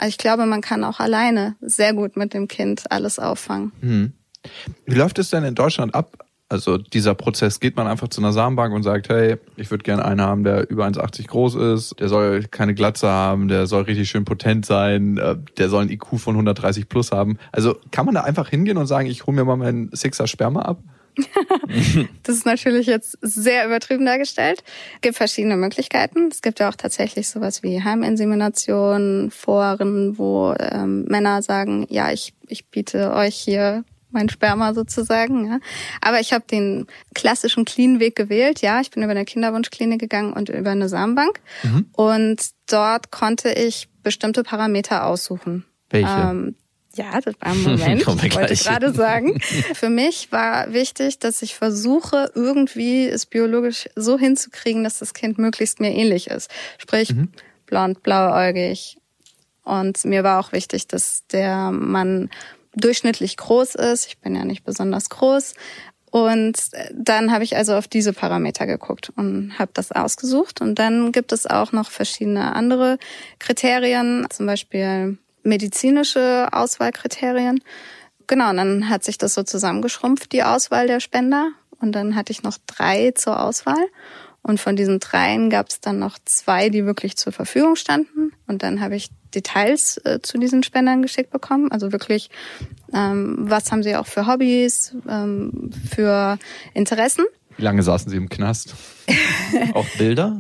ich 0.06 0.18
glaube, 0.18 0.46
man 0.46 0.60
kann 0.60 0.84
auch 0.84 1.00
alleine 1.00 1.56
sehr 1.60 1.94
gut 1.94 2.16
mit 2.16 2.34
dem 2.34 2.48
Kind 2.48 2.90
alles 2.90 3.18
auffangen. 3.18 3.72
Wie 4.86 4.94
läuft 4.94 5.18
es 5.18 5.30
denn 5.30 5.44
in 5.44 5.54
Deutschland 5.54 5.94
ab? 5.94 6.16
Also 6.48 6.78
dieser 6.78 7.14
Prozess, 7.14 7.60
geht 7.60 7.76
man 7.76 7.86
einfach 7.86 8.08
zu 8.08 8.20
einer 8.20 8.32
Samenbank 8.32 8.74
und 8.74 8.82
sagt, 8.82 9.08
hey, 9.08 9.36
ich 9.56 9.70
würde 9.70 9.84
gerne 9.84 10.04
einen 10.04 10.20
haben, 10.20 10.42
der 10.42 10.68
über 10.68 10.84
1,80 10.84 11.28
groß 11.28 11.54
ist, 11.54 12.00
der 12.00 12.08
soll 12.08 12.42
keine 12.50 12.74
Glatze 12.74 13.08
haben, 13.08 13.46
der 13.46 13.68
soll 13.68 13.82
richtig 13.82 14.10
schön 14.10 14.24
potent 14.24 14.66
sein, 14.66 15.16
äh, 15.16 15.36
der 15.58 15.68
soll 15.68 15.82
ein 15.82 15.90
IQ 15.90 16.18
von 16.18 16.34
130 16.34 16.88
plus 16.88 17.12
haben. 17.12 17.38
Also 17.52 17.76
kann 17.92 18.04
man 18.04 18.16
da 18.16 18.22
einfach 18.22 18.48
hingehen 18.48 18.78
und 18.78 18.88
sagen, 18.88 19.06
ich 19.06 19.26
hole 19.26 19.36
mir 19.36 19.44
mal 19.44 19.56
meinen 19.56 19.94
Sixer 19.94 20.26
Sperma 20.26 20.62
ab? 20.62 20.82
Das 22.22 22.36
ist 22.36 22.46
natürlich 22.46 22.86
jetzt 22.86 23.18
sehr 23.22 23.66
übertrieben 23.66 24.04
dargestellt. 24.04 24.62
Es 24.96 25.00
gibt 25.00 25.16
verschiedene 25.16 25.56
Möglichkeiten. 25.56 26.28
Es 26.30 26.42
gibt 26.42 26.60
ja 26.60 26.68
auch 26.68 26.74
tatsächlich 26.74 27.28
sowas 27.28 27.62
wie 27.62 27.82
Heiminsemination, 27.82 29.30
Foren, 29.30 30.18
wo 30.18 30.54
ähm, 30.58 31.04
Männer 31.04 31.42
sagen, 31.42 31.86
ja, 31.88 32.12
ich, 32.12 32.34
ich 32.48 32.68
biete 32.68 33.12
euch 33.12 33.36
hier 33.36 33.84
mein 34.10 34.28
Sperma 34.28 34.74
sozusagen. 34.74 35.46
Ja. 35.46 35.60
Aber 36.00 36.20
ich 36.20 36.32
habe 36.32 36.44
den 36.50 36.86
klassischen 37.14 37.64
Clean-Weg 37.64 38.16
gewählt. 38.16 38.60
Ja, 38.60 38.80
ich 38.80 38.90
bin 38.90 39.02
über 39.02 39.12
eine 39.12 39.24
Kinderwunschklinik 39.24 40.00
gegangen 40.00 40.32
und 40.32 40.48
über 40.48 40.70
eine 40.70 40.88
Samenbank. 40.88 41.40
Und 41.92 42.50
dort 42.68 43.10
konnte 43.10 43.52
ich 43.52 43.88
bestimmte 44.02 44.42
Parameter 44.42 45.06
aussuchen. 45.06 45.64
Welche? 45.90 46.08
Ähm, 46.08 46.54
ja, 46.94 47.20
das 47.20 47.34
war 47.40 47.52
ein 47.52 47.62
Moment. 47.62 48.00
Ich 48.00 48.06
wollte 48.06 48.28
gleich. 48.28 48.64
gerade 48.64 48.92
sagen. 48.92 49.40
Für 49.74 49.88
mich 49.88 50.32
war 50.32 50.72
wichtig, 50.72 51.18
dass 51.18 51.42
ich 51.42 51.54
versuche, 51.54 52.30
irgendwie 52.34 53.06
es 53.08 53.26
biologisch 53.26 53.88
so 53.94 54.18
hinzukriegen, 54.18 54.82
dass 54.82 54.98
das 54.98 55.14
Kind 55.14 55.38
möglichst 55.38 55.80
mir 55.80 55.92
ähnlich 55.92 56.28
ist. 56.28 56.50
Sprich, 56.78 57.14
blond, 57.66 58.02
blauäugig. 58.02 58.96
Und 59.62 60.04
mir 60.04 60.24
war 60.24 60.40
auch 60.40 60.52
wichtig, 60.52 60.88
dass 60.88 61.26
der 61.28 61.70
Mann 61.70 62.30
durchschnittlich 62.74 63.36
groß 63.36 63.76
ist. 63.76 64.06
Ich 64.06 64.18
bin 64.18 64.34
ja 64.34 64.44
nicht 64.44 64.64
besonders 64.64 65.10
groß. 65.10 65.54
Und 66.10 66.56
dann 66.92 67.30
habe 67.30 67.44
ich 67.44 67.56
also 67.56 67.74
auf 67.76 67.86
diese 67.86 68.12
Parameter 68.12 68.66
geguckt 68.66 69.12
und 69.14 69.56
habe 69.60 69.70
das 69.74 69.92
ausgesucht. 69.92 70.60
Und 70.60 70.80
dann 70.80 71.12
gibt 71.12 71.30
es 71.30 71.46
auch 71.46 71.70
noch 71.70 71.90
verschiedene 71.90 72.56
andere 72.56 72.98
Kriterien, 73.38 74.26
zum 74.28 74.46
Beispiel 74.46 75.18
medizinische 75.42 76.48
Auswahlkriterien. 76.52 77.60
Genau, 78.26 78.50
und 78.50 78.56
dann 78.58 78.88
hat 78.88 79.04
sich 79.04 79.18
das 79.18 79.34
so 79.34 79.42
zusammengeschrumpft, 79.42 80.32
die 80.32 80.42
Auswahl 80.42 80.86
der 80.86 81.00
Spender. 81.00 81.50
Und 81.80 81.92
dann 81.92 82.14
hatte 82.14 82.32
ich 82.32 82.42
noch 82.42 82.58
drei 82.66 83.12
zur 83.12 83.42
Auswahl. 83.42 83.84
Und 84.42 84.60
von 84.60 84.76
diesen 84.76 85.00
dreien 85.00 85.50
gab 85.50 85.68
es 85.68 85.80
dann 85.80 85.98
noch 85.98 86.18
zwei, 86.24 86.70
die 86.70 86.86
wirklich 86.86 87.16
zur 87.16 87.32
Verfügung 87.32 87.76
standen. 87.76 88.32
Und 88.46 88.62
dann 88.62 88.80
habe 88.80 88.96
ich 88.96 89.10
Details 89.34 89.98
äh, 90.04 90.20
zu 90.22 90.38
diesen 90.38 90.62
Spendern 90.62 91.02
geschickt 91.02 91.30
bekommen. 91.30 91.70
Also 91.70 91.92
wirklich, 91.92 92.30
ähm, 92.92 93.36
was 93.38 93.70
haben 93.70 93.82
sie 93.82 93.96
auch 93.96 94.06
für 94.06 94.26
Hobbys, 94.26 94.94
ähm, 95.08 95.70
für 95.90 96.38
Interessen. 96.72 97.24
Wie 97.56 97.62
lange 97.62 97.82
saßen 97.82 98.10
Sie 98.10 98.16
im 98.16 98.28
Knast? 98.28 98.74
Auch 99.74 99.86
Bilder? 99.98 100.38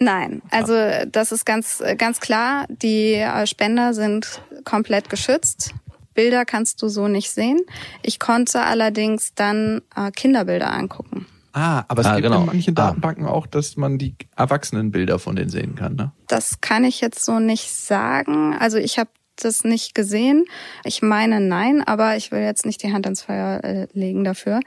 Nein, 0.00 0.42
also 0.50 0.74
das 1.10 1.32
ist 1.32 1.44
ganz, 1.44 1.82
ganz 1.96 2.20
klar. 2.20 2.66
Die 2.68 3.14
äh, 3.14 3.46
Spender 3.46 3.94
sind 3.94 4.40
komplett 4.64 5.10
geschützt. 5.10 5.74
Bilder 6.14 6.44
kannst 6.44 6.82
du 6.82 6.88
so 6.88 7.08
nicht 7.08 7.30
sehen. 7.30 7.58
Ich 8.02 8.18
konnte 8.18 8.62
allerdings 8.62 9.34
dann 9.34 9.82
äh, 9.96 10.10
Kinderbilder 10.10 10.72
angucken. 10.72 11.26
Ah, 11.52 11.84
aber 11.88 12.02
es 12.02 12.06
Ah, 12.06 12.14
gibt 12.16 12.24
genau. 12.26 12.40
in 12.40 12.46
manchen 12.46 12.74
Ah. 12.78 12.86
Datenbanken 12.88 13.26
auch, 13.26 13.46
dass 13.46 13.76
man 13.76 13.98
die 13.98 14.14
Erwachsenenbilder 14.36 15.18
von 15.18 15.34
denen 15.34 15.50
sehen 15.50 15.74
kann, 15.74 15.96
ne? 15.96 16.12
Das 16.28 16.60
kann 16.60 16.84
ich 16.84 17.00
jetzt 17.00 17.24
so 17.24 17.38
nicht 17.40 17.68
sagen. 17.70 18.54
Also 18.58 18.78
ich 18.78 18.98
habe 18.98 19.10
das 19.36 19.64
nicht 19.64 19.94
gesehen. 19.94 20.44
Ich 20.84 21.02
meine 21.02 21.40
nein, 21.40 21.82
aber 21.84 22.16
ich 22.16 22.30
will 22.32 22.40
jetzt 22.40 22.66
nicht 22.66 22.82
die 22.82 22.92
Hand 22.92 23.06
ans 23.06 23.22
Feuer 23.22 23.62
äh, 23.64 23.86
legen 23.92 24.24
dafür. 24.24 24.60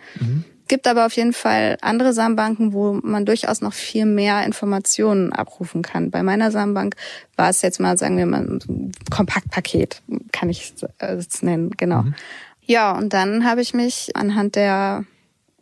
Gibt 0.72 0.88
aber 0.88 1.06
auf 1.06 1.18
jeden 1.18 1.34
Fall 1.34 1.78
andere 1.82 2.14
Samenbanken, 2.14 2.72
wo 2.72 2.94
man 3.04 3.26
durchaus 3.26 3.60
noch 3.60 3.74
viel 3.74 4.06
mehr 4.06 4.46
Informationen 4.46 5.34
abrufen 5.34 5.82
kann. 5.82 6.12
Bei 6.12 6.24
meiner 6.24 6.50
Samenbank 6.50 6.96
war 7.36 7.50
es 7.50 7.62
jetzt 7.62 7.82
mal, 7.82 7.98
sagen 7.98 8.16
wir 8.16 8.26
mal, 8.26 8.40
ein 8.40 8.94
Kompaktpaket, 9.10 10.02
kann 10.32 10.50
ich 10.50 10.74
es 10.98 11.44
nennen, 11.44 11.72
genau. 11.72 12.06
Ja, 12.62 12.94
und 12.94 13.12
dann 13.12 13.44
habe 13.44 13.60
ich 13.60 13.74
mich 13.74 14.16
anhand 14.16 14.56
der 14.56 15.04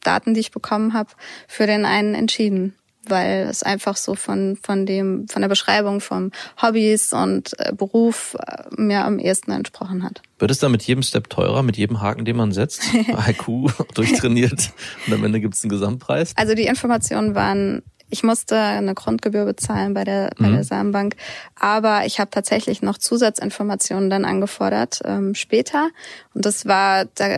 Daten, 0.01 0.35
die 0.35 0.41
ich 0.41 0.51
bekommen 0.51 0.93
habe, 0.93 1.09
für 1.47 1.65
den 1.65 1.85
einen 1.85 2.13
entschieden. 2.13 2.75
Weil 3.09 3.47
es 3.49 3.63
einfach 3.63 3.97
so 3.97 4.15
von, 4.15 4.57
von 4.61 4.85
dem, 4.85 5.27
von 5.27 5.41
der 5.41 5.49
Beschreibung 5.49 6.01
von 6.01 6.31
Hobbys 6.61 7.13
und 7.13 7.59
äh, 7.59 7.73
Beruf 7.73 8.35
äh, 8.39 8.63
mir 8.75 9.05
am 9.05 9.19
ehesten 9.19 9.51
entsprochen 9.51 10.03
hat. 10.03 10.21
Wird 10.37 10.51
es 10.51 10.59
dann 10.59 10.71
mit 10.71 10.83
jedem 10.83 11.03
Step 11.03 11.29
teurer, 11.29 11.63
mit 11.63 11.77
jedem 11.77 12.01
Haken, 12.01 12.25
den 12.25 12.37
man 12.37 12.51
setzt? 12.51 12.81
IQ 12.93 13.71
durchtrainiert 13.93 14.71
und 15.07 15.13
am 15.13 15.23
Ende 15.23 15.39
gibt 15.39 15.55
es 15.55 15.63
einen 15.63 15.71
Gesamtpreis? 15.71 16.33
Also 16.35 16.55
die 16.55 16.65
Informationen 16.65 17.35
waren 17.35 17.81
ich 18.11 18.23
musste 18.23 18.59
eine 18.59 18.95
Grundgebühr 18.95 19.45
bezahlen 19.45 19.93
bei 19.93 20.03
der, 20.03 20.31
bei 20.39 20.49
der 20.49 20.63
Samenbank, 20.63 21.15
aber 21.55 22.05
ich 22.05 22.19
habe 22.19 22.31
tatsächlich 22.31 22.81
noch 22.81 22.97
Zusatzinformationen 22.97 24.09
dann 24.09 24.25
angefordert 24.25 25.01
ähm, 25.05 25.35
später. 25.35 25.89
Und 26.33 26.45
das 26.45 26.65
war, 26.65 27.05
da 27.05 27.37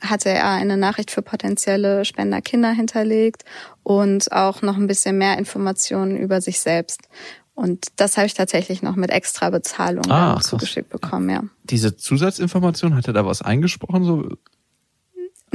hatte 0.00 0.30
er 0.30 0.50
eine 0.50 0.76
Nachricht 0.76 1.10
für 1.10 1.22
potenzielle 1.22 2.04
Spenderkinder 2.04 2.72
hinterlegt 2.72 3.44
und 3.82 4.32
auch 4.32 4.62
noch 4.62 4.76
ein 4.76 4.86
bisschen 4.86 5.18
mehr 5.18 5.38
Informationen 5.38 6.16
über 6.16 6.40
sich 6.40 6.60
selbst. 6.60 7.08
Und 7.54 7.86
das 7.96 8.16
habe 8.16 8.26
ich 8.26 8.34
tatsächlich 8.34 8.82
noch 8.82 8.96
mit 8.96 9.10
extra 9.10 9.50
Bezahlung 9.50 10.10
Ah, 10.10 10.40
zugeschickt 10.40 10.88
bekommen, 10.88 11.28
ja. 11.28 11.42
Diese 11.64 11.96
Zusatzinformation, 11.96 12.94
hat 12.94 13.06
er 13.06 13.12
da 13.12 13.26
was 13.26 13.42
eingesprochen? 13.42 14.04
So, 14.04 14.28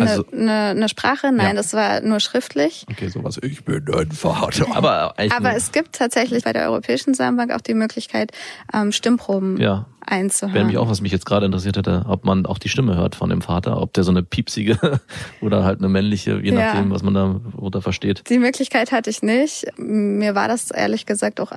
Also- 0.05 0.25
eine, 0.31 0.51
eine 0.51 0.89
Sprache? 0.89 1.31
Nein, 1.31 1.47
Ja. 1.47 1.53
das 1.53 1.73
war 1.73 2.01
nur 2.01 2.19
schriftlich. 2.19 2.86
okay, 2.89 3.07
sowas, 3.07 3.39
ich 3.41 3.63
bin 3.65 3.83
dein 3.86 4.12
Vater. 4.12 4.65
Aber 4.75 5.15
Aber 5.36 5.55
es 5.55 5.71
gibt 5.71 5.93
tatsächlich 5.95 6.43
bei 6.43 6.53
der 6.53 6.69
Europäischen 6.69 7.13
Samenbank 7.13 7.51
auch 7.51 7.62
die 7.62 7.73
Möglichkeit, 7.73 8.31
ähm, 8.73 8.91
Stimmproben 8.91 9.57
ja, 9.60 9.88
einzuhören. 10.01 10.53
wäre 10.53 10.63
nämlich 10.65 10.77
auch, 10.77 10.89
was 10.89 11.01
mich 11.01 11.12
jetzt 11.12 11.25
gerade 11.25 11.45
interessiert 11.45 11.77
hätte, 11.77 12.05
ob 12.07 12.25
man 12.25 12.45
auch 12.45 12.57
die 12.60 12.69
Stimme 12.69 12.95
hört 12.95 13.15
von 13.15 13.29
dem 13.29 13.41
Vater, 13.41 13.81
ob 13.81 13.93
der 13.93 14.03
so 14.03 14.12
eine 14.12 14.23
piepsige 14.23 14.77
oder 15.41 15.63
halt 15.63 15.79
eine 15.79 15.89
männliche, 15.89 16.39
je 16.39 16.53
Ja. 16.53 16.73
nachdem, 16.73 16.91
was 16.91 17.03
man 17.03 17.13
da 17.13 17.39
darunter 17.53 17.81
versteht. 17.81 18.23
Die 18.29 18.39
Möglichkeit 18.39 18.91
hatte 18.91 19.10
ich 19.10 19.21
nicht. 19.23 19.65
Mir 19.77 20.36
war 20.36 20.47
das 20.47 20.71
ehrlich 20.71 21.05
gesagt 21.05 21.39
auch 21.39 21.51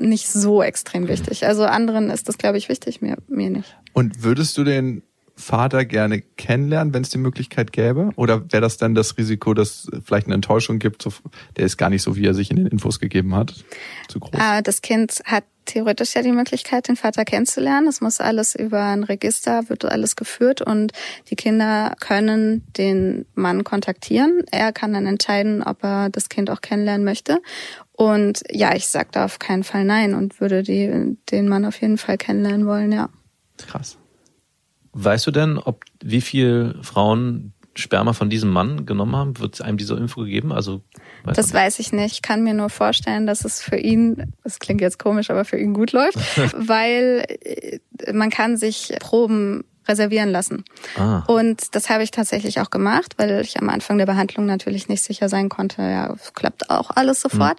nicht 0.00 0.28
so 0.28 0.62
extrem 0.62 1.08
wichtig. 1.08 1.46
Also 1.46 1.64
anderen 1.64 2.10
ist 2.10 2.28
das, 2.28 2.38
glaube 2.38 2.58
ich, 2.58 2.68
wichtig, 2.68 3.00
mir, 3.02 3.16
mir 3.28 3.50
nicht. 3.50 3.76
Und 3.92 4.22
würdest 4.22 4.56
du 4.58 4.64
den 4.64 5.02
Vater 5.36 5.84
gerne 5.84 6.20
kennenlernen, 6.20 6.94
wenn 6.94 7.02
es 7.02 7.10
die 7.10 7.18
Möglichkeit 7.18 7.72
gäbe? 7.72 8.10
Oder 8.16 8.52
wäre 8.52 8.60
das 8.60 8.76
dann 8.76 8.94
das 8.94 9.18
Risiko, 9.18 9.52
dass 9.52 9.88
es 9.92 10.02
vielleicht 10.04 10.26
eine 10.26 10.34
Enttäuschung 10.34 10.78
gibt? 10.78 11.02
So, 11.02 11.12
der 11.56 11.66
ist 11.66 11.76
gar 11.76 11.90
nicht 11.90 12.02
so, 12.02 12.16
wie 12.16 12.24
er 12.24 12.34
sich 12.34 12.50
in 12.50 12.56
den 12.56 12.66
Infos 12.66 13.00
gegeben 13.00 13.34
hat. 13.34 13.64
Zu 14.08 14.20
groß. 14.20 14.32
Äh, 14.32 14.62
das 14.62 14.80
Kind 14.80 15.22
hat 15.24 15.44
theoretisch 15.64 16.14
ja 16.14 16.22
die 16.22 16.32
Möglichkeit, 16.32 16.88
den 16.88 16.96
Vater 16.96 17.24
kennenzulernen. 17.24 17.88
Es 17.88 18.00
muss 18.00 18.20
alles 18.20 18.54
über 18.54 18.82
ein 18.84 19.02
Register, 19.02 19.68
wird 19.68 19.84
alles 19.84 20.14
geführt 20.14 20.60
und 20.62 20.92
die 21.30 21.36
Kinder 21.36 21.94
können 22.00 22.64
den 22.76 23.26
Mann 23.34 23.64
kontaktieren. 23.64 24.44
Er 24.50 24.72
kann 24.72 24.92
dann 24.92 25.06
entscheiden, 25.06 25.62
ob 25.62 25.82
er 25.82 26.10
das 26.10 26.28
Kind 26.28 26.50
auch 26.50 26.60
kennenlernen 26.60 27.04
möchte. 27.04 27.40
Und 27.92 28.42
ja, 28.50 28.74
ich 28.74 28.86
sag 28.88 29.12
da 29.12 29.24
auf 29.24 29.38
keinen 29.38 29.64
Fall 29.64 29.84
nein 29.84 30.14
und 30.14 30.40
würde 30.40 30.62
die, 30.62 31.16
den 31.30 31.48
Mann 31.48 31.64
auf 31.64 31.80
jeden 31.80 31.98
Fall 31.98 32.18
kennenlernen 32.18 32.66
wollen, 32.66 32.92
ja. 32.92 33.08
Krass. 33.56 33.98
Weißt 34.94 35.26
du 35.26 35.30
denn, 35.30 35.58
ob 35.58 35.84
wie 36.02 36.20
viel 36.20 36.76
Frauen 36.82 37.52
Sperma 37.76 38.12
von 38.12 38.30
diesem 38.30 38.50
Mann 38.50 38.86
genommen 38.86 39.16
haben? 39.16 39.38
Wird 39.38 39.60
einem 39.60 39.76
diese 39.76 39.96
Info 39.96 40.22
gegeben? 40.22 40.52
Also 40.52 40.82
weiß 41.24 41.36
Das 41.36 41.52
weiß 41.52 41.80
ich 41.80 41.92
nicht. 41.92 42.14
Ich 42.14 42.22
kann 42.22 42.44
mir 42.44 42.54
nur 42.54 42.70
vorstellen, 42.70 43.26
dass 43.26 43.44
es 43.44 43.60
für 43.60 43.76
ihn, 43.76 44.32
das 44.44 44.58
klingt 44.60 44.80
jetzt 44.80 44.98
komisch, 44.98 45.30
aber 45.30 45.44
für 45.44 45.58
ihn 45.58 45.74
gut 45.74 45.92
läuft, 45.92 46.18
weil 46.56 47.24
äh, 47.40 47.78
man 48.12 48.30
kann 48.30 48.56
sich 48.56 48.94
Proben 49.00 49.64
reservieren 49.86 50.30
lassen. 50.30 50.64
Ah. 50.96 51.24
Und 51.26 51.74
das 51.74 51.90
habe 51.90 52.02
ich 52.02 52.10
tatsächlich 52.10 52.60
auch 52.60 52.70
gemacht, 52.70 53.14
weil 53.18 53.40
ich 53.42 53.60
am 53.60 53.68
Anfang 53.68 53.98
der 53.98 54.06
Behandlung 54.06 54.46
natürlich 54.46 54.88
nicht 54.88 55.02
sicher 55.02 55.28
sein 55.28 55.48
konnte, 55.48 55.82
ja, 55.82 56.12
es 56.14 56.32
klappt 56.32 56.70
auch 56.70 56.90
alles 56.90 57.20
sofort. 57.20 57.58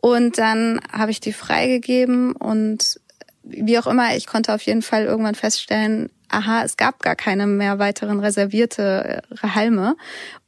Und 0.00 0.36
dann 0.36 0.80
habe 0.92 1.12
ich 1.12 1.20
die 1.20 1.32
freigegeben 1.32 2.32
und 2.32 3.00
wie 3.44 3.78
auch 3.78 3.86
immer, 3.86 4.16
ich 4.16 4.26
konnte 4.26 4.54
auf 4.54 4.62
jeden 4.62 4.82
Fall 4.82 5.04
irgendwann 5.04 5.34
feststellen, 5.34 6.10
aha, 6.28 6.62
es 6.64 6.76
gab 6.76 7.02
gar 7.02 7.14
keine 7.14 7.46
mehr 7.46 7.78
weiteren 7.78 8.20
reservierte 8.20 9.22
äh, 9.42 9.48
Halme 9.48 9.96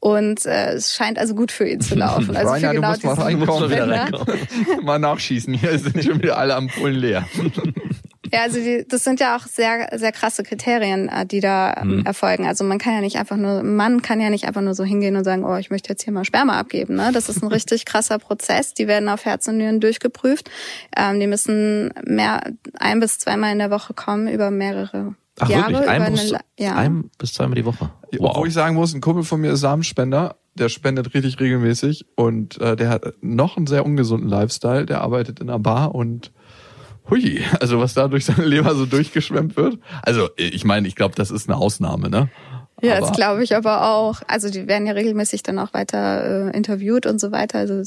und 0.01 0.45
äh, 0.47 0.73
es 0.73 0.95
scheint 0.95 1.19
also 1.19 1.35
gut 1.35 1.53
für 1.53 1.69
ihn 1.69 1.81
zu 1.81 1.95
laufen. 1.95 2.37
Also 2.37 2.53
Rainer, 2.53 2.69
für 2.69 2.75
du 2.75 2.81
genau 2.81 2.91
musst 2.91 3.05
mal 3.05 3.15
reinkommen. 3.15 4.85
Mal 4.85 4.99
nachschießen. 4.99 5.55
Hier 5.55 5.79
sind 5.79 6.03
schon 6.03 6.23
wieder 6.23 6.39
alle 6.39 6.57
Ampullen 6.57 6.97
leer. 6.97 7.27
Ja, 8.33 8.43
also 8.43 8.59
die, 8.59 8.85
das 8.89 9.05
sind 9.05 9.21
ja 9.21 9.37
auch 9.37 9.47
sehr, 9.47 9.89
sehr 9.97 10.13
krasse 10.13 10.43
Kriterien, 10.43 11.09
äh, 11.09 11.27
die 11.27 11.41
da 11.41 11.75
ähm, 11.81 12.05
erfolgen. 12.05 12.47
Also 12.47 12.65
man 12.65 12.79
kann 12.79 12.95
ja 12.95 13.01
nicht 13.01 13.17
einfach 13.17 13.37
nur, 13.37 13.63
Mann 13.63 14.03
kann 14.03 14.21
ja 14.21 14.31
nicht 14.31 14.47
einfach 14.47 14.63
nur 14.63 14.75
so 14.75 14.85
hingehen 14.85 15.17
und 15.17 15.25
sagen, 15.25 15.45
oh, 15.45 15.57
ich 15.57 15.71
möchte 15.71 15.89
jetzt 15.91 16.03
hier 16.03 16.13
mal 16.13 16.25
Sperma 16.25 16.59
abgeben. 16.59 16.97
Ne? 16.97 17.11
Das 17.13 17.29
ist 17.29 17.43
ein 17.43 17.49
richtig 17.53 17.85
krasser 17.85 18.19
Prozess. 18.19 18.75
Die 18.75 18.87
werden 18.87 19.09
auf 19.09 19.25
Herz 19.25 19.47
und 19.49 19.59
Nieren 19.59 19.81
durchgeprüft. 19.81 20.51
Ähm, 20.97 21.21
die 21.21 21.27
müssen 21.27 21.91
mehr, 22.05 22.41
ein 22.79 23.01
bis 23.01 23.19
zweimal 23.19 23.53
in 23.53 23.59
der 23.59 23.71
Woche 23.71 23.95
kommen 23.95 24.29
über 24.29 24.51
mehrere 24.51 25.15
Ach 25.39 25.49
Jahre. 25.49 25.73
wirklich? 25.73 25.89
Ein 25.89 26.13
bis, 26.13 26.33
eine, 26.33 26.41
ja. 26.59 26.75
ein 26.77 27.11
bis 27.19 27.35
zweimal 27.35 27.55
die 27.55 27.65
Woche. 27.65 27.91
Obwohl 28.19 28.49
ich 28.49 28.55
sagen 28.55 28.75
muss, 28.75 28.95
ein 28.95 29.01
Kumpel 29.01 29.25
von 29.25 29.41
mir 29.41 29.53
ist 29.53 29.61
Samenspender. 29.61 30.37
Der 30.55 30.71
spendet 30.71 31.13
richtig 31.13 31.39
regelmäßig 31.39 32.07
und 32.15 32.59
äh, 32.63 32.77
der 32.77 32.89
hat 32.89 33.05
noch 33.21 33.59
einen 33.59 33.67
sehr 33.67 33.85
ungesunden 33.85 34.29
Lifestyle. 34.29 34.87
Der 34.87 35.03
arbeitet 35.03 35.41
in 35.41 35.51
einer 35.51 35.59
Bar 35.59 35.95
und 35.95 36.33
hui, 37.11 37.43
also 37.61 37.79
was 37.81 37.95
da 37.95 38.09
durch 38.09 38.25
seine 38.25 38.45
Leber 38.45 38.75
so 38.75 38.87
durchgeschwemmt 38.87 39.57
wird. 39.57 39.79
Also 40.03 40.29
ich 40.37 40.65
meine, 40.65 40.89
ich 40.89 40.95
glaube, 40.97 41.15
das 41.15 41.31
ist 41.31 41.49
eine 41.49 41.57
Ausnahme, 41.59 42.11
ne? 42.11 42.29
Ja, 42.83 42.99
Aber- 42.99 43.07
das 43.07 43.17
glaube 43.17 43.43
ich 43.43 43.57
aber 43.57 43.89
auch. 43.91 44.21
Also 44.27 44.51
die 44.51 44.67
werden 44.67 44.87
ja 44.87 44.93
regelmäßig 44.93 45.43
dann 45.43 45.59
auch 45.59 45.73
weiter 45.73 46.49
äh, 46.53 46.57
interviewt 46.57 47.07
und 47.07 47.19
so 47.21 47.33
weiter. 47.33 47.59
Also 47.59 47.83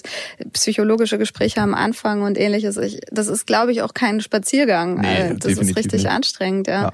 psychologische 0.54 1.18
Gespräche 1.20 1.62
am 1.62 1.74
Anfang 1.76 2.24
und 2.24 2.38
ähnliches. 2.40 2.78
Ich, 2.78 3.00
das 3.12 3.28
ist, 3.28 3.46
glaube 3.46 3.72
ich, 3.72 3.82
auch 3.84 3.94
kein 3.94 4.20
Spaziergang. 4.22 5.02
Nee, 5.02 5.30
Äh, 5.32 5.36
das 5.38 5.52
ist 5.54 5.76
richtig 5.78 5.92
nicht. 6.04 6.10
anstrengend, 6.10 6.68
ja. 6.68 6.84
Ja. 6.84 6.92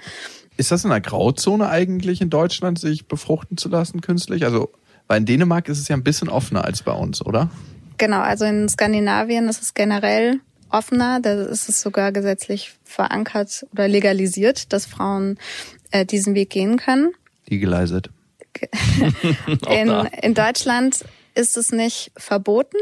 Ist 0.58 0.72
das 0.72 0.84
in 0.84 0.90
der 0.90 1.02
Grauzone 1.02 1.70
eigentlich 1.70 2.22
in 2.22 2.30
Deutschland, 2.30 2.80
sich 2.80 3.08
befruchten 3.08 3.58
zu 3.58 3.70
lassen 3.70 4.02
künstlich? 4.02 4.44
Also, 4.46 4.72
weil 5.08 5.20
in 5.20 5.26
Dänemark 5.26 5.68
ist 5.70 5.80
es 5.80 5.88
ja 5.88 5.96
ein 5.96 6.04
bisschen 6.04 6.28
offener 6.30 6.66
als 6.66 6.82
bei 6.82 6.94
uns, 6.94 7.26
oder? 7.26 7.50
Genau, 7.98 8.20
also 8.20 8.44
in 8.46 8.68
Skandinavien 8.68 9.48
ist 9.48 9.62
es 9.62 9.74
generell 9.74 10.40
offener. 10.78 11.20
Da 11.22 11.44
ist 11.44 11.70
es 11.70 11.82
sogar 11.82 12.12
gesetzlich 12.12 12.74
verankert 12.84 13.66
oder 13.72 13.88
legalisiert, 13.88 14.72
dass 14.74 14.86
Frauen 14.86 15.38
äh, 15.92 16.06
diesen 16.06 16.36
Weg 16.36 16.50
gehen 16.50 16.78
können. 16.78 17.14
Legalized. 17.48 18.10
In, 19.70 19.90
in 20.22 20.34
Deutschland 20.34 21.04
ist 21.36 21.58
es 21.58 21.74
nicht 21.74 22.12
verboten, 22.16 22.78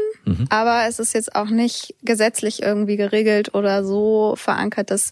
aber 0.48 0.86
es 0.88 1.00
ist 1.00 1.12
jetzt 1.12 1.34
auch 1.34 1.50
nicht 1.50 1.94
gesetzlich 2.02 2.62
irgendwie 2.62 2.96
geregelt 2.96 3.52
oder 3.54 3.84
so 3.84 4.34
verankert, 4.36 4.92
dass 4.92 5.10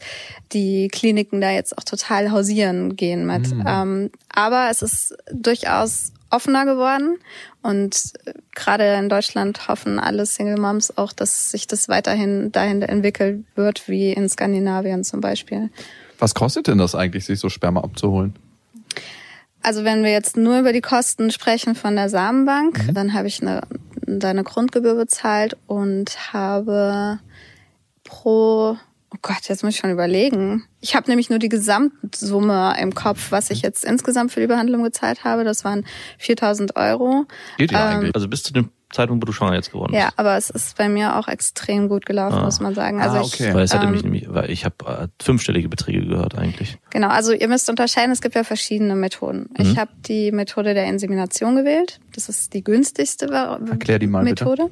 die 0.53 0.87
Kliniken 0.87 1.41
da 1.41 1.51
jetzt 1.51 1.77
auch 1.77 1.83
total 1.83 2.31
hausieren 2.31 2.95
gehen 2.95 3.27
mit. 3.27 3.53
Ähm, 3.67 4.11
aber 4.29 4.69
es 4.71 4.83
ist 4.83 5.17
durchaus 5.33 6.13
offener 6.33 6.65
geworden 6.65 7.19
und 7.63 8.13
äh, 8.25 8.33
gerade 8.55 8.95
in 8.95 9.09
Deutschland 9.09 9.69
hoffen 9.69 9.99
alle 9.99 10.27
Single 10.27 10.59
Moms 10.59 10.97
auch, 10.97 11.13
dass 11.13 11.51
sich 11.51 11.67
das 11.67 11.89
weiterhin 11.89 12.51
dahin 12.53 12.83
entwickelt 12.83 13.45
wird, 13.55 13.89
wie 13.89 14.13
in 14.13 14.29
Skandinavien 14.29 15.05
zum 15.05 15.21
Beispiel. 15.21 15.71
Was 16.19 16.35
kostet 16.35 16.67
denn 16.69 16.79
das 16.79 16.95
eigentlich, 16.95 17.25
sich 17.25 17.39
so 17.41 17.49
Sperma 17.49 17.81
abzuholen? 17.83 18.35
Also 19.63 19.85
wenn 19.85 20.03
wir 20.03 20.11
jetzt 20.11 20.37
nur 20.37 20.59
über 20.59 20.73
die 20.73 20.81
Kosten 20.81 21.31
sprechen 21.31 21.75
von 21.75 21.95
der 21.95 22.09
Samenbank, 22.09 22.89
Mhm. 22.89 22.95
dann 22.95 23.13
habe 23.13 23.29
ich 23.29 23.41
eine, 23.43 23.63
eine 24.23 24.43
Grundgebühr 24.43 24.97
bezahlt 24.97 25.57
und 25.69 26.33
habe 26.33 27.21
pro, 28.05 28.77
oh 29.13 29.19
Gott, 29.23 29.49
jetzt 29.49 29.63
muss 29.63 29.75
ich 29.75 29.81
schon 29.81 29.91
überlegen. 29.91 30.65
Ich 30.81 30.97
habe 30.97 31.09
nämlich 31.09 31.31
nur 31.31 31.39
die 31.39 31.49
Gesamtsumme 31.49 32.75
im 32.81 32.95
Kopf, 32.95 33.31
was 33.31 33.51
ich 33.51 33.63
jetzt 33.63 33.85
insgesamt 33.85 34.33
für 34.33 34.41
die 34.41 34.47
Behandlung 34.47 34.83
gezahlt 34.83 35.25
habe. 35.25 35.45
Das 35.45 35.65
waren 35.65 35.85
4000 36.19 36.77
Euro. 36.77 37.27
Geht 37.59 37.73
ja 37.73 37.91
Ähm, 37.91 37.97
eigentlich. 37.99 38.15
Also 38.15 38.29
bis 38.29 38.43
zu 38.43 38.53
dem 38.53 38.71
Zeitpunkt, 38.93 39.23
wo 39.23 39.27
du 39.27 39.33
schwanger 39.33 39.55
jetzt 39.55 39.73
geworden 39.73 39.95
Ja, 39.95 40.07
bist. 40.07 40.19
aber 40.19 40.37
es 40.37 40.51
ist 40.51 40.77
bei 40.77 40.89
mir 40.89 41.17
auch 41.17 41.29
extrem 41.29 41.89
gut 41.89 42.07
gelaufen, 42.07 42.39
Ah. 42.39 42.45
muss 42.45 42.61
man 42.61 42.75
sagen. 42.75 43.01
Also 43.01 43.17
Ah, 43.19 43.23
ich, 43.25 43.35
okay. 43.35 43.55
Weil 43.55 43.65
es 43.65 43.75
hatte 43.75 43.87
ähm, 43.87 43.93
mich 43.93 44.03
nämlich, 44.03 44.27
weil 44.33 44.51
ich 44.51 44.65
habe 44.65 44.75
äh, 44.87 45.09
fünfstellige 45.23 45.69
Beträge 45.69 46.07
gehört 46.07 46.37
eigentlich. 46.37 46.79
Genau, 46.91 47.09
also 47.09 47.33
ihr 47.33 47.49
müsst 47.49 47.69
unterscheiden, 47.71 48.13
es 48.13 48.21
gibt 48.21 48.35
ja 48.35 48.45
verschiedene 48.45 48.95
Methoden. 48.95 49.49
Mhm. 49.51 49.65
Ich 49.65 49.79
habe 49.79 49.91
die 50.07 50.31
Methode 50.33 50.75
der 50.75 50.87
Insemination 50.87 51.57
gewählt. 51.57 52.01
Das 52.15 52.29
ist 52.29 52.53
die 52.53 52.63
günstigste 52.63 53.27
Erklär 53.33 53.99
die 53.99 54.07
mal 54.07 54.25
bitte. 54.25 54.45
Methode. 54.45 54.71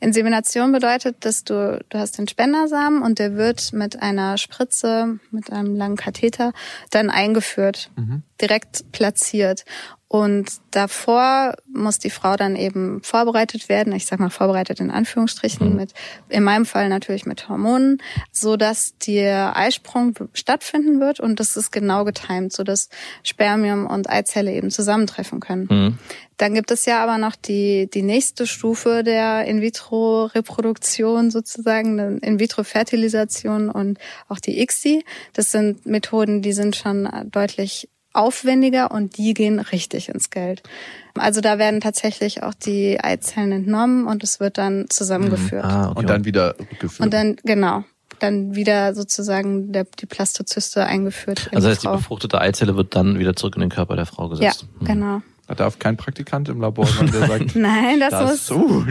Insemination 0.00 0.72
bedeutet, 0.72 1.24
dass 1.24 1.44
du, 1.44 1.82
du 1.88 1.98
hast 1.98 2.18
den 2.18 2.28
Spendersamen 2.28 3.02
und 3.02 3.18
der 3.18 3.36
wird 3.36 3.72
mit 3.72 4.02
einer 4.02 4.36
Spritze, 4.38 5.18
mit 5.30 5.52
einem 5.52 5.74
langen 5.76 5.96
Katheter 5.96 6.52
dann 6.90 7.10
eingeführt, 7.10 7.90
Mhm. 7.96 8.22
direkt 8.40 8.90
platziert. 8.92 9.64
Und 10.14 10.60
davor 10.70 11.56
muss 11.72 11.98
die 11.98 12.08
Frau 12.08 12.36
dann 12.36 12.54
eben 12.54 13.02
vorbereitet 13.02 13.68
werden, 13.68 13.92
ich 13.92 14.06
sag 14.06 14.20
mal 14.20 14.30
vorbereitet 14.30 14.78
in 14.78 14.92
Anführungsstrichen, 14.92 15.70
Mhm. 15.70 15.74
mit, 15.74 15.92
in 16.28 16.44
meinem 16.44 16.66
Fall 16.66 16.88
natürlich 16.88 17.26
mit 17.26 17.48
Hormonen, 17.48 18.00
so 18.30 18.56
dass 18.56 18.96
der 18.98 19.56
Eisprung 19.56 20.14
stattfinden 20.32 21.00
wird 21.00 21.18
und 21.18 21.40
das 21.40 21.56
ist 21.56 21.72
genau 21.72 22.04
getimt, 22.04 22.52
so 22.52 22.62
dass 22.62 22.90
Spermium 23.24 23.88
und 23.88 24.08
Eizelle 24.08 24.52
eben 24.52 24.70
zusammentreffen 24.70 25.40
können. 25.40 25.66
Mhm. 25.68 25.98
Dann 26.36 26.54
gibt 26.54 26.70
es 26.70 26.86
ja 26.86 27.02
aber 27.02 27.18
noch 27.18 27.34
die, 27.34 27.90
die 27.92 28.02
nächste 28.02 28.46
Stufe 28.46 29.02
der 29.02 29.46
In-vitro-Reproduktion 29.46 31.32
sozusagen, 31.32 32.18
In-vitro-Fertilisation 32.18 33.68
und 33.68 33.98
auch 34.28 34.38
die 34.38 34.60
ICSI. 34.60 35.04
Das 35.32 35.50
sind 35.50 35.86
Methoden, 35.86 36.40
die 36.40 36.52
sind 36.52 36.76
schon 36.76 37.08
deutlich 37.32 37.88
aufwendiger 38.14 38.90
und 38.90 39.18
die 39.18 39.34
gehen 39.34 39.58
richtig 39.58 40.08
ins 40.08 40.30
Geld. 40.30 40.62
Also 41.16 41.40
da 41.40 41.58
werden 41.58 41.80
tatsächlich 41.80 42.42
auch 42.42 42.54
die 42.54 42.98
Eizellen 43.02 43.52
entnommen 43.52 44.06
und 44.06 44.24
es 44.24 44.40
wird 44.40 44.58
dann 44.58 44.86
zusammengeführt. 44.88 45.64
Ah, 45.64 45.90
okay. 45.90 46.00
Und 46.00 46.10
dann 46.10 46.24
wieder 46.24 46.56
rückgeführt. 46.58 47.00
Und 47.00 47.12
dann, 47.12 47.36
genau, 47.44 47.84
dann 48.20 48.54
wieder 48.54 48.94
sozusagen 48.94 49.72
der, 49.72 49.84
die 49.84 50.06
Plastozyste 50.06 50.84
eingeführt. 50.84 51.48
in 51.50 51.56
also 51.56 51.68
die 51.68 51.72
heißt, 51.72 51.82
die 51.82 51.86
Frau. 51.86 51.96
befruchtete 51.96 52.40
Eizelle 52.40 52.76
wird 52.76 52.94
dann 52.96 53.18
wieder 53.18 53.36
zurück 53.36 53.56
in 53.56 53.60
den 53.60 53.70
Körper 53.70 53.96
der 53.96 54.06
Frau 54.06 54.24
Ja, 54.24 54.30
gesetzt. 54.30 54.66
Hm. 54.78 54.86
genau. 54.86 55.22
Da 55.46 55.54
darf 55.54 55.78
kein 55.78 55.96
Praktikant 55.96 56.48
im 56.48 56.60
Labor 56.60 56.86
sein, 56.86 57.10
der 57.12 57.26
sagt, 57.26 57.54
Nein, 57.56 58.00
das, 58.00 58.10
das, 58.10 58.50
muss. 58.50 58.62
uh, 58.64 58.84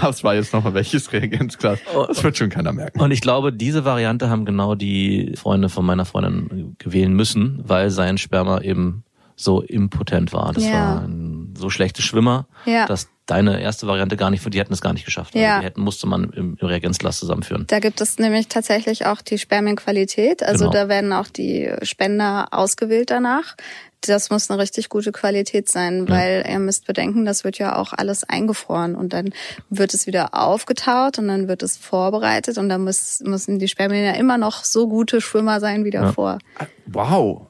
was 0.00 0.24
war 0.24 0.34
jetzt 0.34 0.52
nochmal 0.54 0.72
welches 0.74 1.12
Reagenzglas? 1.12 1.78
Das 2.08 2.22
wird 2.24 2.36
schon 2.38 2.48
keiner 2.48 2.72
merken. 2.72 3.00
Und 3.00 3.10
ich 3.10 3.20
glaube, 3.20 3.52
diese 3.52 3.84
Variante 3.84 4.30
haben 4.30 4.44
genau 4.46 4.74
die 4.74 5.34
Freunde 5.36 5.68
von 5.68 5.84
meiner 5.84 6.04
Freundin 6.06 6.76
gewählen 6.78 7.12
müssen, 7.12 7.60
weil 7.64 7.90
sein 7.90 8.16
Sperma 8.16 8.60
eben 8.62 9.04
so 9.36 9.60
impotent 9.60 10.32
war. 10.32 10.52
Das 10.52 10.64
Ja. 10.64 10.72
war 10.72 11.00
ein 11.02 11.54
so 11.58 11.68
schlechte 11.68 12.00
Schwimmer, 12.00 12.46
Ja. 12.64 12.86
dass 12.86 13.08
deine 13.26 13.60
erste 13.60 13.86
Variante 13.86 14.16
gar 14.16 14.30
nicht, 14.30 14.52
die 14.52 14.58
hätten 14.58 14.72
es 14.72 14.80
gar 14.80 14.92
nicht 14.92 15.04
geschafft. 15.04 15.34
Also 15.34 15.44
Ja. 15.44 15.58
die 15.60 15.66
hätten, 15.66 15.80
musste 15.82 16.06
man 16.06 16.30
im, 16.30 16.56
im 16.60 16.66
Reagenzglas 16.66 17.18
zusammenführen. 17.18 17.64
Da 17.68 17.78
gibt 17.80 18.00
es 18.00 18.18
nämlich 18.18 18.48
tatsächlich 18.48 19.06
auch 19.06 19.20
die 19.22 19.38
Spermienqualität. 19.38 20.42
Also 20.42 20.70
Genau. 20.70 20.84
da 20.84 20.88
werden 20.88 21.12
auch 21.12 21.28
die 21.28 21.70
Spender 21.82 22.48
ausgewählt 22.50 23.10
danach. 23.10 23.56
Das 24.02 24.30
muss 24.30 24.50
eine 24.50 24.60
richtig 24.60 24.88
gute 24.88 25.12
Qualität 25.12 25.68
sein, 25.68 26.08
weil 26.08 26.44
ihr 26.48 26.58
müsst 26.58 26.86
bedenken, 26.86 27.24
das 27.24 27.44
wird 27.44 27.58
ja 27.58 27.76
auch 27.76 27.92
alles 27.92 28.24
eingefroren 28.24 28.94
und 28.96 29.12
dann 29.12 29.30
wird 29.70 29.94
es 29.94 30.06
wieder 30.06 30.34
aufgetaut 30.34 31.18
und 31.18 31.28
dann 31.28 31.46
wird 31.46 31.62
es 31.62 31.76
vorbereitet 31.76 32.58
und 32.58 32.68
dann 32.68 32.82
muss, 32.82 33.20
müssen 33.24 33.58
die 33.58 33.68
Spermien 33.68 34.04
ja 34.04 34.12
immer 34.12 34.38
noch 34.38 34.64
so 34.64 34.88
gute 34.88 35.20
Schwimmer 35.20 35.60
sein 35.60 35.84
wie 35.84 35.90
davor. 35.90 36.38
Wow. 36.86 37.46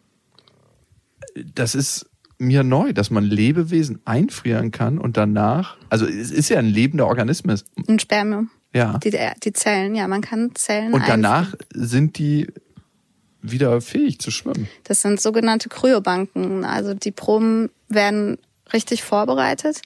Das 1.54 1.74
ist 1.74 2.06
mir 2.38 2.64
neu, 2.64 2.92
dass 2.92 3.10
man 3.10 3.24
Lebewesen 3.24 4.00
einfrieren 4.04 4.70
kann 4.72 4.98
und 4.98 5.16
danach, 5.16 5.78
also 5.88 6.06
es 6.06 6.30
ist 6.30 6.48
ja 6.50 6.58
ein 6.58 6.66
lebender 6.66 7.06
Organismus. 7.06 7.64
Ein 7.88 7.98
Spermium. 7.98 8.50
Ja. 8.74 8.98
Die, 8.98 9.16
die 9.44 9.52
Zellen, 9.52 9.94
ja, 9.94 10.08
man 10.08 10.22
kann 10.22 10.54
Zellen 10.54 10.94
Und 10.94 11.00
einfrieren. 11.00 11.22
danach 11.22 11.54
sind 11.74 12.18
die 12.18 12.48
wieder 13.42 13.80
fähig 13.80 14.18
zu 14.20 14.30
schwimmen. 14.30 14.68
Das 14.84 15.02
sind 15.02 15.20
sogenannte 15.20 15.68
Kryobanken. 15.68 16.64
Also 16.64 16.94
die 16.94 17.10
Proben 17.10 17.70
werden 17.88 18.38
richtig 18.72 19.02
vorbereitet. 19.02 19.82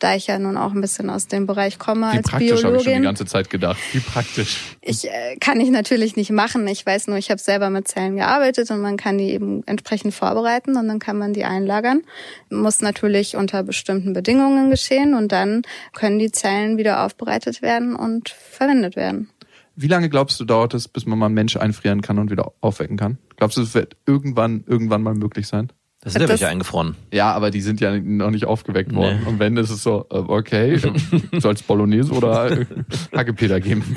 Da 0.00 0.14
ich 0.16 0.26
ja 0.26 0.38
nun 0.38 0.56
auch 0.56 0.72
ein 0.72 0.80
bisschen 0.80 1.08
aus 1.08 1.28
dem 1.28 1.46
Bereich 1.46 1.78
komme 1.78 2.12
Wie 2.12 2.16
als 2.16 2.28
praktisch 2.28 2.50
habe 2.50 2.54
ich 2.56 2.60
schon 2.60 2.72
die 2.78 2.84
Biologin. 2.84 3.02
ganze 3.02 3.26
Zeit 3.26 3.48
gedacht. 3.48 3.78
Wie 3.92 4.00
praktisch. 4.00 4.58
Ich 4.82 5.08
äh, 5.08 5.36
kann 5.40 5.60
ich 5.60 5.70
natürlich 5.70 6.16
nicht 6.16 6.30
machen. 6.30 6.66
Ich 6.66 6.84
weiß 6.84 7.06
nur, 7.06 7.16
ich 7.16 7.30
habe 7.30 7.40
selber 7.40 7.70
mit 7.70 7.88
Zellen 7.88 8.16
gearbeitet 8.16 8.70
und 8.70 8.80
man 8.80 8.96
kann 8.96 9.18
die 9.18 9.30
eben 9.30 9.62
entsprechend 9.66 10.12
vorbereiten 10.12 10.76
und 10.76 10.88
dann 10.88 10.98
kann 10.98 11.16
man 11.16 11.32
die 11.32 11.44
einlagern. 11.44 12.02
Muss 12.50 12.80
natürlich 12.80 13.36
unter 13.36 13.62
bestimmten 13.62 14.12
Bedingungen 14.12 14.68
geschehen 14.70 15.14
und 15.14 15.32
dann 15.32 15.62
können 15.94 16.18
die 16.18 16.32
Zellen 16.32 16.76
wieder 16.76 17.04
aufbereitet 17.04 17.62
werden 17.62 17.94
und 17.94 18.28
verwendet 18.28 18.96
werden. 18.96 19.30
Wie 19.76 19.88
lange 19.88 20.08
glaubst 20.08 20.38
du, 20.38 20.44
dauert 20.44 20.74
es, 20.74 20.88
bis 20.88 21.06
man 21.06 21.18
mal 21.18 21.26
einen 21.26 21.34
Mensch 21.34 21.56
einfrieren 21.56 22.00
kann 22.00 22.18
und 22.18 22.30
wieder 22.30 22.52
aufwecken 22.60 22.96
kann? 22.96 23.18
Glaubst 23.36 23.56
du, 23.56 23.62
es 23.62 23.74
wird 23.74 23.96
irgendwann, 24.06 24.64
irgendwann 24.66 25.02
mal 25.02 25.14
möglich 25.14 25.48
sein? 25.48 25.72
Das 26.00 26.12
sind 26.12 26.22
ja 26.22 26.28
welche 26.28 26.48
eingefroren. 26.48 26.96
Ja, 27.12 27.32
aber 27.32 27.50
die 27.50 27.62
sind 27.62 27.80
ja 27.80 27.98
noch 27.98 28.30
nicht 28.30 28.44
aufgeweckt 28.44 28.94
worden. 28.94 29.20
Nee. 29.22 29.28
Und 29.28 29.38
wenn, 29.38 29.56
ist 29.56 29.70
es 29.70 29.82
so, 29.82 30.06
äh, 30.10 30.18
okay, 30.18 30.78
soll 31.38 31.54
es 31.54 31.62
Bolognese 31.62 32.12
oder 32.12 32.66
Hackepeter 33.12 33.60
geben? 33.60 33.96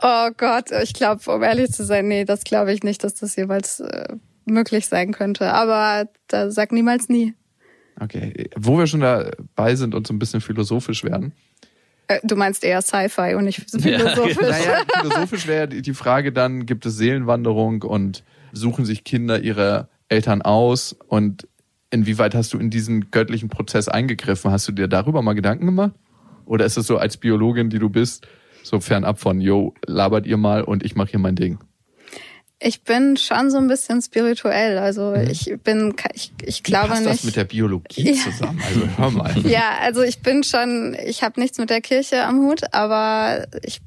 Oh 0.00 0.28
Gott, 0.36 0.70
ich 0.82 0.92
glaube, 0.92 1.28
um 1.30 1.42
ehrlich 1.42 1.72
zu 1.72 1.84
sein, 1.84 2.06
nee, 2.06 2.24
das 2.24 2.44
glaube 2.44 2.72
ich 2.72 2.84
nicht, 2.84 3.02
dass 3.02 3.14
das 3.14 3.34
jeweils 3.34 3.80
äh, 3.80 4.16
möglich 4.44 4.86
sein 4.86 5.12
könnte. 5.12 5.52
Aber 5.52 6.08
da 6.28 6.52
sag 6.52 6.70
niemals 6.70 7.08
nie. 7.08 7.34
Okay, 7.98 8.50
wo 8.56 8.78
wir 8.78 8.86
schon 8.86 9.00
dabei 9.00 9.74
sind 9.74 9.94
und 9.94 10.06
so 10.06 10.14
ein 10.14 10.18
bisschen 10.18 10.40
philosophisch 10.40 11.02
werden. 11.02 11.32
Äh, 12.08 12.20
du 12.22 12.36
meinst 12.36 12.64
eher 12.64 12.82
Sci-Fi 12.82 13.34
und 13.34 13.44
nicht 13.44 13.70
philosophisch. 13.70 14.36
Naja, 14.40 14.82
philosophisch 15.00 15.46
wäre 15.46 15.68
die 15.68 15.82
die 15.82 15.94
Frage 15.94 16.32
dann, 16.32 16.66
gibt 16.66 16.86
es 16.86 16.96
Seelenwanderung 16.96 17.82
und 17.82 18.24
suchen 18.52 18.84
sich 18.84 19.04
Kinder 19.04 19.40
ihre 19.40 19.88
Eltern 20.08 20.42
aus 20.42 20.96
und 21.08 21.48
inwieweit 21.90 22.34
hast 22.34 22.52
du 22.52 22.58
in 22.58 22.70
diesen 22.70 23.10
göttlichen 23.10 23.48
Prozess 23.48 23.88
eingegriffen? 23.88 24.50
Hast 24.50 24.68
du 24.68 24.72
dir 24.72 24.88
darüber 24.88 25.22
mal 25.22 25.34
Gedanken 25.34 25.66
gemacht? 25.66 25.92
Oder 26.44 26.64
ist 26.64 26.76
es 26.76 26.86
so 26.86 26.96
als 26.96 27.16
Biologin, 27.16 27.70
die 27.70 27.78
du 27.78 27.90
bist, 27.90 28.26
so 28.62 28.80
fernab 28.80 29.18
von, 29.18 29.40
yo, 29.40 29.74
labert 29.86 30.26
ihr 30.26 30.36
mal 30.36 30.62
und 30.62 30.84
ich 30.84 30.94
mache 30.94 31.10
hier 31.10 31.18
mein 31.18 31.34
Ding? 31.34 31.58
Ich 32.66 32.82
bin 32.82 33.16
schon 33.16 33.50
so 33.50 33.58
ein 33.58 33.68
bisschen 33.68 34.02
spirituell. 34.02 34.78
Also 34.78 35.14
ich 35.14 35.54
bin, 35.62 35.94
ich, 36.14 36.32
ich 36.42 36.58
Wie 36.58 36.62
glaube 36.62 36.88
passt 36.88 37.02
nicht. 37.02 37.12
das 37.14 37.22
mit 37.24 37.36
der 37.36 37.44
Biologie 37.44 38.10
Ja. 38.14 38.22
zusammen? 38.24 38.60
Also 38.66 38.88
hör 38.98 39.10
mal. 39.10 39.34
Ja, 39.46 39.76
also 39.82 40.02
ich 40.02 40.20
bin 40.20 40.42
schon, 40.42 40.96
ich 41.04 41.22
habe 41.22 41.38
nichts 41.40 41.58
mit 41.58 41.70
der 41.70 41.80
Kirche 41.80 42.24
am 42.24 42.40
Hut, 42.40 42.62
aber 42.74 43.46
ich 43.62 43.80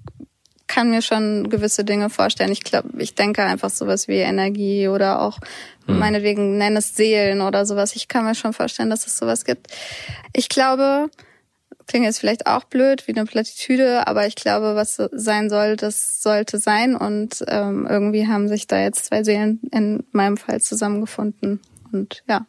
kann 0.67 0.91
mir 0.91 1.01
schon 1.01 1.49
gewisse 1.49 1.83
Dinge 1.83 2.09
vorstellen. 2.09 2.51
Ich 2.53 2.63
glaube, 2.63 2.89
ich 2.99 3.15
denke 3.15 3.43
einfach 3.43 3.69
sowas 3.69 4.07
wie 4.07 4.17
Energie 4.17 4.87
oder 4.87 5.21
auch 5.21 5.39
meinetwegen 5.87 6.57
nenn 6.59 6.77
es 6.77 6.95
Seelen 6.95 7.41
oder 7.41 7.65
sowas. 7.65 7.95
Ich 7.95 8.07
kann 8.07 8.23
mir 8.23 8.35
schon 8.35 8.53
vorstellen, 8.53 8.91
dass 8.91 9.07
es 9.07 9.17
sowas 9.17 9.43
gibt. 9.43 9.67
Ich 10.33 10.47
glaube, 10.47 11.09
klingt 11.89 12.05
jetzt 12.05 12.19
vielleicht 12.19 12.45
auch 12.45 12.65
blöd 12.65 13.07
wie 13.07 13.15
eine 13.15 13.25
Plattitüde, 13.25 14.07
aber 14.07 14.27
ich 14.27 14.35
glaube, 14.35 14.75
was 14.75 15.01
sein 15.11 15.49
soll, 15.49 15.75
das 15.75 16.21
sollte 16.21 16.59
sein. 16.59 16.95
Und 16.95 17.43
ähm, 17.47 17.87
irgendwie 17.89 18.27
haben 18.27 18.47
sich 18.47 18.67
da 18.67 18.79
jetzt 18.79 19.05
zwei 19.05 19.23
Seelen 19.23 19.59
in 19.71 20.03
meinem 20.11 20.37
Fall 20.37 20.61
zusammengefunden. 20.61 21.59
Und 21.91 22.23
ja. 22.29 22.45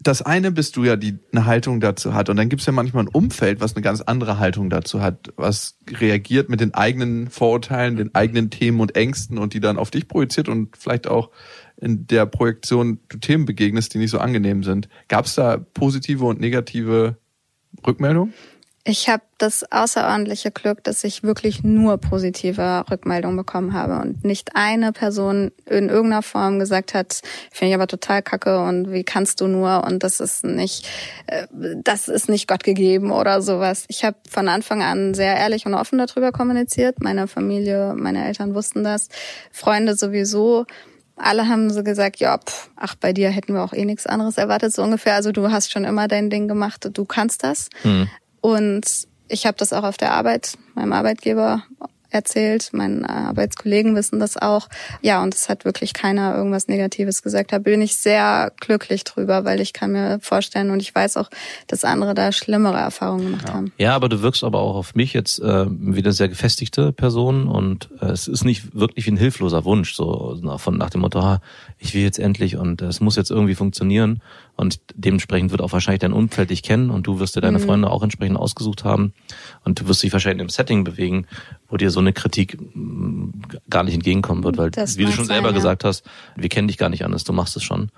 das 0.00 0.22
eine 0.22 0.52
bist 0.52 0.76
du 0.76 0.84
ja, 0.84 0.94
die 0.94 1.18
eine 1.32 1.46
Haltung 1.46 1.80
dazu 1.80 2.14
hat. 2.14 2.28
Und 2.28 2.36
dann 2.36 2.48
gibt's 2.48 2.64
ja 2.64 2.72
manchmal 2.72 3.04
ein 3.04 3.08
Umfeld, 3.08 3.60
was 3.60 3.74
eine 3.74 3.82
ganz 3.82 4.02
andere 4.02 4.38
Haltung 4.38 4.70
dazu 4.70 5.02
hat, 5.02 5.32
was 5.34 5.76
reagiert 5.90 6.48
mit 6.48 6.60
den 6.60 6.72
eigenen 6.72 7.28
Vorurteilen, 7.28 7.96
den 7.96 8.14
eigenen 8.14 8.50
Themen 8.50 8.78
und 8.78 8.94
Ängsten 8.94 9.36
und 9.38 9.52
die 9.52 9.60
dann 9.60 9.78
auf 9.78 9.90
dich 9.90 10.06
projiziert 10.06 10.48
und 10.48 10.76
vielleicht 10.76 11.08
auch 11.08 11.30
in 11.76 12.06
der 12.06 12.24
Projektion 12.24 13.00
du 13.08 13.18
Themen 13.18 13.46
begegnest, 13.46 13.94
die 13.94 13.98
nicht 13.98 14.12
so 14.12 14.18
angenehm 14.18 14.62
sind. 14.62 14.88
Gab's 15.08 15.34
da 15.34 15.56
positive 15.56 16.24
und 16.24 16.38
negative 16.38 17.16
Rückmeldungen? 17.84 18.32
Ich 18.84 19.10
habe 19.10 19.22
das 19.36 19.70
außerordentliche 19.70 20.50
Glück, 20.50 20.82
dass 20.84 21.04
ich 21.04 21.22
wirklich 21.22 21.62
nur 21.62 21.98
positive 21.98 22.86
Rückmeldungen 22.90 23.36
bekommen 23.36 23.74
habe 23.74 24.00
und 24.00 24.24
nicht 24.24 24.56
eine 24.56 24.92
Person 24.92 25.50
in 25.66 25.90
irgendeiner 25.90 26.22
Form 26.22 26.58
gesagt 26.58 26.94
hat, 26.94 27.20
finde 27.52 27.70
ich 27.70 27.74
aber 27.74 27.88
total 27.88 28.22
kacke 28.22 28.58
und 28.64 28.90
wie 28.90 29.04
kannst 29.04 29.42
du 29.42 29.48
nur 29.48 29.84
und 29.84 30.02
das 30.02 30.18
ist 30.18 30.44
nicht, 30.44 30.88
äh, 31.26 31.46
das 31.52 32.08
ist 32.08 32.30
nicht 32.30 32.48
Gott 32.48 32.64
gegeben 32.64 33.12
oder 33.12 33.42
sowas. 33.42 33.84
Ich 33.88 34.02
habe 34.02 34.16
von 34.26 34.48
Anfang 34.48 34.82
an 34.82 35.12
sehr 35.12 35.36
ehrlich 35.36 35.66
und 35.66 35.74
offen 35.74 35.98
darüber 35.98 36.32
kommuniziert. 36.32 37.02
Meine 37.02 37.28
Familie, 37.28 37.94
meine 37.94 38.26
Eltern 38.26 38.54
wussten 38.54 38.82
das, 38.82 39.08
Freunde 39.52 39.94
sowieso. 39.94 40.64
Alle 41.16 41.48
haben 41.48 41.68
so 41.68 41.82
gesagt, 41.82 42.18
ja, 42.18 42.38
pff, 42.38 42.70
ach, 42.76 42.94
bei 42.94 43.12
dir 43.12 43.28
hätten 43.28 43.52
wir 43.52 43.62
auch 43.62 43.74
eh 43.74 43.84
nichts 43.84 44.06
anderes 44.06 44.38
erwartet, 44.38 44.72
so 44.72 44.82
ungefähr. 44.82 45.16
Also 45.16 45.32
du 45.32 45.50
hast 45.50 45.70
schon 45.70 45.84
immer 45.84 46.08
dein 46.08 46.30
Ding 46.30 46.48
gemacht, 46.48 46.88
du 46.90 47.04
kannst 47.04 47.44
das. 47.44 47.68
Und 48.40 49.08
ich 49.28 49.46
habe 49.46 49.56
das 49.58 49.72
auch 49.72 49.84
auf 49.84 49.96
der 49.96 50.12
Arbeit 50.12 50.56
meinem 50.74 50.92
Arbeitgeber 50.92 51.62
erzählt. 52.10 52.70
Meine 52.72 53.08
Arbeitskollegen 53.08 53.94
wissen 53.96 54.20
das 54.20 54.36
auch. 54.36 54.68
Ja, 55.02 55.22
und 55.22 55.34
es 55.34 55.48
hat 55.48 55.64
wirklich 55.64 55.92
keiner 55.92 56.34
irgendwas 56.34 56.68
Negatives 56.68 57.22
gesagt. 57.22 57.52
Da 57.52 57.58
bin 57.58 57.80
ich 57.82 57.96
sehr 57.96 58.52
glücklich 58.60 59.04
drüber, 59.04 59.44
weil 59.44 59.60
ich 59.60 59.72
kann 59.72 59.92
mir 59.92 60.18
vorstellen 60.20 60.70
und 60.70 60.80
ich 60.80 60.94
weiß 60.94 61.16
auch, 61.16 61.30
dass 61.66 61.84
andere 61.84 62.14
da 62.14 62.32
schlimmere 62.32 62.78
Erfahrungen 62.78 63.26
gemacht 63.26 63.52
haben. 63.52 63.72
Ja, 63.78 63.94
aber 63.94 64.08
du 64.08 64.22
wirkst 64.22 64.44
aber 64.44 64.60
auch 64.60 64.76
auf 64.76 64.94
mich 64.94 65.12
jetzt 65.12 65.40
äh, 65.40 65.66
wie 65.68 66.00
eine 66.00 66.12
sehr 66.12 66.28
gefestigte 66.28 66.92
Person 66.92 67.48
und 67.48 67.88
äh, 68.00 68.06
es 68.06 68.28
ist 68.28 68.44
nicht 68.44 68.74
wirklich 68.74 69.06
wie 69.06 69.12
ein 69.12 69.16
hilfloser 69.16 69.64
Wunsch, 69.64 69.94
so 69.94 70.38
nach- 70.42 70.60
von 70.60 70.76
nach 70.76 70.90
dem 70.90 71.00
Motto, 71.02 71.20
ah, 71.20 71.40
ich 71.78 71.94
will 71.94 72.02
jetzt 72.02 72.18
endlich 72.18 72.56
und 72.56 72.82
es 72.82 73.00
muss 73.00 73.16
jetzt 73.16 73.30
irgendwie 73.30 73.54
funktionieren 73.54 74.20
und 74.56 74.80
dementsprechend 74.94 75.50
wird 75.50 75.62
auch 75.62 75.72
wahrscheinlich 75.72 76.00
dein 76.00 76.12
Umfeld 76.12 76.50
dich 76.50 76.62
kennen 76.62 76.90
und 76.90 77.06
du 77.06 77.18
wirst 77.20 77.36
dir 77.36 77.40
deine 77.40 77.58
Freunde 77.60 77.90
auch 77.90 78.02
entsprechend 78.02 78.36
ausgesucht 78.36 78.84
haben 78.84 79.12
und 79.64 79.80
du 79.80 79.88
wirst 79.88 80.02
dich 80.02 80.12
wahrscheinlich 80.12 80.36
in 80.36 80.40
einem 80.40 80.48
Setting 80.50 80.84
bewegen, 80.84 81.26
wo 81.68 81.76
dir 81.76 81.90
so 81.90 81.99
eine 82.00 82.12
Kritik 82.12 82.58
mh, 82.74 83.32
gar 83.68 83.84
nicht 83.84 83.94
entgegenkommen 83.94 84.44
wird, 84.44 84.56
weil 84.58 84.70
Das 84.70 84.96
wie 84.96 85.04
du 85.04 85.12
schon 85.12 85.24
sein, 85.24 85.36
selber 85.36 85.50
ja. 85.50 85.54
gesagt 85.54 85.84
hast, 85.84 86.04
wir 86.36 86.48
kennen 86.48 86.68
dich 86.68 86.78
gar 86.78 86.88
nicht 86.88 87.04
anders, 87.04 87.24
du 87.24 87.32
machst 87.32 87.56
es 87.56 87.62
schon. 87.62 87.90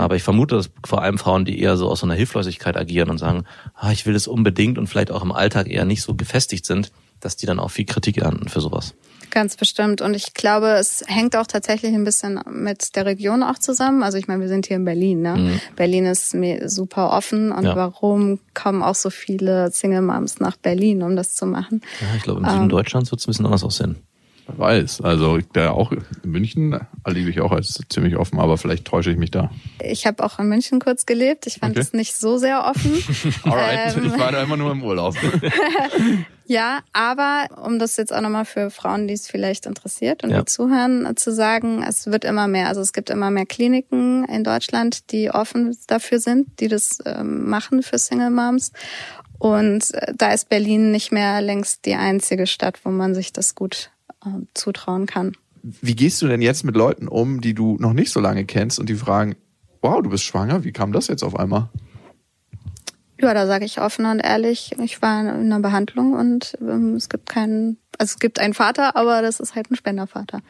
Aber 0.00 0.16
ich 0.16 0.22
vermute, 0.22 0.56
dass 0.56 0.70
vor 0.84 1.02
allem 1.02 1.18
Frauen, 1.18 1.44
die 1.44 1.58
eher 1.60 1.76
so 1.76 1.88
aus 1.88 2.00
so 2.00 2.06
einer 2.06 2.14
Hilflosigkeit 2.14 2.76
agieren 2.76 3.08
und 3.08 3.18
sagen, 3.18 3.44
ah, 3.74 3.92
ich 3.92 4.04
will 4.04 4.14
es 4.14 4.26
unbedingt 4.26 4.76
und 4.78 4.86
vielleicht 4.86 5.10
auch 5.10 5.22
im 5.22 5.32
Alltag 5.32 5.68
eher 5.68 5.84
nicht 5.84 6.02
so 6.02 6.14
gefestigt 6.14 6.66
sind, 6.66 6.92
dass 7.20 7.36
die 7.36 7.46
dann 7.46 7.58
auch 7.58 7.70
viel 7.70 7.86
Kritik 7.86 8.18
ernten 8.18 8.48
für 8.48 8.60
sowas. 8.60 8.94
Ganz 9.34 9.56
bestimmt. 9.56 10.02
Und 10.02 10.12
ich 10.12 10.34
glaube, 10.34 10.72
es 10.72 11.02
hängt 11.06 11.36
auch 11.36 11.46
tatsächlich 11.46 11.94
ein 11.94 12.04
bisschen 12.04 12.38
mit 12.50 12.94
der 12.96 13.06
Region 13.06 13.42
auch 13.42 13.58
zusammen. 13.58 14.02
Also 14.02 14.18
ich 14.18 14.28
meine, 14.28 14.42
wir 14.42 14.48
sind 14.48 14.66
hier 14.66 14.76
in 14.76 14.84
Berlin. 14.84 15.22
Ne? 15.22 15.36
Mhm. 15.36 15.60
Berlin 15.74 16.04
ist 16.04 16.36
super 16.66 17.10
offen. 17.12 17.50
Und 17.50 17.64
Ja. 17.64 17.74
warum 17.74 18.40
kommen 18.52 18.82
auch 18.82 18.94
so 18.94 19.08
viele 19.08 19.70
Single 19.72 20.02
Moms 20.02 20.38
nach 20.38 20.58
Berlin, 20.58 21.02
um 21.02 21.16
das 21.16 21.34
zu 21.34 21.46
machen? 21.46 21.80
Ja, 22.02 22.08
ich 22.14 22.22
glaube, 22.24 22.40
im 22.40 22.46
Süden 22.46 22.62
Ähm. 22.64 22.68
Deutschlands 22.68 23.10
wird 23.10 23.20
es 23.20 23.26
ein 23.26 23.30
bisschen 23.30 23.46
anders 23.46 23.64
aussehen. 23.64 23.96
Wer 24.46 24.58
weiß. 24.58 25.00
Also 25.02 25.38
der 25.38 25.74
auch 25.74 25.92
in 25.92 26.02
München 26.24 26.78
erlebe 27.04 27.30
ich 27.30 27.40
auch 27.40 27.52
als 27.52 27.80
ziemlich 27.88 28.16
offen, 28.16 28.38
aber 28.40 28.58
vielleicht 28.58 28.84
täusche 28.86 29.10
ich 29.10 29.16
mich 29.16 29.30
da. 29.30 29.50
Ich 29.82 30.06
habe 30.06 30.22
auch 30.24 30.38
in 30.38 30.48
München 30.48 30.80
kurz 30.80 31.06
gelebt. 31.06 31.46
Ich 31.46 31.54
fand 31.60 31.72
Okay. 31.76 31.80
es 31.80 31.92
nicht 31.92 32.16
so 32.16 32.38
sehr 32.38 32.66
offen. 32.66 32.92
Alright, 33.44 33.96
Ähm. 33.96 34.04
ich 34.06 34.18
war 34.18 34.32
da 34.32 34.42
immer 34.42 34.56
nur 34.56 34.72
im 34.72 34.82
Urlaub. 34.82 35.14
Ja, 36.44 36.80
aber 36.92 37.46
um 37.64 37.78
das 37.78 37.96
jetzt 37.96 38.12
auch 38.12 38.20
nochmal 38.20 38.44
für 38.44 38.70
Frauen, 38.70 39.06
die 39.06 39.14
es 39.14 39.28
vielleicht 39.28 39.64
interessiert 39.64 40.24
und 40.24 40.30
Ja. 40.30 40.40
die 40.40 40.44
zuhören, 40.46 41.08
zu 41.16 41.32
sagen, 41.32 41.82
es 41.88 42.08
wird 42.08 42.24
immer 42.24 42.48
mehr. 42.48 42.66
Also 42.68 42.80
es 42.80 42.92
gibt 42.92 43.10
immer 43.10 43.30
mehr 43.30 43.46
Kliniken 43.46 44.24
in 44.24 44.42
Deutschland, 44.44 45.12
die 45.12 45.30
offen 45.30 45.74
dafür 45.86 46.18
sind, 46.18 46.48
die 46.60 46.66
das 46.68 46.98
ähm, 47.06 47.48
machen 47.48 47.82
für 47.82 47.96
Single 47.96 48.30
Moms. 48.30 48.72
Und 49.38 49.94
äh, 49.94 50.12
da 50.16 50.32
ist 50.32 50.48
Berlin 50.48 50.90
nicht 50.90 51.12
mehr 51.12 51.40
längst 51.40 51.86
die 51.86 51.94
einzige 51.94 52.46
Stadt, 52.48 52.80
wo 52.84 52.90
man 52.90 53.14
sich 53.14 53.32
das 53.32 53.54
gut 53.54 53.91
äh, 54.24 54.44
zutrauen 54.54 55.06
kann. 55.06 55.32
Wie 55.62 55.94
gehst 55.94 56.20
du 56.22 56.28
denn 56.28 56.42
jetzt 56.42 56.64
mit 56.64 56.76
Leuten 56.76 57.08
um, 57.08 57.40
die 57.40 57.54
du 57.54 57.76
noch 57.78 57.92
nicht 57.92 58.10
so 58.10 58.20
lange 58.20 58.44
kennst 58.44 58.80
und 58.80 58.88
die 58.88 58.96
fragen, 58.96 59.36
wow, 59.80 60.02
du 60.02 60.10
bist 60.10 60.24
schwanger, 60.24 60.64
wie 60.64 60.72
kam 60.72 60.92
das 60.92 61.08
jetzt 61.08 61.22
auf 61.22 61.38
einmal? 61.38 61.68
Ja, 63.20 63.34
da 63.34 63.46
sage 63.46 63.64
ich 63.64 63.80
offen 63.80 64.06
und 64.06 64.18
ehrlich, 64.18 64.74
ich 64.82 65.00
war 65.00 65.20
in 65.20 65.28
einer 65.28 65.60
Behandlung 65.60 66.14
und 66.14 66.58
ähm, 66.60 66.96
es 66.96 67.08
gibt 67.08 67.28
keinen, 67.28 67.78
also 67.96 68.14
es 68.14 68.18
gibt 68.18 68.40
einen 68.40 68.54
Vater, 68.54 68.96
aber 68.96 69.22
das 69.22 69.38
ist 69.38 69.54
halt 69.54 69.70
ein 69.70 69.76
Spendervater. 69.76 70.40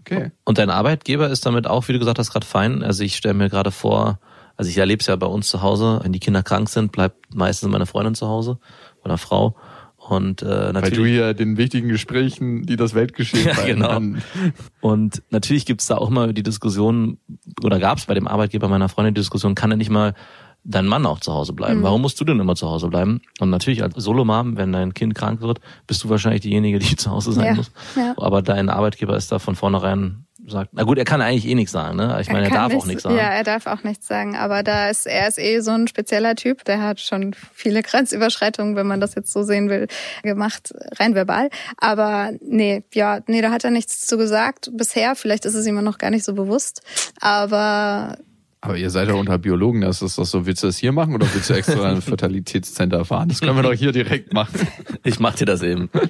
Okay. 0.00 0.30
Und 0.44 0.58
dein 0.58 0.70
Arbeitgeber 0.70 1.28
ist 1.28 1.44
damit 1.46 1.66
auch, 1.66 1.88
wie 1.88 1.92
du 1.92 1.98
gesagt 1.98 2.20
hast, 2.20 2.30
gerade 2.30 2.46
fein. 2.46 2.84
Also 2.84 3.02
ich 3.02 3.16
stelle 3.16 3.34
mir 3.34 3.48
gerade 3.48 3.72
vor, 3.72 4.20
also 4.56 4.68
ich 4.68 4.78
erlebe 4.78 5.00
es 5.00 5.08
ja 5.08 5.16
bei 5.16 5.26
uns 5.26 5.48
zu 5.48 5.62
Hause, 5.62 5.98
wenn 6.04 6.12
die 6.12 6.20
Kinder 6.20 6.44
krank 6.44 6.68
sind, 6.68 6.92
bleibt 6.92 7.34
meistens 7.34 7.70
meine 7.70 7.86
Freundin 7.86 8.14
zu 8.14 8.28
Hause 8.28 8.60
oder 9.02 9.18
Frau. 9.18 9.56
Und 10.08 10.42
äh, 10.42 10.46
Weil 10.46 10.72
natürlich. 10.72 10.96
du 10.98 11.04
hier 11.04 11.34
den 11.34 11.56
wichtigen 11.56 11.88
Gesprächen, 11.88 12.62
die 12.64 12.76
das 12.76 12.94
Weltgeschehen 12.94 13.46
Ja, 13.46 13.64
genau. 13.66 14.18
Und 14.80 15.22
natürlich 15.30 15.66
gibt's 15.66 15.86
da 15.86 15.96
auch 15.98 16.10
mal 16.10 16.32
die 16.32 16.42
Diskussion, 16.42 17.18
oder 17.64 17.78
gab's 17.78 18.06
bei 18.06 18.14
dem 18.14 18.28
Arbeitgeber 18.28 18.68
meiner 18.68 18.88
Freundin 18.88 19.14
die 19.14 19.20
Diskussion, 19.20 19.54
kann 19.54 19.70
er 19.70 19.76
nicht 19.76 19.90
mal 19.90 20.14
dein 20.68 20.86
Mann 20.86 21.06
auch 21.06 21.20
zu 21.20 21.32
Hause 21.32 21.52
bleiben? 21.52 21.82
Warum 21.82 22.02
musst 22.02 22.20
du 22.20 22.24
denn 22.24 22.40
immer 22.40 22.56
zu 22.56 22.68
Hause 22.68 22.88
bleiben? 22.88 23.20
Und 23.40 23.50
natürlich 23.50 23.82
als 23.82 23.94
Solomam, 24.02 24.56
wenn 24.56 24.72
dein 24.72 24.94
Kind 24.94 25.14
krank 25.14 25.40
wird, 25.40 25.60
bist 25.86 26.02
du 26.02 26.08
wahrscheinlich 26.08 26.42
diejenige, 26.42 26.78
die 26.78 26.96
zu 26.96 27.10
Hause 27.10 27.32
sein 27.32 27.46
Ja, 27.46 27.54
muss. 27.54 27.70
ja. 27.96 28.14
Aber 28.16 28.42
dein 28.42 28.68
Arbeitgeber 28.68 29.16
ist 29.16 29.30
da 29.32 29.38
von 29.38 29.54
vornherein 29.54 30.25
sagt, 30.48 30.70
na 30.72 30.84
gut, 30.84 30.98
er 30.98 31.04
kann 31.04 31.20
eigentlich 31.20 31.46
eh 31.46 31.54
nichts 31.54 31.72
sagen, 31.72 31.96
ne? 31.96 32.18
Ich 32.20 32.28
meine, 32.28 32.44
er, 32.44 32.50
kann 32.50 32.70
darf 32.70 32.82
auch 32.82 32.86
nichts 32.86 33.02
sagen. 33.02 33.16
Ja, 33.16 33.24
er 33.24 33.44
darf 33.44 33.66
auch 33.66 33.82
nichts 33.82 34.06
sagen. 34.06 34.36
Aber 34.36 34.62
da 34.62 34.88
ist 34.88 35.06
er 35.06 35.28
ist 35.28 35.38
eh 35.38 35.60
so 35.60 35.72
ein 35.72 35.88
spezieller 35.88 36.34
Typ. 36.34 36.64
Der 36.64 36.82
hat 36.82 37.00
schon 37.00 37.34
viele 37.52 37.82
Grenzüberschreitungen, 37.84 38.76
wenn 38.76 38.86
man 38.86 39.00
das 39.00 39.14
jetzt 39.14 39.32
so 39.32 39.42
sehen 39.42 39.68
will, 39.68 39.86
gemacht, 40.22 40.72
rein 40.98 41.14
verbal. 41.14 41.50
Aber 41.78 42.32
nee, 42.40 42.84
ja, 42.94 43.20
nee, 43.26 43.42
da 43.42 43.50
hat 43.50 43.64
er 43.64 43.70
nichts 43.70 44.06
zu 44.06 44.16
gesagt 44.16 44.70
bisher. 44.74 45.16
Vielleicht 45.16 45.44
ist 45.44 45.54
es 45.54 45.66
ihm 45.66 45.82
noch 45.82 45.98
gar 45.98 46.10
nicht 46.10 46.24
so 46.24 46.34
bewusst. 46.34 46.82
Aber 47.20 48.16
Aber 48.60 48.76
ihr 48.76 48.90
seid 48.90 49.08
ja 49.08 49.14
unter 49.14 49.38
Biologen, 49.38 49.82
das 49.82 50.02
ist 50.02 50.18
doch 50.18 50.24
so, 50.24 50.46
willst 50.46 50.62
du 50.62 50.68
das 50.68 50.76
hier 50.78 50.92
machen 50.92 51.14
oder 51.14 51.26
willst 51.32 51.50
du 51.50 51.54
extra 51.54 51.90
ein 51.90 52.02
Fertilitätscenter 52.02 53.04
fahren? 53.04 53.28
Das 53.28 53.40
können 53.40 53.56
wir 53.56 53.62
doch 53.62 53.72
hier 53.72 53.92
direkt 53.92 54.32
machen. 54.32 54.66
Ich 55.04 55.20
mach 55.20 55.34
dir 55.34 55.46
das 55.46 55.62
eben. 55.62 55.90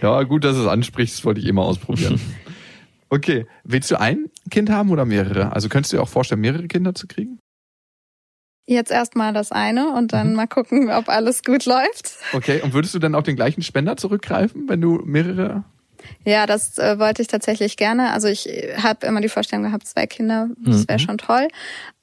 Ja, 0.00 0.22
gut, 0.22 0.44
dass 0.44 0.56
du 0.56 0.62
es 0.62 0.66
ansprichst, 0.68 1.18
das 1.18 1.24
wollte 1.26 1.40
ich 1.40 1.46
immer 1.46 1.62
ausprobieren. 1.62 2.18
Okay, 3.12 3.46
willst 3.62 3.90
du 3.90 4.00
ein 4.00 4.30
Kind 4.50 4.70
haben 4.70 4.90
oder 4.90 5.04
mehrere? 5.04 5.52
Also 5.52 5.68
könntest 5.68 5.92
du 5.92 5.98
dir 5.98 6.02
auch 6.02 6.08
vorstellen, 6.08 6.40
mehrere 6.40 6.66
Kinder 6.66 6.94
zu 6.94 7.06
kriegen? 7.06 7.38
jetzt 8.64 8.90
erstmal 8.90 9.34
das 9.34 9.52
eine 9.52 9.92
und 9.92 10.14
dann 10.14 10.34
mal 10.34 10.46
gucken, 10.46 10.90
ob 10.90 11.10
alles 11.10 11.42
gut 11.42 11.66
läuft. 11.66 12.12
Okay, 12.32 12.62
und 12.62 12.72
würdest 12.72 12.94
du 12.94 13.00
dann 13.00 13.14
auf 13.14 13.24
den 13.24 13.36
gleichen 13.36 13.60
Spender 13.60 13.98
zurückgreifen, 13.98 14.66
wenn 14.68 14.80
du 14.80 15.02
mehrere? 15.04 15.64
Ja, 16.24 16.46
das 16.46 16.78
äh, 16.78 16.98
wollte 16.98 17.20
ich 17.20 17.28
tatsächlich 17.28 17.76
gerne. 17.76 18.12
Also 18.12 18.28
ich 18.28 18.48
habe 18.76 19.04
immer 19.04 19.20
die 19.20 19.28
Vorstellung 19.28 19.64
gehabt, 19.64 19.86
zwei 19.86 20.06
Kinder, 20.06 20.48
das 20.64 20.88
wäre 20.88 20.98
schon 20.98 21.18
toll. 21.18 21.48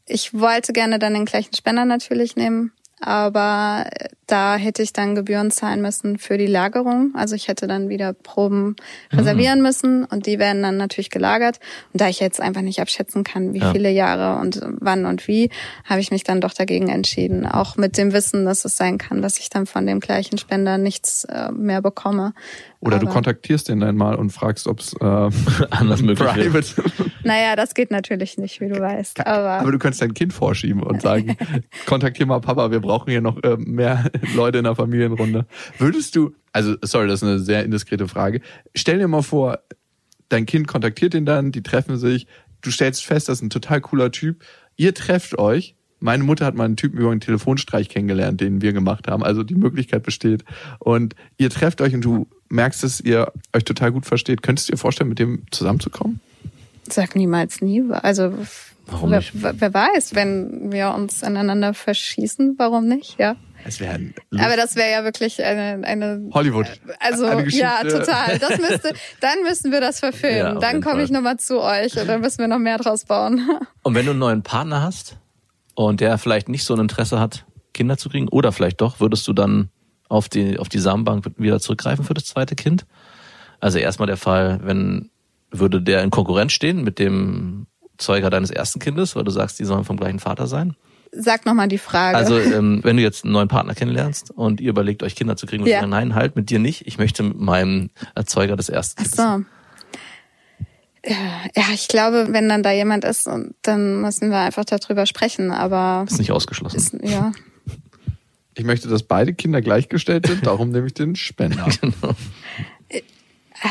Ich 0.05 0.33
wollte 0.33 0.73
gerne 0.73 0.99
dann 0.99 1.15
den 1.15 1.25
gleichen 1.25 1.55
Spender 1.55 1.85
natürlich 1.85 2.35
nehmen, 2.35 2.71
aber 2.99 3.87
äh, 3.89 4.09
da 4.31 4.55
hätte 4.57 4.81
ich 4.83 4.93
dann 4.93 5.15
Gebühren 5.15 5.51
zahlen 5.51 5.81
müssen 5.81 6.17
für 6.17 6.37
die 6.37 6.45
Lagerung. 6.47 7.11
Also 7.15 7.35
ich 7.35 7.47
hätte 7.47 7.67
dann 7.67 7.89
wieder 7.89 8.13
Proben 8.13 8.75
reservieren 9.11 9.61
müssen 9.61 10.05
und 10.05 10.25
die 10.25 10.39
werden 10.39 10.61
dann 10.61 10.77
natürlich 10.77 11.09
gelagert. 11.09 11.59
Und 11.93 12.01
da 12.01 12.07
ich 12.09 12.19
jetzt 12.19 12.39
einfach 12.41 12.61
nicht 12.61 12.79
abschätzen 12.79 13.23
kann, 13.23 13.53
wie 13.53 13.59
Ja. 13.59 13.71
viele 13.71 13.89
Jahre 13.89 14.39
und 14.41 14.61
wann 14.79 15.05
und 15.05 15.27
wie, 15.27 15.49
habe 15.85 15.99
ich 16.01 16.11
mich 16.11 16.23
dann 16.23 16.41
doch 16.41 16.53
dagegen 16.53 16.89
entschieden. 16.89 17.45
Auch 17.45 17.75
mit 17.77 17.97
dem 17.97 18.13
Wissen, 18.13 18.45
dass 18.45 18.65
es 18.65 18.77
sein 18.77 18.97
kann, 18.97 19.21
dass 19.21 19.39
ich 19.39 19.49
dann 19.49 19.65
von 19.65 19.85
dem 19.85 19.99
gleichen 19.99 20.37
Spender 20.37 20.77
nichts 20.77 21.23
äh, 21.25 21.51
mehr 21.51 21.81
bekomme. 21.81 22.33
Oder 22.81 22.97
du 22.99 23.07
Aber- 23.07 23.13
kontaktierst 23.15 23.67
den 23.69 23.79
dann 23.81 23.95
mal 23.97 24.15
und 24.15 24.29
fragst, 24.31 24.67
ob 24.67 24.79
es 24.79 24.93
äh, 24.93 25.05
Anders 25.71 26.01
möglich 26.01 26.27
private. 26.27 26.83
Naja, 27.21 27.57
das 27.57 27.73
geht 27.75 27.91
natürlich 27.91 28.37
nicht, 28.37 28.61
wie 28.61 28.69
du 28.69 28.79
weißt. 28.79 29.19
Aber, 29.27 29.49
Aber 29.59 29.71
du 29.73 29.77
könntest 29.77 30.01
dein 30.01 30.13
Kind 30.13 30.31
vorschieben 30.31 30.81
und 30.81 31.01
sagen, 31.01 31.35
kontaktier 31.85 32.25
mal 32.25 32.39
Papa, 32.39 32.71
wir 32.71 32.79
brauchen 32.79 33.09
hier 33.11 33.19
noch 33.19 33.43
äh, 33.43 33.57
mehr 33.57 34.05
Leute 34.35 34.59
in 34.59 34.63
der 34.63 34.75
Familienrunde. 34.75 35.45
Würdest 35.77 36.15
du, 36.15 36.33
also 36.51 36.75
sorry, 36.81 37.07
das 37.07 37.21
ist 37.21 37.27
eine 37.27 37.39
sehr 37.39 37.63
indiskrete 37.63 38.07
Frage. 38.07 38.41
Stell 38.75 38.99
dir 38.99 39.07
mal 39.07 39.21
vor, 39.21 39.59
dein 40.29 40.45
Kind 40.45 40.67
kontaktiert 40.67 41.13
ihn 41.13 41.25
dann, 41.25 41.51
die 41.51 41.63
treffen 41.63 41.97
sich, 41.97 42.27
du 42.61 42.71
stellst 42.71 43.05
fest, 43.05 43.29
das 43.29 43.39
ist 43.39 43.43
ein 43.43 43.49
total 43.49 43.81
cooler 43.81 44.11
Typ. 44.11 44.43
Ihr 44.77 44.93
trefft 44.93 45.37
euch. 45.37 45.75
Meine 46.01 46.23
Mutter 46.23 46.45
hat 46.45 46.55
mal 46.55 46.63
einen 46.63 46.77
Typen 46.77 46.97
über 46.97 47.11
einen 47.11 47.19
Telefonstreich 47.19 47.89
kennengelernt, 47.89 48.39
den 48.39 48.61
wir 48.61 48.71
gemacht 48.71 49.09
haben. 49.09 49.21
Also 49.21 49.43
die 49.43 49.55
Möglichkeit 49.55 50.03
besteht. 50.03 50.45
Und 50.79 51.13
ihr 51.37 51.49
trefft 51.49 51.81
euch 51.81 51.93
und 51.93 52.01
du 52.05 52.27
merkst, 52.47 52.83
dass 52.83 53.01
ihr 53.01 53.33
euch 53.53 53.65
total 53.65 53.91
gut 53.91 54.05
versteht. 54.05 54.41
Könntest 54.41 54.69
du 54.69 54.71
dir 54.71 54.77
vorstellen, 54.77 55.09
mit 55.09 55.19
dem 55.19 55.43
zusammenzukommen? 55.51 56.21
sag 56.93 57.15
niemals 57.15 57.61
nie. 57.61 57.83
Also 57.91 58.33
Warum 58.87 59.11
wer, 59.11 59.19
nicht? 59.19 59.33
wer 59.33 59.73
weiß, 59.73 60.15
wenn 60.15 60.71
wir 60.71 60.93
uns 60.93 61.23
aneinander 61.23 61.73
verschießen, 61.73 62.55
warum 62.57 62.87
nicht? 62.87 63.19
Ja. 63.19 63.35
Es 63.65 63.79
wäre 63.79 63.93
ein 63.93 64.13
Aber 64.37 64.55
das 64.55 64.75
wäre 64.75 64.91
ja 64.91 65.03
wirklich 65.03 65.43
eine, 65.43 65.85
eine 65.85 66.29
Hollywood. 66.33 66.67
Also 66.99 67.25
Eine 67.25 67.47
ja, 67.49 67.81
total. 67.83 68.39
Das 68.39 68.57
müsste, 68.57 68.93
dann 69.19 69.43
müssten 69.43 69.71
wir 69.71 69.81
das 69.81 70.01
Ja, 70.01 70.11
verfilmen. 70.11 70.57
auf 70.57 70.61
dann 70.61 70.81
komme 70.81 71.03
ich 71.03 71.11
nochmal 71.11 71.37
zu 71.37 71.61
euch 71.61 71.99
und 71.99 72.07
dann 72.07 72.21
müssen 72.21 72.39
wir 72.39 72.47
noch 72.47 72.59
mehr 72.59 72.77
draus 72.77 73.05
bauen. 73.05 73.47
Und 73.83 73.95
wenn 73.95 74.05
du 74.05 74.11
einen 74.11 74.19
neuen 74.19 74.43
Partner 74.43 74.81
hast 74.81 75.17
und 75.75 76.01
der 76.01 76.17
vielleicht 76.17 76.49
nicht 76.49 76.63
so 76.63 76.73
ein 76.73 76.79
Interesse 76.79 77.19
hat, 77.19 77.45
Kinder 77.73 77.97
zu 77.97 78.09
kriegen, 78.09 78.27
oder 78.27 78.51
vielleicht 78.51 78.81
doch, 78.81 78.99
würdest 78.99 79.27
du 79.27 79.33
dann 79.33 79.69
auf 80.09 80.27
die, 80.29 80.59
auf 80.59 80.69
die 80.69 80.79
Samenbank 80.79 81.25
wieder 81.37 81.59
zurückgreifen 81.59 82.03
für 82.03 82.13
das 82.13 82.25
zweite 82.25 82.55
Kind? 82.55 82.85
Also 83.59 83.77
erstmal 83.77 84.07
der 84.07 84.17
Fall, 84.17 84.59
wenn, 84.63 85.09
würde 85.51 85.81
der 85.81 86.03
in 86.03 86.09
Konkurrenz 86.09 86.51
stehen 86.53 86.83
mit 86.83 86.99
dem 86.99 87.67
Zeuger 87.97 88.29
deines 88.29 88.49
ersten 88.51 88.79
Kindes, 88.79 89.15
weil 89.15 89.23
du 89.23 89.31
sagst, 89.31 89.59
die 89.59 89.65
sollen 89.65 89.83
vom 89.83 89.97
gleichen 89.97 90.19
Vater 90.19 90.47
sein? 90.47 90.75
Sag 91.11 91.45
nochmal 91.45 91.67
die 91.67 91.77
Frage. 91.79 92.17
Also 92.17 92.39
ähm, 92.39 92.81
wenn 92.83 92.97
du 92.97 93.03
jetzt 93.03 93.23
einen 93.23 93.33
neuen 93.33 93.47
Partner 93.47 93.73
kennenlernst 93.75 94.31
und 94.31 94.61
ihr 94.61 94.69
überlegt, 94.69 95.01
euch 95.03 95.15
Kinder 95.15 95.35
zu 95.35 95.45
kriegen, 95.47 95.63
und 95.63 95.69
Ja. 95.69 95.79
sagen, 95.79 95.89
nein, 95.89 96.15
halt 96.15 96.35
mit 96.35 96.49
dir 96.49 96.59
nicht, 96.59 96.85
ich 96.87 96.97
möchte 96.97 97.23
mit 97.23 97.39
meinem 97.39 97.89
Erzeuger 98.15 98.55
des 98.55 98.69
ersten 98.69 99.01
Ach 99.01 99.03
Kindes. 99.03 99.17
so. 99.17 99.45
Ja, 101.05 101.63
ich 101.73 101.87
glaube, 101.87 102.27
wenn 102.31 102.49
dann 102.49 102.61
da 102.61 102.71
jemand 102.71 103.05
ist, 103.05 103.27
dann 103.61 104.01
müssen 104.01 104.29
wir 104.31 104.37
einfach 104.39 104.65
darüber 104.65 105.05
sprechen. 105.05 105.49
Aber 105.51 106.05
Ist 106.09 106.19
nicht 106.19 106.31
ausgeschlossen. 106.31 106.75
ist, 106.77 106.93
ja, 107.01 107.31
Ich 108.55 108.65
möchte, 108.65 108.89
dass 108.89 109.03
beide 109.03 109.33
Kinder 109.33 109.61
gleichgestellt 109.61 110.27
sind, 110.27 110.45
darum 110.45 110.71
nehme 110.71 110.87
ich 110.87 110.93
den 110.93 111.15
Spender. 111.15 111.67
Ah, 112.01 112.13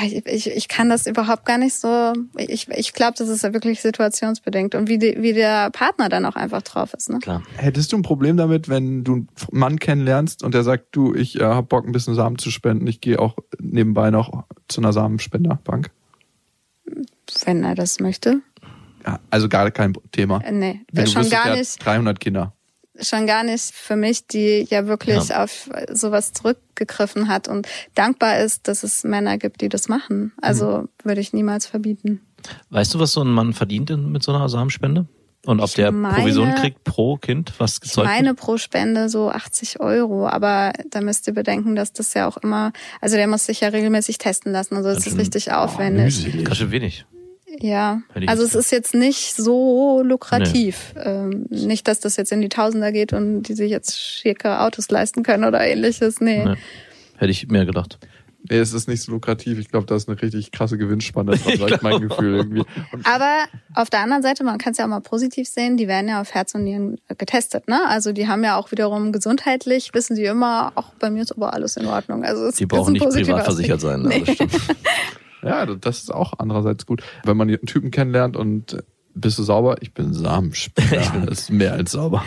Ich, 0.04 0.26
ich, 0.26 0.50
ich 0.50 0.68
kann 0.68 0.90
das 0.90 1.06
überhaupt 1.06 1.46
gar 1.46 1.56
nicht 1.56 1.74
so. 1.74 2.12
Ich, 2.36 2.68
ich 2.68 2.92
glaube, 2.92 3.14
das 3.16 3.28
ist 3.28 3.42
ja 3.42 3.52
wirklich 3.52 3.80
situationsbedingt 3.80 4.74
und 4.74 4.88
wie, 4.88 4.98
die, 4.98 5.16
wie 5.18 5.32
der 5.32 5.70
Partner 5.70 6.08
dann 6.08 6.26
auch 6.26 6.36
einfach 6.36 6.62
drauf 6.62 6.92
ist. 6.94 7.08
Ne? 7.08 7.18
Klar. 7.20 7.42
Hättest 7.56 7.92
du 7.92 7.96
ein 7.96 8.02
Problem 8.02 8.36
damit, 8.36 8.68
wenn 8.68 9.04
du 9.04 9.14
einen 9.14 9.28
Mann 9.50 9.78
kennenlernst 9.78 10.42
und 10.42 10.52
der 10.52 10.62
sagt, 10.62 10.88
du, 10.92 11.14
ich 11.14 11.40
äh, 11.40 11.44
hab 11.44 11.68
Bock, 11.70 11.86
ein 11.86 11.92
bisschen 11.92 12.14
Samen 12.14 12.38
zu 12.38 12.50
spenden, 12.50 12.86
ich 12.86 13.00
gehe 13.00 13.18
auch 13.18 13.36
nebenbei 13.60 14.10
noch 14.10 14.44
zu 14.68 14.80
einer 14.80 14.92
Samenspenderbank? 14.92 15.90
Wenn 17.44 17.64
er 17.64 17.74
das 17.74 18.00
möchte. 18.00 18.40
Ja, 19.06 19.20
also 19.30 19.48
gar 19.48 19.70
kein 19.70 19.94
Thema. 20.12 20.40
Äh, 20.42 20.52
Nee, 20.52 20.80
Wenn 20.92 21.04
du 21.04 21.10
schon 21.10 21.22
wüsstest, 21.22 21.44
gar 21.44 21.56
nicht. 21.56 21.86
300 21.86 22.20
Kinder. 22.20 22.52
Schon 23.00 23.26
gar 23.26 23.44
nicht 23.44 23.72
für 23.74 23.96
mich, 23.96 24.26
die 24.26 24.66
ja 24.68 24.86
wirklich 24.86 25.28
Ja. 25.28 25.44
auf 25.44 25.70
sowas 25.92 26.32
zurückgegriffen 26.32 27.28
hat 27.28 27.48
und 27.48 27.68
dankbar 27.94 28.38
ist, 28.40 28.66
dass 28.68 28.82
es 28.82 29.04
Männer 29.04 29.38
gibt, 29.38 29.60
die 29.60 29.68
das 29.68 29.88
machen. 29.88 30.32
Also 30.40 30.78
Mhm. 30.82 30.88
würde 31.04 31.20
ich 31.20 31.32
niemals 31.32 31.66
verbieten. 31.66 32.20
Weißt 32.70 32.94
du, 32.94 32.98
was 32.98 33.12
so 33.12 33.22
ein 33.22 33.28
Mann 33.32 33.52
verdient 33.52 33.90
mit 34.10 34.22
so 34.22 34.32
einer 34.32 34.48
Samenspende? 34.48 35.06
Und 35.46 35.60
ob 35.60 35.68
Ich 35.68 35.74
der 35.74 35.92
meine- 35.92 36.14
Provision 36.16 36.52
kriegt 36.56 36.82
pro 36.84 37.16
Kind, 37.16 37.52
was 37.58 37.74
Ich 37.74 37.80
gezeugt 37.82 38.08
meine 38.08 38.28
wird? 38.30 38.38
pro 38.38 38.58
Spende 38.58 39.08
so 39.08 39.30
80 39.30 39.78
Euro, 39.80 40.26
aber 40.26 40.72
da 40.90 41.00
müsst 41.00 41.26
ihr 41.28 41.32
bedenken, 41.32 41.76
dass 41.76 41.92
das 41.92 42.12
ja 42.14 42.26
auch 42.26 42.36
immer, 42.38 42.72
also 43.00 43.16
der 43.16 43.28
muss 43.28 43.46
sich 43.46 43.60
ja 43.60 43.68
regelmäßig 43.68 44.18
testen 44.18 44.52
lassen, 44.52 44.76
also 44.76 44.88
es 44.88 45.06
ist 45.06 45.16
richtig 45.16 45.52
aufwendig. 45.52 46.04
mühselig. 46.04 46.44
Ganz 46.44 46.56
schön 46.58 46.70
wenig. 46.72 47.06
Ja, 47.60 48.02
also 48.26 48.44
es 48.44 48.54
ist 48.54 48.70
jetzt 48.70 48.94
nicht 48.94 49.34
so 49.34 50.02
lukrativ. 50.04 50.94
Ähm, 51.02 51.46
nicht, 51.50 51.88
dass 51.88 52.00
das 52.00 52.16
jetzt 52.16 52.30
in 52.30 52.40
die 52.40 52.48
Tausender 52.48 52.92
geht 52.92 53.12
und 53.12 53.42
die 53.42 53.54
sich 53.54 53.70
jetzt 53.70 53.98
schicke 54.00 54.60
Autos 54.60 54.90
leisten 54.90 55.22
können 55.22 55.44
oder 55.44 55.60
ähnliches. 55.60 56.20
Nee. 56.20 56.44
Nee. 56.44 56.54
Hätte 57.16 57.30
ich 57.32 57.48
mehr 57.48 57.66
gedacht. 57.66 57.98
Nee, 58.48 58.58
es 58.58 58.72
ist 58.72 58.86
nicht 58.88 59.02
so 59.02 59.12
lukrativ. 59.12 59.58
Ich 59.58 59.68
glaube, 59.68 59.86
da 59.86 59.96
ist 59.96 60.08
eine 60.08 60.20
richtig 60.22 60.52
krasse 60.52 60.78
Gewinnspanne 60.78 61.32
dran, 61.36 61.60
war 61.60 61.68
ich 61.70 61.82
mein 61.82 62.00
Gefühl 62.00 62.36
irgendwie. 62.36 62.64
Und 62.92 63.04
Aber 63.04 63.44
auf 63.74 63.90
der 63.90 64.00
anderen 64.00 64.22
Seite, 64.22 64.44
man 64.44 64.58
kann 64.58 64.72
es 64.72 64.78
ja 64.78 64.84
auch 64.84 64.88
mal 64.88 65.00
positiv 65.00 65.48
sehen, 65.48 65.76
die 65.76 65.88
werden 65.88 66.08
ja 66.08 66.20
auf 66.20 66.32
Herz 66.34 66.54
und 66.54 66.64
Nieren 66.64 66.98
getestet. 67.18 67.68
Ne? 67.68 67.80
Also 67.88 68.12
die 68.12 68.28
haben 68.28 68.44
ja 68.44 68.56
auch 68.56 68.70
wiederum 68.70 69.10
gesundheitlich, 69.12 69.90
wissen 69.92 70.14
die 70.14 70.24
immer, 70.24 70.72
auch 70.76 70.92
bei 71.00 71.10
mir 71.10 71.22
ist 71.22 71.32
aber 71.32 71.52
alles 71.52 71.76
in 71.76 71.86
Ordnung. 71.86 72.24
Also 72.24 72.44
es 72.44 72.54
Die 72.56 72.64
ist 72.64 72.68
brauchen 72.68 72.92
nicht 72.92 73.04
privat 73.04 73.44
versichert 73.44 73.80
sein. 73.80 74.02
ne? 74.02 74.08
Nee. 74.08 74.24
Ja, 75.42 75.66
das 75.66 75.98
ist 75.98 76.12
auch 76.12 76.34
andererseits 76.38 76.86
gut. 76.86 77.02
Wenn 77.24 77.36
man 77.36 77.48
einen 77.48 77.66
Typen 77.66 77.90
kennenlernt 77.90 78.36
und 78.36 78.74
äh, 78.74 78.82
bist 79.20 79.38
du 79.38 79.42
sauber? 79.42 79.76
Ich 79.80 79.94
bin 79.94 80.14
Samenspender. 80.14 81.00
ich 81.00 81.10
bin 81.10 81.26
das 81.26 81.40
ist 81.40 81.50
mehr 81.50 81.72
als 81.72 81.92
sauber. 81.92 82.24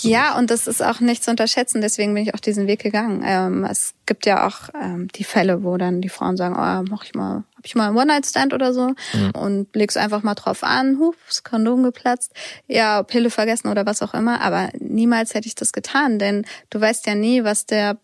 Ja, 0.00 0.36
und 0.36 0.50
das 0.50 0.66
ist 0.66 0.82
auch 0.82 1.00
nicht 1.00 1.22
zu 1.22 1.30
unterschätzen. 1.30 1.80
Deswegen 1.80 2.14
bin 2.14 2.24
ich 2.24 2.34
auch 2.34 2.40
diesen 2.40 2.66
Weg 2.66 2.82
gegangen. 2.82 3.22
Ähm, 3.24 3.64
es 3.64 3.94
gibt 4.06 4.26
ja 4.26 4.46
auch 4.46 4.68
ähm, 4.80 5.08
die 5.14 5.24
Fälle, 5.24 5.62
wo 5.62 5.76
dann 5.76 6.00
die 6.00 6.08
Frauen 6.08 6.36
sagen, 6.36 6.54
oh, 6.54 6.90
mach 6.90 7.04
ich 7.04 7.14
mal, 7.14 7.44
hab 7.56 7.64
ich 7.64 7.74
mal 7.74 7.88
einen 7.88 7.96
One-Night-Stand 7.96 8.52
oder 8.52 8.74
so 8.74 8.94
und 9.34 9.74
legst 9.74 9.96
einfach 9.96 10.22
mal 10.22 10.34
drauf 10.34 10.64
an, 10.64 10.98
hups, 10.98 11.44
Kondom 11.44 11.82
geplatzt, 11.82 12.32
ja, 12.66 13.02
Pille 13.02 13.30
vergessen 13.30 13.68
oder 13.68 13.86
was 13.86 14.02
auch 14.02 14.14
immer. 14.14 14.40
Aber 14.40 14.70
niemals 14.78 15.34
hätte 15.34 15.46
ich 15.46 15.54
das 15.54 15.72
getan, 15.72 16.18
denn 16.18 16.44
du 16.70 16.80
weißt 16.80 17.06
ja 17.06 17.14
nie, 17.14 17.44
was 17.44 17.66
der 17.66 17.98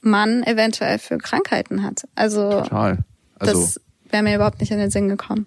Mann 0.00 0.42
eventuell 0.44 0.98
für 0.98 1.18
Krankheiten 1.18 1.82
hat. 1.82 2.06
Also 2.14 2.50
Total. 2.50 2.98
Also, 3.38 3.60
das 3.60 3.80
wäre 4.12 4.22
mir 4.22 4.34
überhaupt 4.36 4.60
nicht 4.60 4.70
in 4.70 4.78
den 4.78 4.90
Sinn 4.90 5.08
gekommen. 5.08 5.46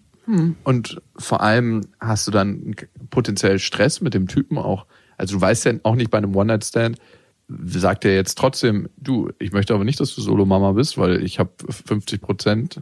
und 0.64 1.02
vor 1.18 1.42
allem 1.42 1.82
hast 2.00 2.26
du 2.26 2.32
dann 2.32 2.76
potenziell 3.12 3.60
Stress 3.60 4.02
mit 4.02 4.14
dem 4.16 4.28
Typen 4.28 4.58
auch. 4.58 4.86
Also 5.18 5.36
du 5.36 5.42
weißt 5.42 5.66
ja 5.66 5.74
auch 5.84 5.96
nicht 5.96 6.10
bei 6.10 6.18
einem 6.18 6.36
One-Night-Stand, 6.36 6.98
sagt 7.48 8.06
er 8.06 8.16
jetzt 8.16 8.36
trotzdem, 8.38 8.90
du, 8.98 9.30
ich 9.38 9.52
möchte 9.52 9.76
aber 9.76 9.84
nicht, 9.84 10.00
dass 10.00 10.16
du 10.16 10.22
Solo-Mama 10.22 10.72
bist, 10.72 10.98
weil 10.98 11.24
ich 11.24 11.38
habe 11.38 11.52
50 11.70 12.22
Prozent 12.22 12.80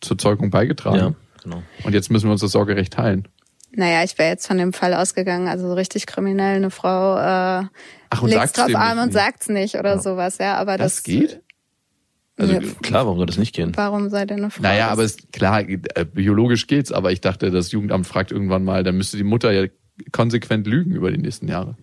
zur 0.00 0.18
Zeugung 0.18 0.50
beigetragen. 0.50 0.96
Ja, 0.96 1.14
genau. 1.44 1.62
Und 1.84 1.92
jetzt 1.94 2.10
müssen 2.10 2.26
wir 2.26 2.32
uns 2.32 2.40
das 2.40 2.50
Sorgerecht 2.50 2.94
teilen. 2.94 3.28
Naja, 3.72 4.02
ich 4.02 4.18
wäre 4.18 4.30
jetzt 4.30 4.48
von 4.48 4.58
dem 4.58 4.72
Fall 4.72 4.94
ausgegangen, 4.94 5.46
also 5.46 5.68
so 5.68 5.74
richtig 5.74 6.06
kriminell, 6.06 6.56
eine 6.56 6.70
Frau 6.70 7.16
äh, 7.16 7.66
Ach, 8.10 8.22
und 8.22 8.30
legt's 8.30 8.52
drauf 8.54 8.74
an 8.74 8.98
und 8.98 9.12
sagt's 9.12 9.48
nicht 9.48 9.76
oder 9.76 9.94
Ja. 9.94 9.98
sowas, 10.00 10.38
ja. 10.38 10.56
Aber 10.56 10.76
das, 10.76 10.96
Das 10.96 11.02
geht? 11.04 11.40
Also 12.40 12.54
Ja. 12.54 12.60
klar, 12.82 13.04
warum 13.04 13.18
soll 13.18 13.26
das 13.26 13.38
nicht 13.38 13.54
gehen? 13.54 13.72
Warum 13.76 14.08
sei 14.10 14.24
denn 14.26 14.38
eine 14.38 14.50
Frau? 14.50 14.62
Naja, 14.62 14.88
aber 14.88 15.02
es, 15.04 15.16
klar, 15.32 15.60
äh, 15.68 15.78
biologisch 16.04 16.66
geht's, 16.66 16.90
aber 16.90 17.12
ich 17.12 17.20
dachte, 17.20 17.50
das 17.50 17.70
Jugendamt 17.72 18.06
fragt 18.06 18.32
irgendwann 18.32 18.64
mal, 18.64 18.82
dann 18.82 18.96
müsste 18.96 19.16
die 19.16 19.24
Mutter 19.24 19.52
ja 19.52 19.68
konsequent 20.12 20.66
lügen 20.66 20.92
über 20.92 21.10
die 21.10 21.18
nächsten 21.18 21.46
Jahre. 21.48 21.76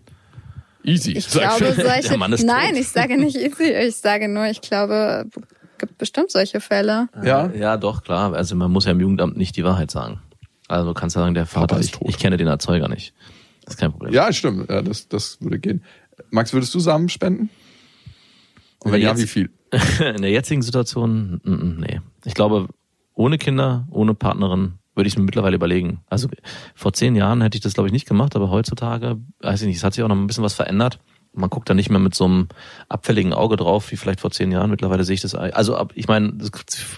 Easy. 0.84 1.12
ich 1.12 1.26
sag 1.28 1.58
glaube, 1.58 1.74
ich. 1.78 1.84
solche. 1.86 2.08
Der 2.10 2.18
Mann 2.18 2.34
ist 2.34 2.44
Nein, 2.46 2.70
tot. 2.72 2.80
ich 2.80 2.88
sage 2.88 3.18
nicht 3.18 3.36
easy. 3.36 3.64
Ich 3.88 3.98
sage 3.98 4.28
nur, 4.30 4.46
ich 4.48 4.62
glaube, 4.62 5.26
es 5.36 5.78
gibt 5.80 5.98
bestimmt 5.98 6.32
solche 6.32 6.62
Fälle. 6.62 7.10
Ja? 7.24 7.52
Ja, 7.54 7.78
doch, 7.78 8.04
klar. 8.04 8.34
Also 8.34 8.56
man 8.56 8.72
muss 8.72 8.86
ja 8.86 8.92
im 8.92 9.00
Jugendamt 9.02 9.38
nicht 9.38 9.56
die 9.58 9.64
Wahrheit 9.64 9.92
sagen. 9.92 10.20
Also 10.70 10.88
du 10.88 10.94
kannst 10.94 11.16
ja 11.16 11.22
sagen, 11.22 11.34
der 11.36 11.46
Vater, 11.46 11.78
ist 11.80 11.86
ich, 11.88 11.92
tot. 11.92 12.08
ich 12.10 12.18
kenne 12.18 12.38
den 12.38 12.48
Erzeuger 12.48 12.88
nicht. 12.88 13.14
Das 13.66 13.76
ist 13.76 13.80
kein 13.80 13.92
Problem. 13.92 14.14
Ja, 14.14 14.32
stimmt. 14.34 14.70
Ja, 14.70 14.82
das, 14.82 15.08
das 15.10 15.38
würde 15.42 15.60
gehen. 15.60 15.84
Max, 16.32 16.54
würdest 16.54 16.74
du 16.74 16.80
Samen 16.80 17.10
spenden? 17.10 17.50
Und 18.80 18.92
wenn 18.94 19.02
ja, 19.02 19.10
Jetzt- 19.10 19.22
wie 19.22 19.28
viel? 19.28 19.50
In 20.16 20.22
der 20.22 20.32
jetzigen 20.32 20.62
Situation, 20.62 21.42
nee. 21.44 22.02
Ich 22.26 22.34
glaube, 22.34 22.68
ohne 23.14 23.38
Kinder, 23.38 23.88
ohne 23.92 24.14
Partnerin 24.14 24.80
würde 24.96 25.08
ich 25.08 25.14
es 25.14 25.18
mir 25.18 25.26
mittlerweile 25.26 25.56
überlegen. 25.56 26.02
Also 26.08 26.28
vor 26.74 26.94
zehn 26.94 27.16
Jahren 27.16 27.42
hätte 27.42 27.58
ich 27.58 27.62
das, 27.62 27.74
glaube 27.74 27.88
ich, 27.88 27.94
nicht 27.94 28.08
gemacht, 28.08 28.36
aber 28.36 28.50
heutzutage, 28.50 29.18
weiß 29.42 29.62
ich 29.62 29.68
nicht, 29.68 29.78
es 29.78 29.84
hat 29.84 29.94
sich 29.94 30.04
auch 30.04 30.08
noch 30.08 30.16
ein 30.16 30.28
bisschen 30.28 30.44
was 30.44 30.56
verändert. 30.56 31.00
Man 31.34 31.52
guckt 31.52 31.70
da 31.70 31.76
nicht 31.76 31.90
mehr 31.90 32.00
mit 32.00 32.16
so 32.16 32.26
einem 32.26 32.48
abfälligen 32.90 33.34
Auge 33.34 33.58
drauf, 33.58 33.92
wie 33.92 33.96
vielleicht 33.98 34.22
vor 34.22 34.32
zehn 34.32 34.52
Jahren. 34.52 34.72
Mittlerweile 34.72 35.04
sehe 35.04 35.14
ich 35.14 35.22
das. 35.22 35.36
Also 35.36 35.88
ich 35.94 36.08
meine, 36.08 36.34
es 36.40 36.52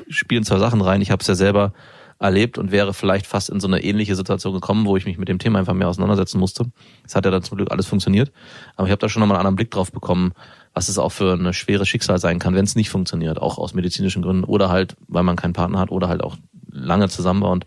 spielen 0.07 0.45
zwei 0.45 0.59
Sachen 0.59 0.79
rein. 0.79 1.01
Ich 1.01 1.11
habe 1.11 1.21
es 1.21 1.27
ja 1.27 1.35
selber 1.35 1.73
erlebt 2.19 2.57
und 2.57 2.71
wäre 2.71 2.93
vielleicht 2.93 3.27
fast 3.27 3.49
in 3.49 3.59
so 3.59 3.67
eine 3.67 3.81
ähnliche 3.83 4.15
Situation 4.15 4.53
gekommen, 4.53 4.85
wo 4.85 4.97
ich 4.97 5.05
mich 5.05 5.17
mit 5.17 5.29
dem 5.29 5.39
Thema 5.39 5.59
einfach 5.59 5.73
mehr 5.73 5.87
auseinandersetzen 5.87 6.39
musste. 6.39 6.65
Es 7.05 7.15
hat 7.15 7.25
ja 7.25 7.31
dann 7.31 7.43
zum 7.43 7.57
Glück 7.57 7.71
alles 7.71 7.87
funktioniert. 7.87 8.31
Aber 8.75 8.87
ich 8.87 8.91
habe 8.91 8.99
da 8.99 9.09
schon 9.09 9.21
nochmal 9.21 9.37
einen 9.37 9.41
anderen 9.41 9.55
Blick 9.55 9.71
drauf 9.71 9.91
bekommen, 9.91 10.33
was 10.73 10.89
es 10.89 10.97
auch 10.97 11.11
für 11.11 11.33
eine 11.33 11.53
schwere 11.53 11.85
Schicksal 11.85 12.19
sein 12.19 12.39
kann, 12.39 12.55
wenn 12.55 12.65
es 12.65 12.75
nicht 12.75 12.89
funktioniert, 12.89 13.39
auch 13.41 13.57
aus 13.57 13.73
medizinischen 13.73 14.21
Gründen 14.21 14.43
oder 14.43 14.69
halt, 14.69 14.95
weil 15.07 15.23
man 15.23 15.35
keinen 15.35 15.53
Partner 15.53 15.79
hat 15.79 15.91
oder 15.91 16.07
halt 16.07 16.21
auch 16.23 16.37
lange 16.71 17.09
zusammen 17.09 17.41
war 17.41 17.51
und 17.51 17.65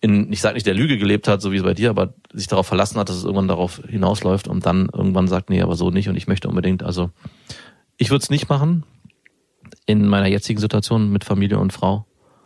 in, 0.00 0.32
ich 0.32 0.40
sage 0.40 0.54
nicht 0.54 0.66
der 0.66 0.74
Lüge 0.74 0.98
gelebt 0.98 1.28
hat, 1.28 1.40
so 1.40 1.52
wie 1.52 1.58
es 1.58 1.62
bei 1.62 1.74
dir, 1.74 1.90
aber 1.90 2.14
sich 2.32 2.48
darauf 2.48 2.66
verlassen 2.66 2.98
hat, 2.98 3.08
dass 3.08 3.16
es 3.16 3.22
irgendwann 3.24 3.46
darauf 3.48 3.80
hinausläuft 3.88 4.48
und 4.48 4.66
dann 4.66 4.88
irgendwann 4.92 5.28
sagt, 5.28 5.48
nee, 5.48 5.62
aber 5.62 5.76
so 5.76 5.90
nicht 5.90 6.08
und 6.08 6.16
ich 6.16 6.26
möchte 6.26 6.48
unbedingt. 6.48 6.82
Also 6.82 7.10
ich 7.98 8.10
würde 8.10 8.22
es 8.22 8.30
nicht 8.30 8.48
machen 8.48 8.84
in 9.86 10.06
meiner 10.08 10.26
jetzigen 10.26 10.58
Situation 10.60 11.10
mit 11.12 11.24
Familie 11.24 11.58
und 11.58 11.72
Frau. 11.72 12.04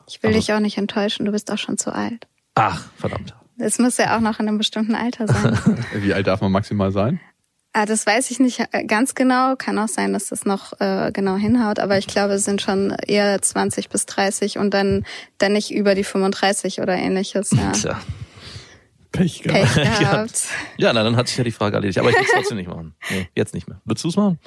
Ich 0.08 0.22
will 0.22 0.30
Aber- 0.30 0.38
dich 0.38 0.52
auch 0.52 0.60
nicht 0.60 0.76
enttäuschen, 0.78 1.24
du 1.24 1.32
bist 1.32 1.50
auch 1.50 1.58
schon 1.58 1.78
zu 1.78 1.94
alt. 1.94 2.26
Ach, 2.54 2.84
verdammt. 2.96 3.34
Es 3.58 3.78
muss 3.78 3.96
ja 3.96 4.14
auch 4.16 4.20
noch 4.20 4.38
in 4.38 4.48
einem 4.48 4.58
bestimmten 4.58 4.94
Alter 4.94 5.26
sein. 5.26 5.58
Wie 5.94 6.12
alt 6.12 6.26
darf 6.26 6.42
man 6.42 6.52
maximal 6.52 6.92
sein? 6.92 7.20
Ah, 7.76 7.84
das 7.84 8.06
weiß 8.06 8.30
ich 8.30 8.40
nicht 8.40 8.60
äh, 8.72 8.84
ganz 8.84 9.14
genau. 9.14 9.54
Kann 9.56 9.78
auch 9.78 9.88
sein, 9.88 10.14
dass 10.14 10.28
das 10.28 10.46
noch 10.46 10.72
äh, 10.80 11.12
genau 11.12 11.36
hinhaut. 11.36 11.78
Aber 11.78 11.98
ich 11.98 12.06
glaube, 12.06 12.34
es 12.34 12.44
sind 12.44 12.62
schon 12.62 12.90
eher 13.06 13.40
20 13.40 13.90
bis 13.90 14.06
30 14.06 14.58
und 14.58 14.72
dann, 14.72 15.04
dann 15.38 15.52
nicht 15.52 15.70
über 15.70 15.94
die 15.94 16.04
35 16.04 16.80
oder 16.80 16.96
ähnliches. 16.96 17.50
Ja. 17.50 17.72
Tja. 17.72 18.00
Pech 19.12 19.42
gehabt. 19.42 19.74
Pech 19.74 19.98
gehabt. 19.98 20.46
Ja, 20.78 20.92
na, 20.92 21.02
dann 21.02 21.16
hat 21.16 21.28
sich 21.28 21.36
ja 21.36 21.44
die 21.44 21.52
Frage 21.52 21.76
erledigt. 21.76 21.98
Aber 21.98 22.08
ich 22.08 22.16
will 22.16 22.24
es 22.24 22.32
trotzdem 22.32 22.56
nicht 22.56 22.68
machen. 22.68 22.94
Nee, 23.10 23.28
jetzt 23.34 23.52
nicht 23.52 23.68
mehr. 23.68 23.80
Würdest 23.84 24.04
du 24.04 24.08
es 24.08 24.16
machen? 24.16 24.38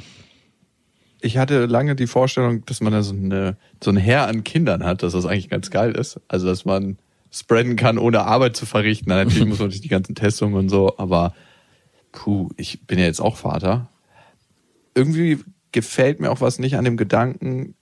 Ich 1.21 1.37
hatte 1.37 1.65
lange 1.65 1.95
die 1.95 2.07
Vorstellung, 2.07 2.65
dass 2.65 2.81
man 2.81 2.93
da 2.93 3.03
so, 3.03 3.13
eine, 3.13 3.57
so 3.83 3.91
ein 3.91 3.97
Heer 3.97 4.27
an 4.27 4.43
Kindern 4.43 4.83
hat, 4.83 5.03
dass 5.03 5.13
das 5.13 5.25
eigentlich 5.25 5.49
ganz 5.49 5.69
geil 5.69 5.91
ist. 5.91 6.19
Also, 6.27 6.47
dass 6.47 6.65
man 6.65 6.97
spreaden 7.29 7.75
kann, 7.75 7.99
ohne 7.99 8.21
Arbeit 8.21 8.55
zu 8.55 8.65
verrichten. 8.65 9.05
Na, 9.09 9.23
natürlich 9.23 9.45
muss 9.47 9.59
man 9.59 9.69
durch 9.69 9.81
die 9.81 9.87
ganzen 9.87 10.15
Testungen 10.15 10.55
und 10.55 10.69
so, 10.69 10.97
aber 10.97 11.35
puh, 12.11 12.49
ich 12.57 12.85
bin 12.85 12.99
ja 12.99 13.05
jetzt 13.05 13.21
auch 13.21 13.37
Vater. 13.37 13.89
Irgendwie 14.95 15.39
gefällt 15.71 16.19
mir 16.19 16.31
auch 16.31 16.41
was 16.41 16.59
nicht 16.59 16.75
an 16.75 16.85
dem 16.85 16.97
Gedanken, 16.97 17.75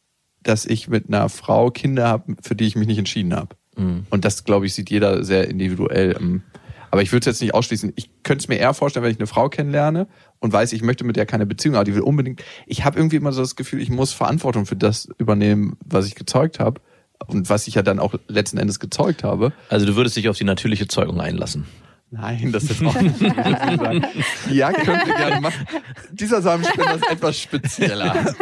dass 0.43 0.65
ich 0.65 0.88
mit 0.88 1.07
einer 1.07 1.30
Frau 1.30 1.71
Kinder 1.71 2.07
habe, 2.07 2.36
für 2.41 2.55
die 2.55 2.65
ich 2.65 2.75
mich 2.75 2.88
nicht 2.88 2.97
entschieden 2.99 3.36
habe. 3.36 3.55
Und 4.09 4.25
das, 4.25 4.43
glaube 4.43 4.65
ich, 4.65 4.73
sieht 4.73 4.89
jeder 4.89 5.23
sehr 5.23 5.47
individuell. 5.47 6.15
ähm, 6.19 6.41
Aber 6.89 7.01
ich 7.01 7.11
würde 7.11 7.21
es 7.21 7.25
jetzt 7.25 7.41
nicht 7.41 7.53
ausschließen. 7.53 7.93
Ich 7.95 8.09
könnte 8.23 8.43
es 8.43 8.47
mir 8.47 8.57
eher 8.57 8.73
vorstellen, 8.73 9.03
wenn 9.03 9.11
ich 9.11 9.19
eine 9.19 9.28
Frau 9.28 9.49
kennenlerne 9.49 10.07
und 10.39 10.53
weiß, 10.53 10.73
ich 10.73 10.82
möchte 10.82 11.03
mit 11.03 11.15
der 11.15 11.25
keine 11.25 11.45
Beziehung, 11.45 11.75
aber 11.75 11.84
die 11.84 11.93
will 11.93 12.01
unbedingt. 12.01 12.43
Ich 12.65 12.86
habe 12.86 12.97
irgendwie 12.97 13.17
immer 13.17 13.34
so 13.34 13.41
das 13.41 13.55
Gefühl, 13.55 13.82
ich 13.82 13.89
muss 13.89 14.13
Verantwortung 14.13 14.65
für 14.65 14.75
das 14.75 15.09
übernehmen, 15.17 15.78
was 15.86 16.07
ich 16.07 16.15
gezeugt 16.15 16.59
habe 16.59 16.82
und 17.28 17.49
was 17.49 17.67
ich 17.67 17.75
ja 17.75 17.84
dann 17.84 17.99
auch 17.99 18.15
letzten 18.28 18.57
Endes 18.57 18.80
gezeugt 18.80 19.23
habe. 19.23 19.53
Also 19.69 19.86
du 19.86 19.95
würdest 19.95 20.15
dich 20.15 20.30
auf 20.30 20.38
die 20.38 20.43
natürliche 20.43 20.88
Zeugung 20.88 21.19
einlassen. 21.19 21.65
Nein, 22.10 22.51
das 22.53 22.64
ist 22.64 22.82
auch 22.86 23.01
nicht 23.01 23.18
sagen. 23.20 24.05
Ja, 24.49 24.72
könnt 24.72 25.08
ihr 25.08 25.14
gerne 25.16 25.41
machen. 25.41 25.68
Dieser 26.12 26.41
Samenspender 26.41 26.95
ist 26.95 27.12
etwas 27.12 27.38
spezieller. 27.39 28.34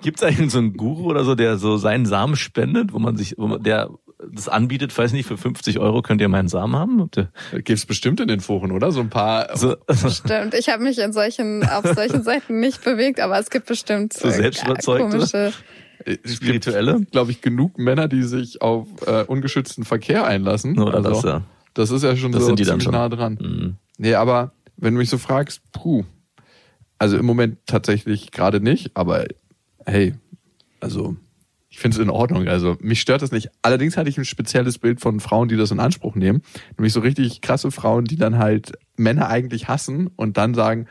Gibt 0.00 0.16
es 0.18 0.22
eigentlich 0.22 0.50
so 0.50 0.58
einen 0.58 0.74
Guru 0.76 1.04
oder 1.10 1.24
so, 1.24 1.34
der 1.34 1.58
so 1.58 1.76
seinen 1.76 2.06
Samen 2.06 2.34
spendet, 2.36 2.92
wo 2.94 2.98
man 2.98 3.16
sich, 3.16 3.34
wo 3.36 3.46
man, 3.46 3.62
der 3.62 3.90
das 4.32 4.48
anbietet, 4.48 4.96
weiß 4.96 5.12
nicht, 5.12 5.26
für 5.26 5.36
50 5.36 5.80
Euro 5.80 6.00
könnt 6.00 6.20
ihr 6.22 6.28
meinen 6.28 6.48
Samen 6.48 6.74
haben? 6.76 7.10
Ihr- 7.16 7.62
Gibt's 7.62 7.84
bestimmt 7.84 8.20
in 8.20 8.28
den 8.28 8.40
Foren, 8.40 8.70
oder? 8.72 8.90
So 8.90 9.00
ein 9.00 9.10
paar. 9.10 9.54
So, 9.56 9.76
Stimmt, 10.08 10.54
ich 10.54 10.68
habe 10.70 10.82
mich 10.82 10.98
in 10.98 11.12
solchen, 11.12 11.64
auf 11.68 11.84
solchen 11.94 12.22
Seiten 12.22 12.58
nicht 12.60 12.82
bewegt, 12.84 13.20
aber 13.20 13.38
es 13.38 13.50
gibt 13.50 13.66
bestimmt 13.66 14.12
So 14.14 14.28
äh, 14.28 14.32
selbstüberzeugte? 14.32 15.08
komische. 15.10 15.52
Spirituelle? 16.24 17.00
glaube 17.10 17.30
ich, 17.32 17.40
genug 17.42 17.78
Männer, 17.78 18.08
die 18.08 18.22
sich 18.22 18.60
auf 18.62 18.86
äh, 19.06 19.22
ungeschützten 19.24 19.84
Verkehr 19.84 20.24
einlassen. 20.26 20.78
Oder 20.80 20.94
Also, 20.98 21.10
das, 21.10 21.22
ja. 21.22 21.42
Das 21.74 21.90
ist 21.90 22.02
ja 22.02 22.16
schon 22.16 22.32
Das 22.32 22.42
so 22.42 22.46
sind 22.48 22.58
die 22.58 22.64
dann 22.64 22.80
schon. 22.80 22.92
nah 22.92 23.08
dran. 23.08 23.38
Mhm. 23.40 23.76
Nee, 23.98 24.14
aber 24.14 24.52
wenn 24.76 24.94
du 24.94 24.98
mich 24.98 25.10
so 25.10 25.18
fragst, 25.18 25.60
puh. 25.72 26.04
Also 26.98 27.16
im 27.18 27.26
Moment 27.26 27.58
tatsächlich 27.66 28.30
gerade 28.30 28.60
nicht, 28.60 28.96
aber 28.96 29.26
hey, 29.86 30.14
also 30.80 31.16
ich 31.68 31.78
finde 31.78 31.96
es 31.96 32.02
in 32.02 32.10
Ordnung. 32.10 32.48
Also 32.48 32.76
mich 32.80 33.00
stört 33.00 33.22
das 33.22 33.32
nicht. 33.32 33.48
Allerdings 33.62 33.96
hatte 33.96 34.08
ich 34.10 34.18
ein 34.18 34.24
spezielles 34.24 34.78
Bild 34.78 35.00
von 35.00 35.20
Frauen, 35.20 35.48
die 35.48 35.56
das 35.56 35.70
in 35.70 35.80
Anspruch 35.80 36.14
nehmen. 36.14 36.42
Nämlich 36.76 36.92
so 36.92 37.00
richtig 37.00 37.40
krasse 37.40 37.70
Frauen, 37.70 38.04
die 38.04 38.16
dann 38.16 38.38
halt 38.38 38.72
Männer 38.96 39.28
eigentlich 39.28 39.68
hassen 39.68 40.08
und 40.14 40.36
dann 40.36 40.54
sagen, 40.54 40.86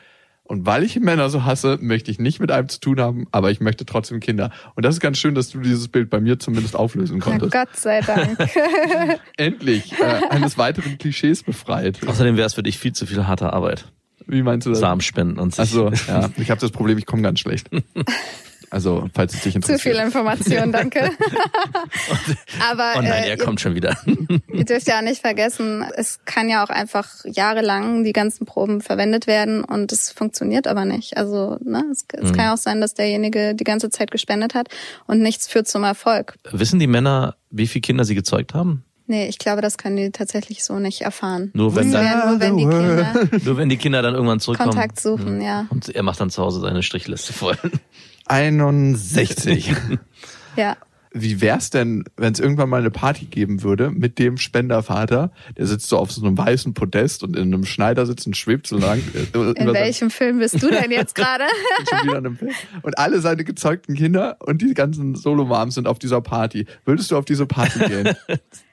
Und 0.51 0.65
weil 0.65 0.83
ich 0.83 0.99
Männer 0.99 1.29
so 1.29 1.45
hasse, 1.45 1.77
möchte 1.79 2.11
ich 2.11 2.19
nicht 2.19 2.41
mit 2.41 2.51
einem 2.51 2.67
zu 2.67 2.81
tun 2.81 2.99
haben, 2.99 3.25
aber 3.31 3.51
ich 3.51 3.61
möchte 3.61 3.85
trotzdem 3.85 4.19
Kinder. 4.19 4.51
Und 4.75 4.83
das 4.83 4.95
ist 4.95 4.99
ganz 4.99 5.17
schön, 5.17 5.33
dass 5.33 5.49
du 5.49 5.61
dieses 5.61 5.87
Bild 5.87 6.09
bei 6.09 6.19
mir 6.19 6.39
zumindest 6.39 6.75
auflösen 6.75 7.19
Na 7.19 7.23
konntest. 7.23 7.53
Gott 7.53 7.73
sei 7.77 8.01
Dank. 8.01 8.37
Endlich 9.37 9.97
äh, 9.97 10.27
eines 10.29 10.57
weiteren 10.57 10.97
Klischees 10.97 11.43
befreit. 11.43 12.05
Außerdem 12.05 12.35
wäre 12.35 12.47
es 12.47 12.55
für 12.55 12.63
dich 12.63 12.79
viel 12.79 12.91
zu 12.91 13.05
viel 13.05 13.27
harte 13.27 13.53
Arbeit. 13.53 13.85
Wie 14.27 14.43
meinst 14.43 14.67
du 14.67 14.71
das? 14.71 14.79
Samenspenden 14.79 15.39
und 15.39 15.51
sich. 15.55 15.61
Also, 15.61 15.89
ja, 16.09 16.29
ich 16.35 16.51
habe 16.51 16.59
das 16.59 16.71
Problem, 16.71 16.97
ich 16.97 17.05
komme 17.05 17.21
ganz 17.21 17.39
schlecht. 17.39 17.69
Also, 18.71 19.09
falls 19.13 19.33
es 19.33 19.41
dich 19.41 19.53
Zu 19.53 19.57
interessiert. 19.57 19.95
viel 19.97 20.03
Information, 20.05 20.71
danke. 20.71 21.01
Aber 22.71 22.93
oh 22.97 23.01
nein, 23.01 23.23
äh, 23.23 23.29
er 23.31 23.37
kommt 23.37 23.59
schon 23.61 23.75
wieder. 23.75 23.97
Ihr 24.53 24.65
dürft 24.65 24.87
ja 24.87 24.97
auch 24.99 25.03
nicht 25.03 25.21
vergessen, 25.21 25.83
es 25.95 26.19
kann 26.25 26.49
ja 26.49 26.63
auch 26.63 26.69
einfach 26.69 27.09
jahrelang 27.25 28.03
die 28.03 28.13
ganzen 28.13 28.45
Proben 28.45 28.81
verwendet 28.81 29.27
werden 29.27 29.63
und 29.63 29.91
es 29.91 30.09
funktioniert 30.11 30.67
aber 30.67 30.85
nicht. 30.85 31.17
Also 31.17 31.57
ne, 31.63 31.83
es, 31.91 32.05
es 32.13 32.31
Mhm. 32.31 32.35
kann 32.35 32.45
ja 32.45 32.53
auch 32.53 32.57
sein, 32.57 32.81
dass 32.81 32.93
derjenige 32.93 33.55
die 33.55 33.63
ganze 33.63 33.89
Zeit 33.89 34.09
gespendet 34.11 34.53
hat 34.55 34.69
und 35.05 35.19
nichts 35.21 35.47
führt 35.47 35.67
zum 35.67 35.83
Erfolg. 35.83 36.35
Wissen 36.51 36.79
die 36.79 36.87
Männer, 36.87 37.35
wie 37.49 37.67
viele 37.67 37.81
Kinder 37.81 38.05
sie 38.05 38.15
gezeugt 38.15 38.53
haben? 38.53 38.83
Nee, 39.07 39.27
ich 39.27 39.37
glaube, 39.39 39.61
das 39.61 39.77
können 39.77 39.97
die 39.97 40.11
tatsächlich 40.11 40.63
so 40.63 40.79
nicht 40.79 41.01
erfahren. 41.01 41.51
Nur 41.53 41.75
wenn, 41.75 41.91
dann, 41.91 42.05
wäre 42.05 42.29
nur, 42.29 42.39
wenn 42.39 42.55
die 42.57 42.63
Kinder 42.63 43.29
nur 43.43 43.57
wenn 43.57 43.67
die 43.69 43.75
Kinder 43.77 44.01
dann 44.01 44.13
irgendwann 44.13 44.39
zurückkommen. 44.39 44.69
Kontakt 44.71 45.01
suchen, 45.01 45.41
ja. 45.41 45.65
Und 45.69 45.89
er 45.93 46.03
macht 46.03 46.21
dann 46.21 46.29
zu 46.29 46.41
Hause 46.41 46.61
seine 46.61 46.81
Strichliste 46.81 47.33
voll. 47.33 47.57
61. 48.31 49.75
Ja. 50.57 50.75
Wie 51.13 51.39
wär's 51.39 51.69
denn, 51.69 52.03
wenn 52.17 52.33
es 52.33 52.41
irgendwann 52.41 52.67
mal 52.67 52.81
eine 52.81 52.91
Party 52.91 53.23
geben 53.23 53.63
würde 53.63 53.89
mit 53.89 54.19
dem 54.19 54.35
Spendervater, 54.35 55.31
der 55.57 55.65
sitzt 55.65 55.87
so 55.87 55.97
auf 55.97 56.11
so 56.11 56.25
einem 56.25 56.37
weißen 56.37 56.73
Podest 56.73 57.23
und 57.23 57.37
in 57.37 57.53
einem 57.53 57.63
Schneidersitz 57.63 58.27
und 58.27 58.35
schwebt 58.35 58.67
so 58.67 58.77
lang. 58.77 59.01
In 59.33 59.73
welchem 59.73 60.09
Film 60.09 60.39
bist 60.39 60.61
du 60.61 60.69
denn 60.69 60.91
jetzt 60.91 61.15
gerade? 61.15 61.45
Und 62.81 62.99
alle 62.99 63.21
seine 63.21 63.45
gezeugten 63.45 63.95
Kinder 63.95 64.35
und 64.39 64.61
die 64.61 64.73
ganzen 64.73 65.15
Solo-Moms 65.15 65.75
sind 65.75 65.87
auf 65.87 65.97
dieser 65.97 66.19
Party. 66.19 66.65
Würdest 66.83 67.11
du 67.11 67.17
auf 67.17 67.23
diese 67.23 67.45
Party 67.45 67.79
gehen? 67.79 68.13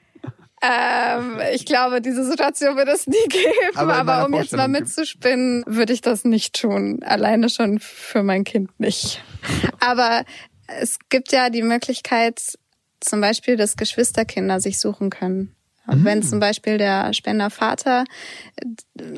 ähm, 0.61 1.39
ich 1.53 1.65
glaube, 1.65 2.01
diese 2.01 2.25
Situation 2.25 2.75
wird 2.75 2.89
es 2.89 3.07
nie 3.07 3.15
geben. 3.29 3.75
Aber 3.75 3.95
Aber, 3.95 4.25
um 4.25 4.33
jetzt 4.33 4.55
mal 4.55 4.67
mitzuspinnen, 4.67 5.63
würde 5.65 5.93
ich 5.93 6.01
das 6.01 6.25
nicht 6.25 6.59
tun. 6.59 6.99
Alleine 7.03 7.49
schon 7.49 7.79
für 7.79 8.23
mein 8.23 8.43
Kind 8.43 8.79
nicht. 8.79 9.23
Aber 9.79 10.23
es 10.67 10.99
gibt 11.09 11.31
ja 11.31 11.49
die 11.49 11.63
Möglichkeit, 11.63 12.57
zum 12.99 13.21
Beispiel, 13.21 13.55
dass 13.55 13.77
Geschwisterkinder 13.77 14.59
sich 14.59 14.79
suchen 14.79 15.09
können. 15.09 15.55
Mhm. 15.87 16.05
Wenn 16.05 16.23
zum 16.23 16.39
Beispiel 16.39 16.77
der 16.77 17.13
Spendervater 17.13 18.03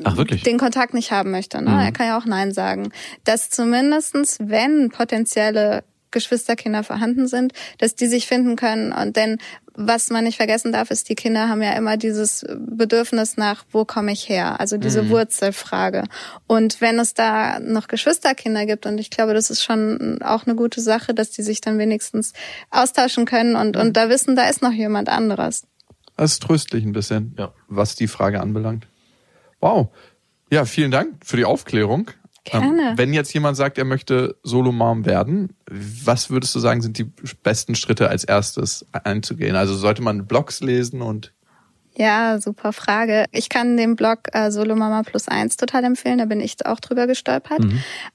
Ach, 0.04 0.16
den 0.24 0.58
Kontakt 0.58 0.94
nicht 0.94 1.10
haben 1.10 1.30
möchte. 1.30 1.60
Ne? 1.60 1.70
Mhm. 1.70 1.78
Er 1.78 1.92
kann 1.92 2.06
ja 2.06 2.18
auch 2.18 2.24
Nein 2.24 2.52
sagen. 2.52 2.92
Dass 3.24 3.50
zumindestens, 3.50 4.38
wenn 4.40 4.90
potenzielle 4.90 5.84
Geschwisterkinder 6.12 6.84
vorhanden 6.84 7.26
sind, 7.26 7.52
dass 7.78 7.94
die 7.94 8.06
sich 8.06 8.26
finden 8.26 8.56
können. 8.56 8.92
Und 8.92 9.16
denn 9.16 9.38
was 9.74 10.10
man 10.10 10.24
nicht 10.24 10.36
vergessen 10.36 10.70
darf, 10.70 10.90
ist, 10.90 11.08
die 11.08 11.14
Kinder 11.14 11.48
haben 11.48 11.62
ja 11.62 11.72
immer 11.72 11.96
dieses 11.96 12.44
Bedürfnis 12.58 13.36
nach, 13.38 13.64
wo 13.70 13.84
komme 13.86 14.12
ich 14.12 14.28
her? 14.28 14.60
Also 14.60 14.76
diese 14.76 15.08
Wurzelfrage. 15.08 16.04
Und 16.46 16.80
wenn 16.82 16.98
es 16.98 17.14
da 17.14 17.58
noch 17.58 17.88
Geschwisterkinder 17.88 18.66
gibt, 18.66 18.84
und 18.84 18.98
ich 18.98 19.08
glaube, 19.10 19.32
das 19.32 19.48
ist 19.50 19.62
schon 19.62 20.20
auch 20.22 20.46
eine 20.46 20.54
gute 20.56 20.80
Sache, 20.82 21.14
dass 21.14 21.30
die 21.30 21.42
sich 21.42 21.60
dann 21.62 21.78
wenigstens 21.78 22.34
austauschen 22.70 23.24
können 23.24 23.56
und, 23.56 23.76
und 23.76 23.96
da 23.96 24.08
wissen, 24.10 24.36
da 24.36 24.48
ist 24.48 24.60
noch 24.62 24.72
jemand 24.72 25.08
anderes. 25.08 25.66
Das 26.18 26.32
ist 26.32 26.42
tröstlich 26.42 26.84
ein 26.84 26.92
bisschen, 26.92 27.34
Ja. 27.38 27.52
was 27.68 27.96
die 27.96 28.08
Frage 28.08 28.40
anbelangt. 28.40 28.86
Wow. 29.60 29.88
Ja, 30.50 30.66
vielen 30.66 30.90
Dank 30.90 31.24
für 31.24 31.38
die 31.38 31.46
Aufklärung. 31.46 32.10
Gerne. 32.44 32.90
Ähm, 32.90 32.98
wenn 32.98 33.12
jetzt 33.12 33.32
jemand 33.32 33.56
sagt, 33.56 33.78
er 33.78 33.84
möchte 33.84 34.36
Solo-Mom 34.42 35.04
werden, 35.04 35.54
was 35.66 36.30
würdest 36.30 36.54
du 36.54 36.58
sagen, 36.58 36.82
sind 36.82 36.98
die 36.98 37.10
besten 37.42 37.74
Schritte 37.74 38.08
als 38.08 38.24
erstes 38.24 38.86
einzugehen? 38.92 39.54
Also 39.54 39.74
sollte 39.74 40.02
man 40.02 40.26
Blogs 40.26 40.60
lesen 40.60 41.02
und 41.02 41.32
Ja, 41.94 42.40
super 42.40 42.72
Frage. 42.72 43.26
Ich 43.32 43.48
kann 43.48 43.76
den 43.76 43.96
Blog 43.96 44.20
äh, 44.32 44.50
Solo 44.50 44.74
Mama 44.76 45.02
Plus 45.02 45.28
Eins 45.28 45.56
total 45.56 45.84
empfehlen. 45.84 46.18
Da 46.18 46.24
bin 46.24 46.40
ich 46.40 46.64
auch 46.64 46.80
drüber 46.80 47.06
gestolpert. 47.06 47.60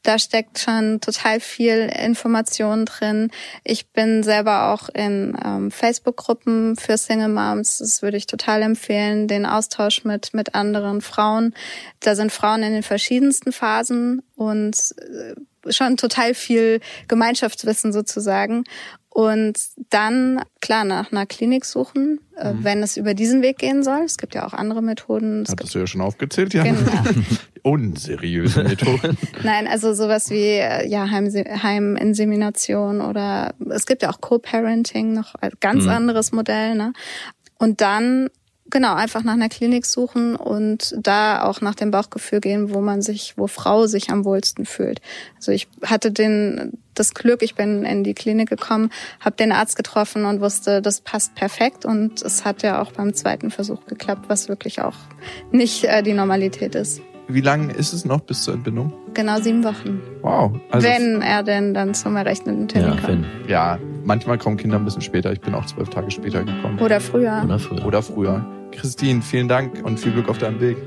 Da 0.04 0.18
steckt 0.18 0.58
schon 0.60 1.00
total 1.00 1.40
viel 1.40 1.92
Information 2.04 2.86
drin. 2.86 3.30
Ich 3.64 3.90
bin 3.90 4.24
selber 4.24 4.74
auch 4.74 4.90
in 4.90 5.38
ähm, 5.46 5.70
Facebook-Gruppen 5.70 6.76
für 6.76 6.98
Single 6.98 7.30
Moms. 7.30 7.78
Das 7.78 8.02
würde 8.02 8.18
ich 8.18 8.26
total 8.26 8.64
empfehlen. 8.64 9.28
Den 9.28 9.46
Austausch 9.46 10.04
mit 10.04 10.34
mit 10.34 10.56
anderen 10.56 11.02
Frauen. 11.02 11.54
Da 12.00 12.16
sind 12.16 12.32
Frauen 12.32 12.64
in 12.64 12.74
den 12.74 12.84
verschiedensten 12.84 13.52
Phasen 13.52 14.24
und 14.36 14.96
äh, 14.98 15.36
schon 15.70 15.98
total 15.98 16.34
viel 16.34 16.80
Gemeinschaftswissen 17.08 17.94
sozusagen. 17.94 18.64
Und 19.10 19.58
dann, 19.90 20.42
klar, 20.62 20.84
nach 20.84 21.12
einer 21.12 21.26
Klinik 21.26 21.66
suchen, 21.66 22.20
äh, 22.36 22.54
wenn 22.60 22.84
es 22.84 22.98
über 22.98 23.16
diesen 23.16 23.42
Weg 23.42 23.58
gehen 23.58 23.84
soll. 23.84 24.02
Es 24.06 24.18
gibt 24.20 24.36
ja 24.36 24.46
auch 24.46 24.54
andere 24.54 24.84
Methoden. 24.84 25.42
Es 25.42 25.50
hattest 25.52 25.74
du 25.74 25.80
ja 25.80 25.88
schon 25.88 26.02
aufgezählt, 26.02 26.54
ja? 26.54 26.62
Genau. 26.64 26.78
Unseriöse 27.64 28.64
Methoden. 28.64 29.18
nein, 29.44 29.68
also 29.68 29.94
sowas 29.96 30.30
wie 30.30 30.60
äh, 30.60 30.88
ja, 30.88 31.10
Heimse 31.10 31.44
Heiminsemination 31.44 33.02
oder 33.02 33.56
es 33.72 33.86
gibt 33.88 34.04
ja 34.04 34.12
auch 34.12 34.22
Co-Parenting, 34.22 35.14
noch 35.14 35.34
ein 35.36 35.52
ganz 35.60 35.84
Mhm. 35.86 35.90
anderes 35.90 36.32
Modell. 36.32 36.76
Ne? 36.76 36.94
Und 37.58 37.82
dann 37.82 38.30
genau 38.70 38.94
einfach 38.96 39.24
nach 39.24 39.34
einer 39.34 39.50
Klinik 39.50 39.86
suchen 39.86 40.36
und 40.36 40.96
da 41.02 41.44
auch 41.44 41.62
nach 41.62 41.76
dem 41.76 41.92
Bauchgefühl 41.92 42.40
gehen, 42.42 42.74
wo 42.74 42.82
man 42.82 43.02
sich, 43.02 43.34
wo 43.38 43.48
Frau 43.48 43.88
sich 43.88 44.10
am 44.10 44.26
wohlsten 44.26 44.66
fühlt. 44.66 45.02
Also 45.38 45.52
ich 45.52 45.68
hatte 45.84 46.12
den 46.12 46.74
das 46.94 47.14
Glück, 47.14 47.44
ich 47.44 47.54
bin 47.54 47.84
in 47.86 48.04
die 48.04 48.16
Klinik 48.16 48.50
gekommen, 48.50 48.90
habe 49.20 49.36
den 49.36 49.52
Arzt 49.52 49.76
getroffen 49.76 50.26
und 50.26 50.42
wusste, 50.42 50.82
das 50.82 51.00
passt 51.02 51.36
perfekt 51.36 51.86
und 51.86 52.24
es 52.24 52.44
hat 52.44 52.64
ja 52.64 52.82
auch 52.82 52.92
beim 52.92 53.14
zweiten 53.14 53.52
Versuch 53.52 53.86
geklappt, 53.86 54.26
was 54.30 54.50
wirklich 54.50 54.82
auch 54.82 54.96
nicht 55.52 55.84
äh, 55.84 56.02
die 56.02 56.14
Normalität 56.14 56.74
ist. 56.74 57.02
Wie 57.30 57.42
lange 57.42 57.74
ist 57.74 57.92
es 57.94 58.06
noch 58.06 58.22
bis 58.22 58.44
zur 58.44 58.54
Entbindung? 58.54 58.94
Genau 59.14 59.40
sieben 59.42 59.64
Wochen. 59.66 60.02
Wow. 60.22 60.54
Also 60.72 60.88
wenn 60.88 61.22
er 61.22 61.44
denn 61.44 61.74
dann 61.74 61.94
zum 61.94 62.16
errechneten 62.16 62.68
Termin 62.70 62.90
Ja, 62.90 62.96
kommt. 62.96 63.08
wenn. 63.10 63.26
ja, 63.50 63.80
manchmal 64.06 64.38
kommen 64.38 64.56
Kinder 64.58 64.78
ein 64.78 64.86
bisschen 64.86 65.02
später. 65.02 65.32
Ich 65.34 65.42
bin 65.42 65.54
auch 65.54 65.66
zwölf 65.66 65.90
Tage 65.90 66.10
später 66.10 66.44
gekommen. 66.44 66.80
Oder 66.80 67.02
früher. 67.02 67.42
Oder 67.44 67.60
früher. 67.60 67.86
Oder 67.86 68.02
früher. 68.02 68.46
Christine, 68.72 69.22
vielen 69.22 69.48
Dank 69.48 69.84
und 69.84 70.00
viel 70.00 70.12
Glück 70.12 70.30
auf 70.30 70.38
deinem 70.38 70.60
Weg. 70.60 70.78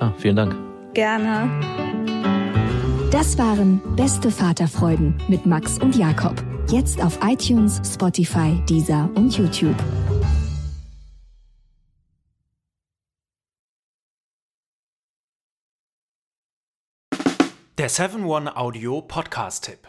Ah, 0.00 0.12
vielen 0.18 0.36
Dank. 0.36 0.54
Gerne. 0.94 1.48
Das 3.10 3.36
waren 3.38 3.80
Beste 3.96 4.30
Vaterfreuden 4.30 5.14
mit 5.28 5.46
Max 5.46 5.78
und 5.78 5.96
Jakob. 5.96 6.42
Jetzt 6.70 7.02
auf 7.04 7.18
iTunes, 7.22 7.80
Spotify, 7.84 8.58
Deezer 8.68 9.10
und 9.14 9.36
YouTube. 9.36 9.76
Der 17.78 17.90
7-One-Audio-Podcast-Tipp. 17.90 19.88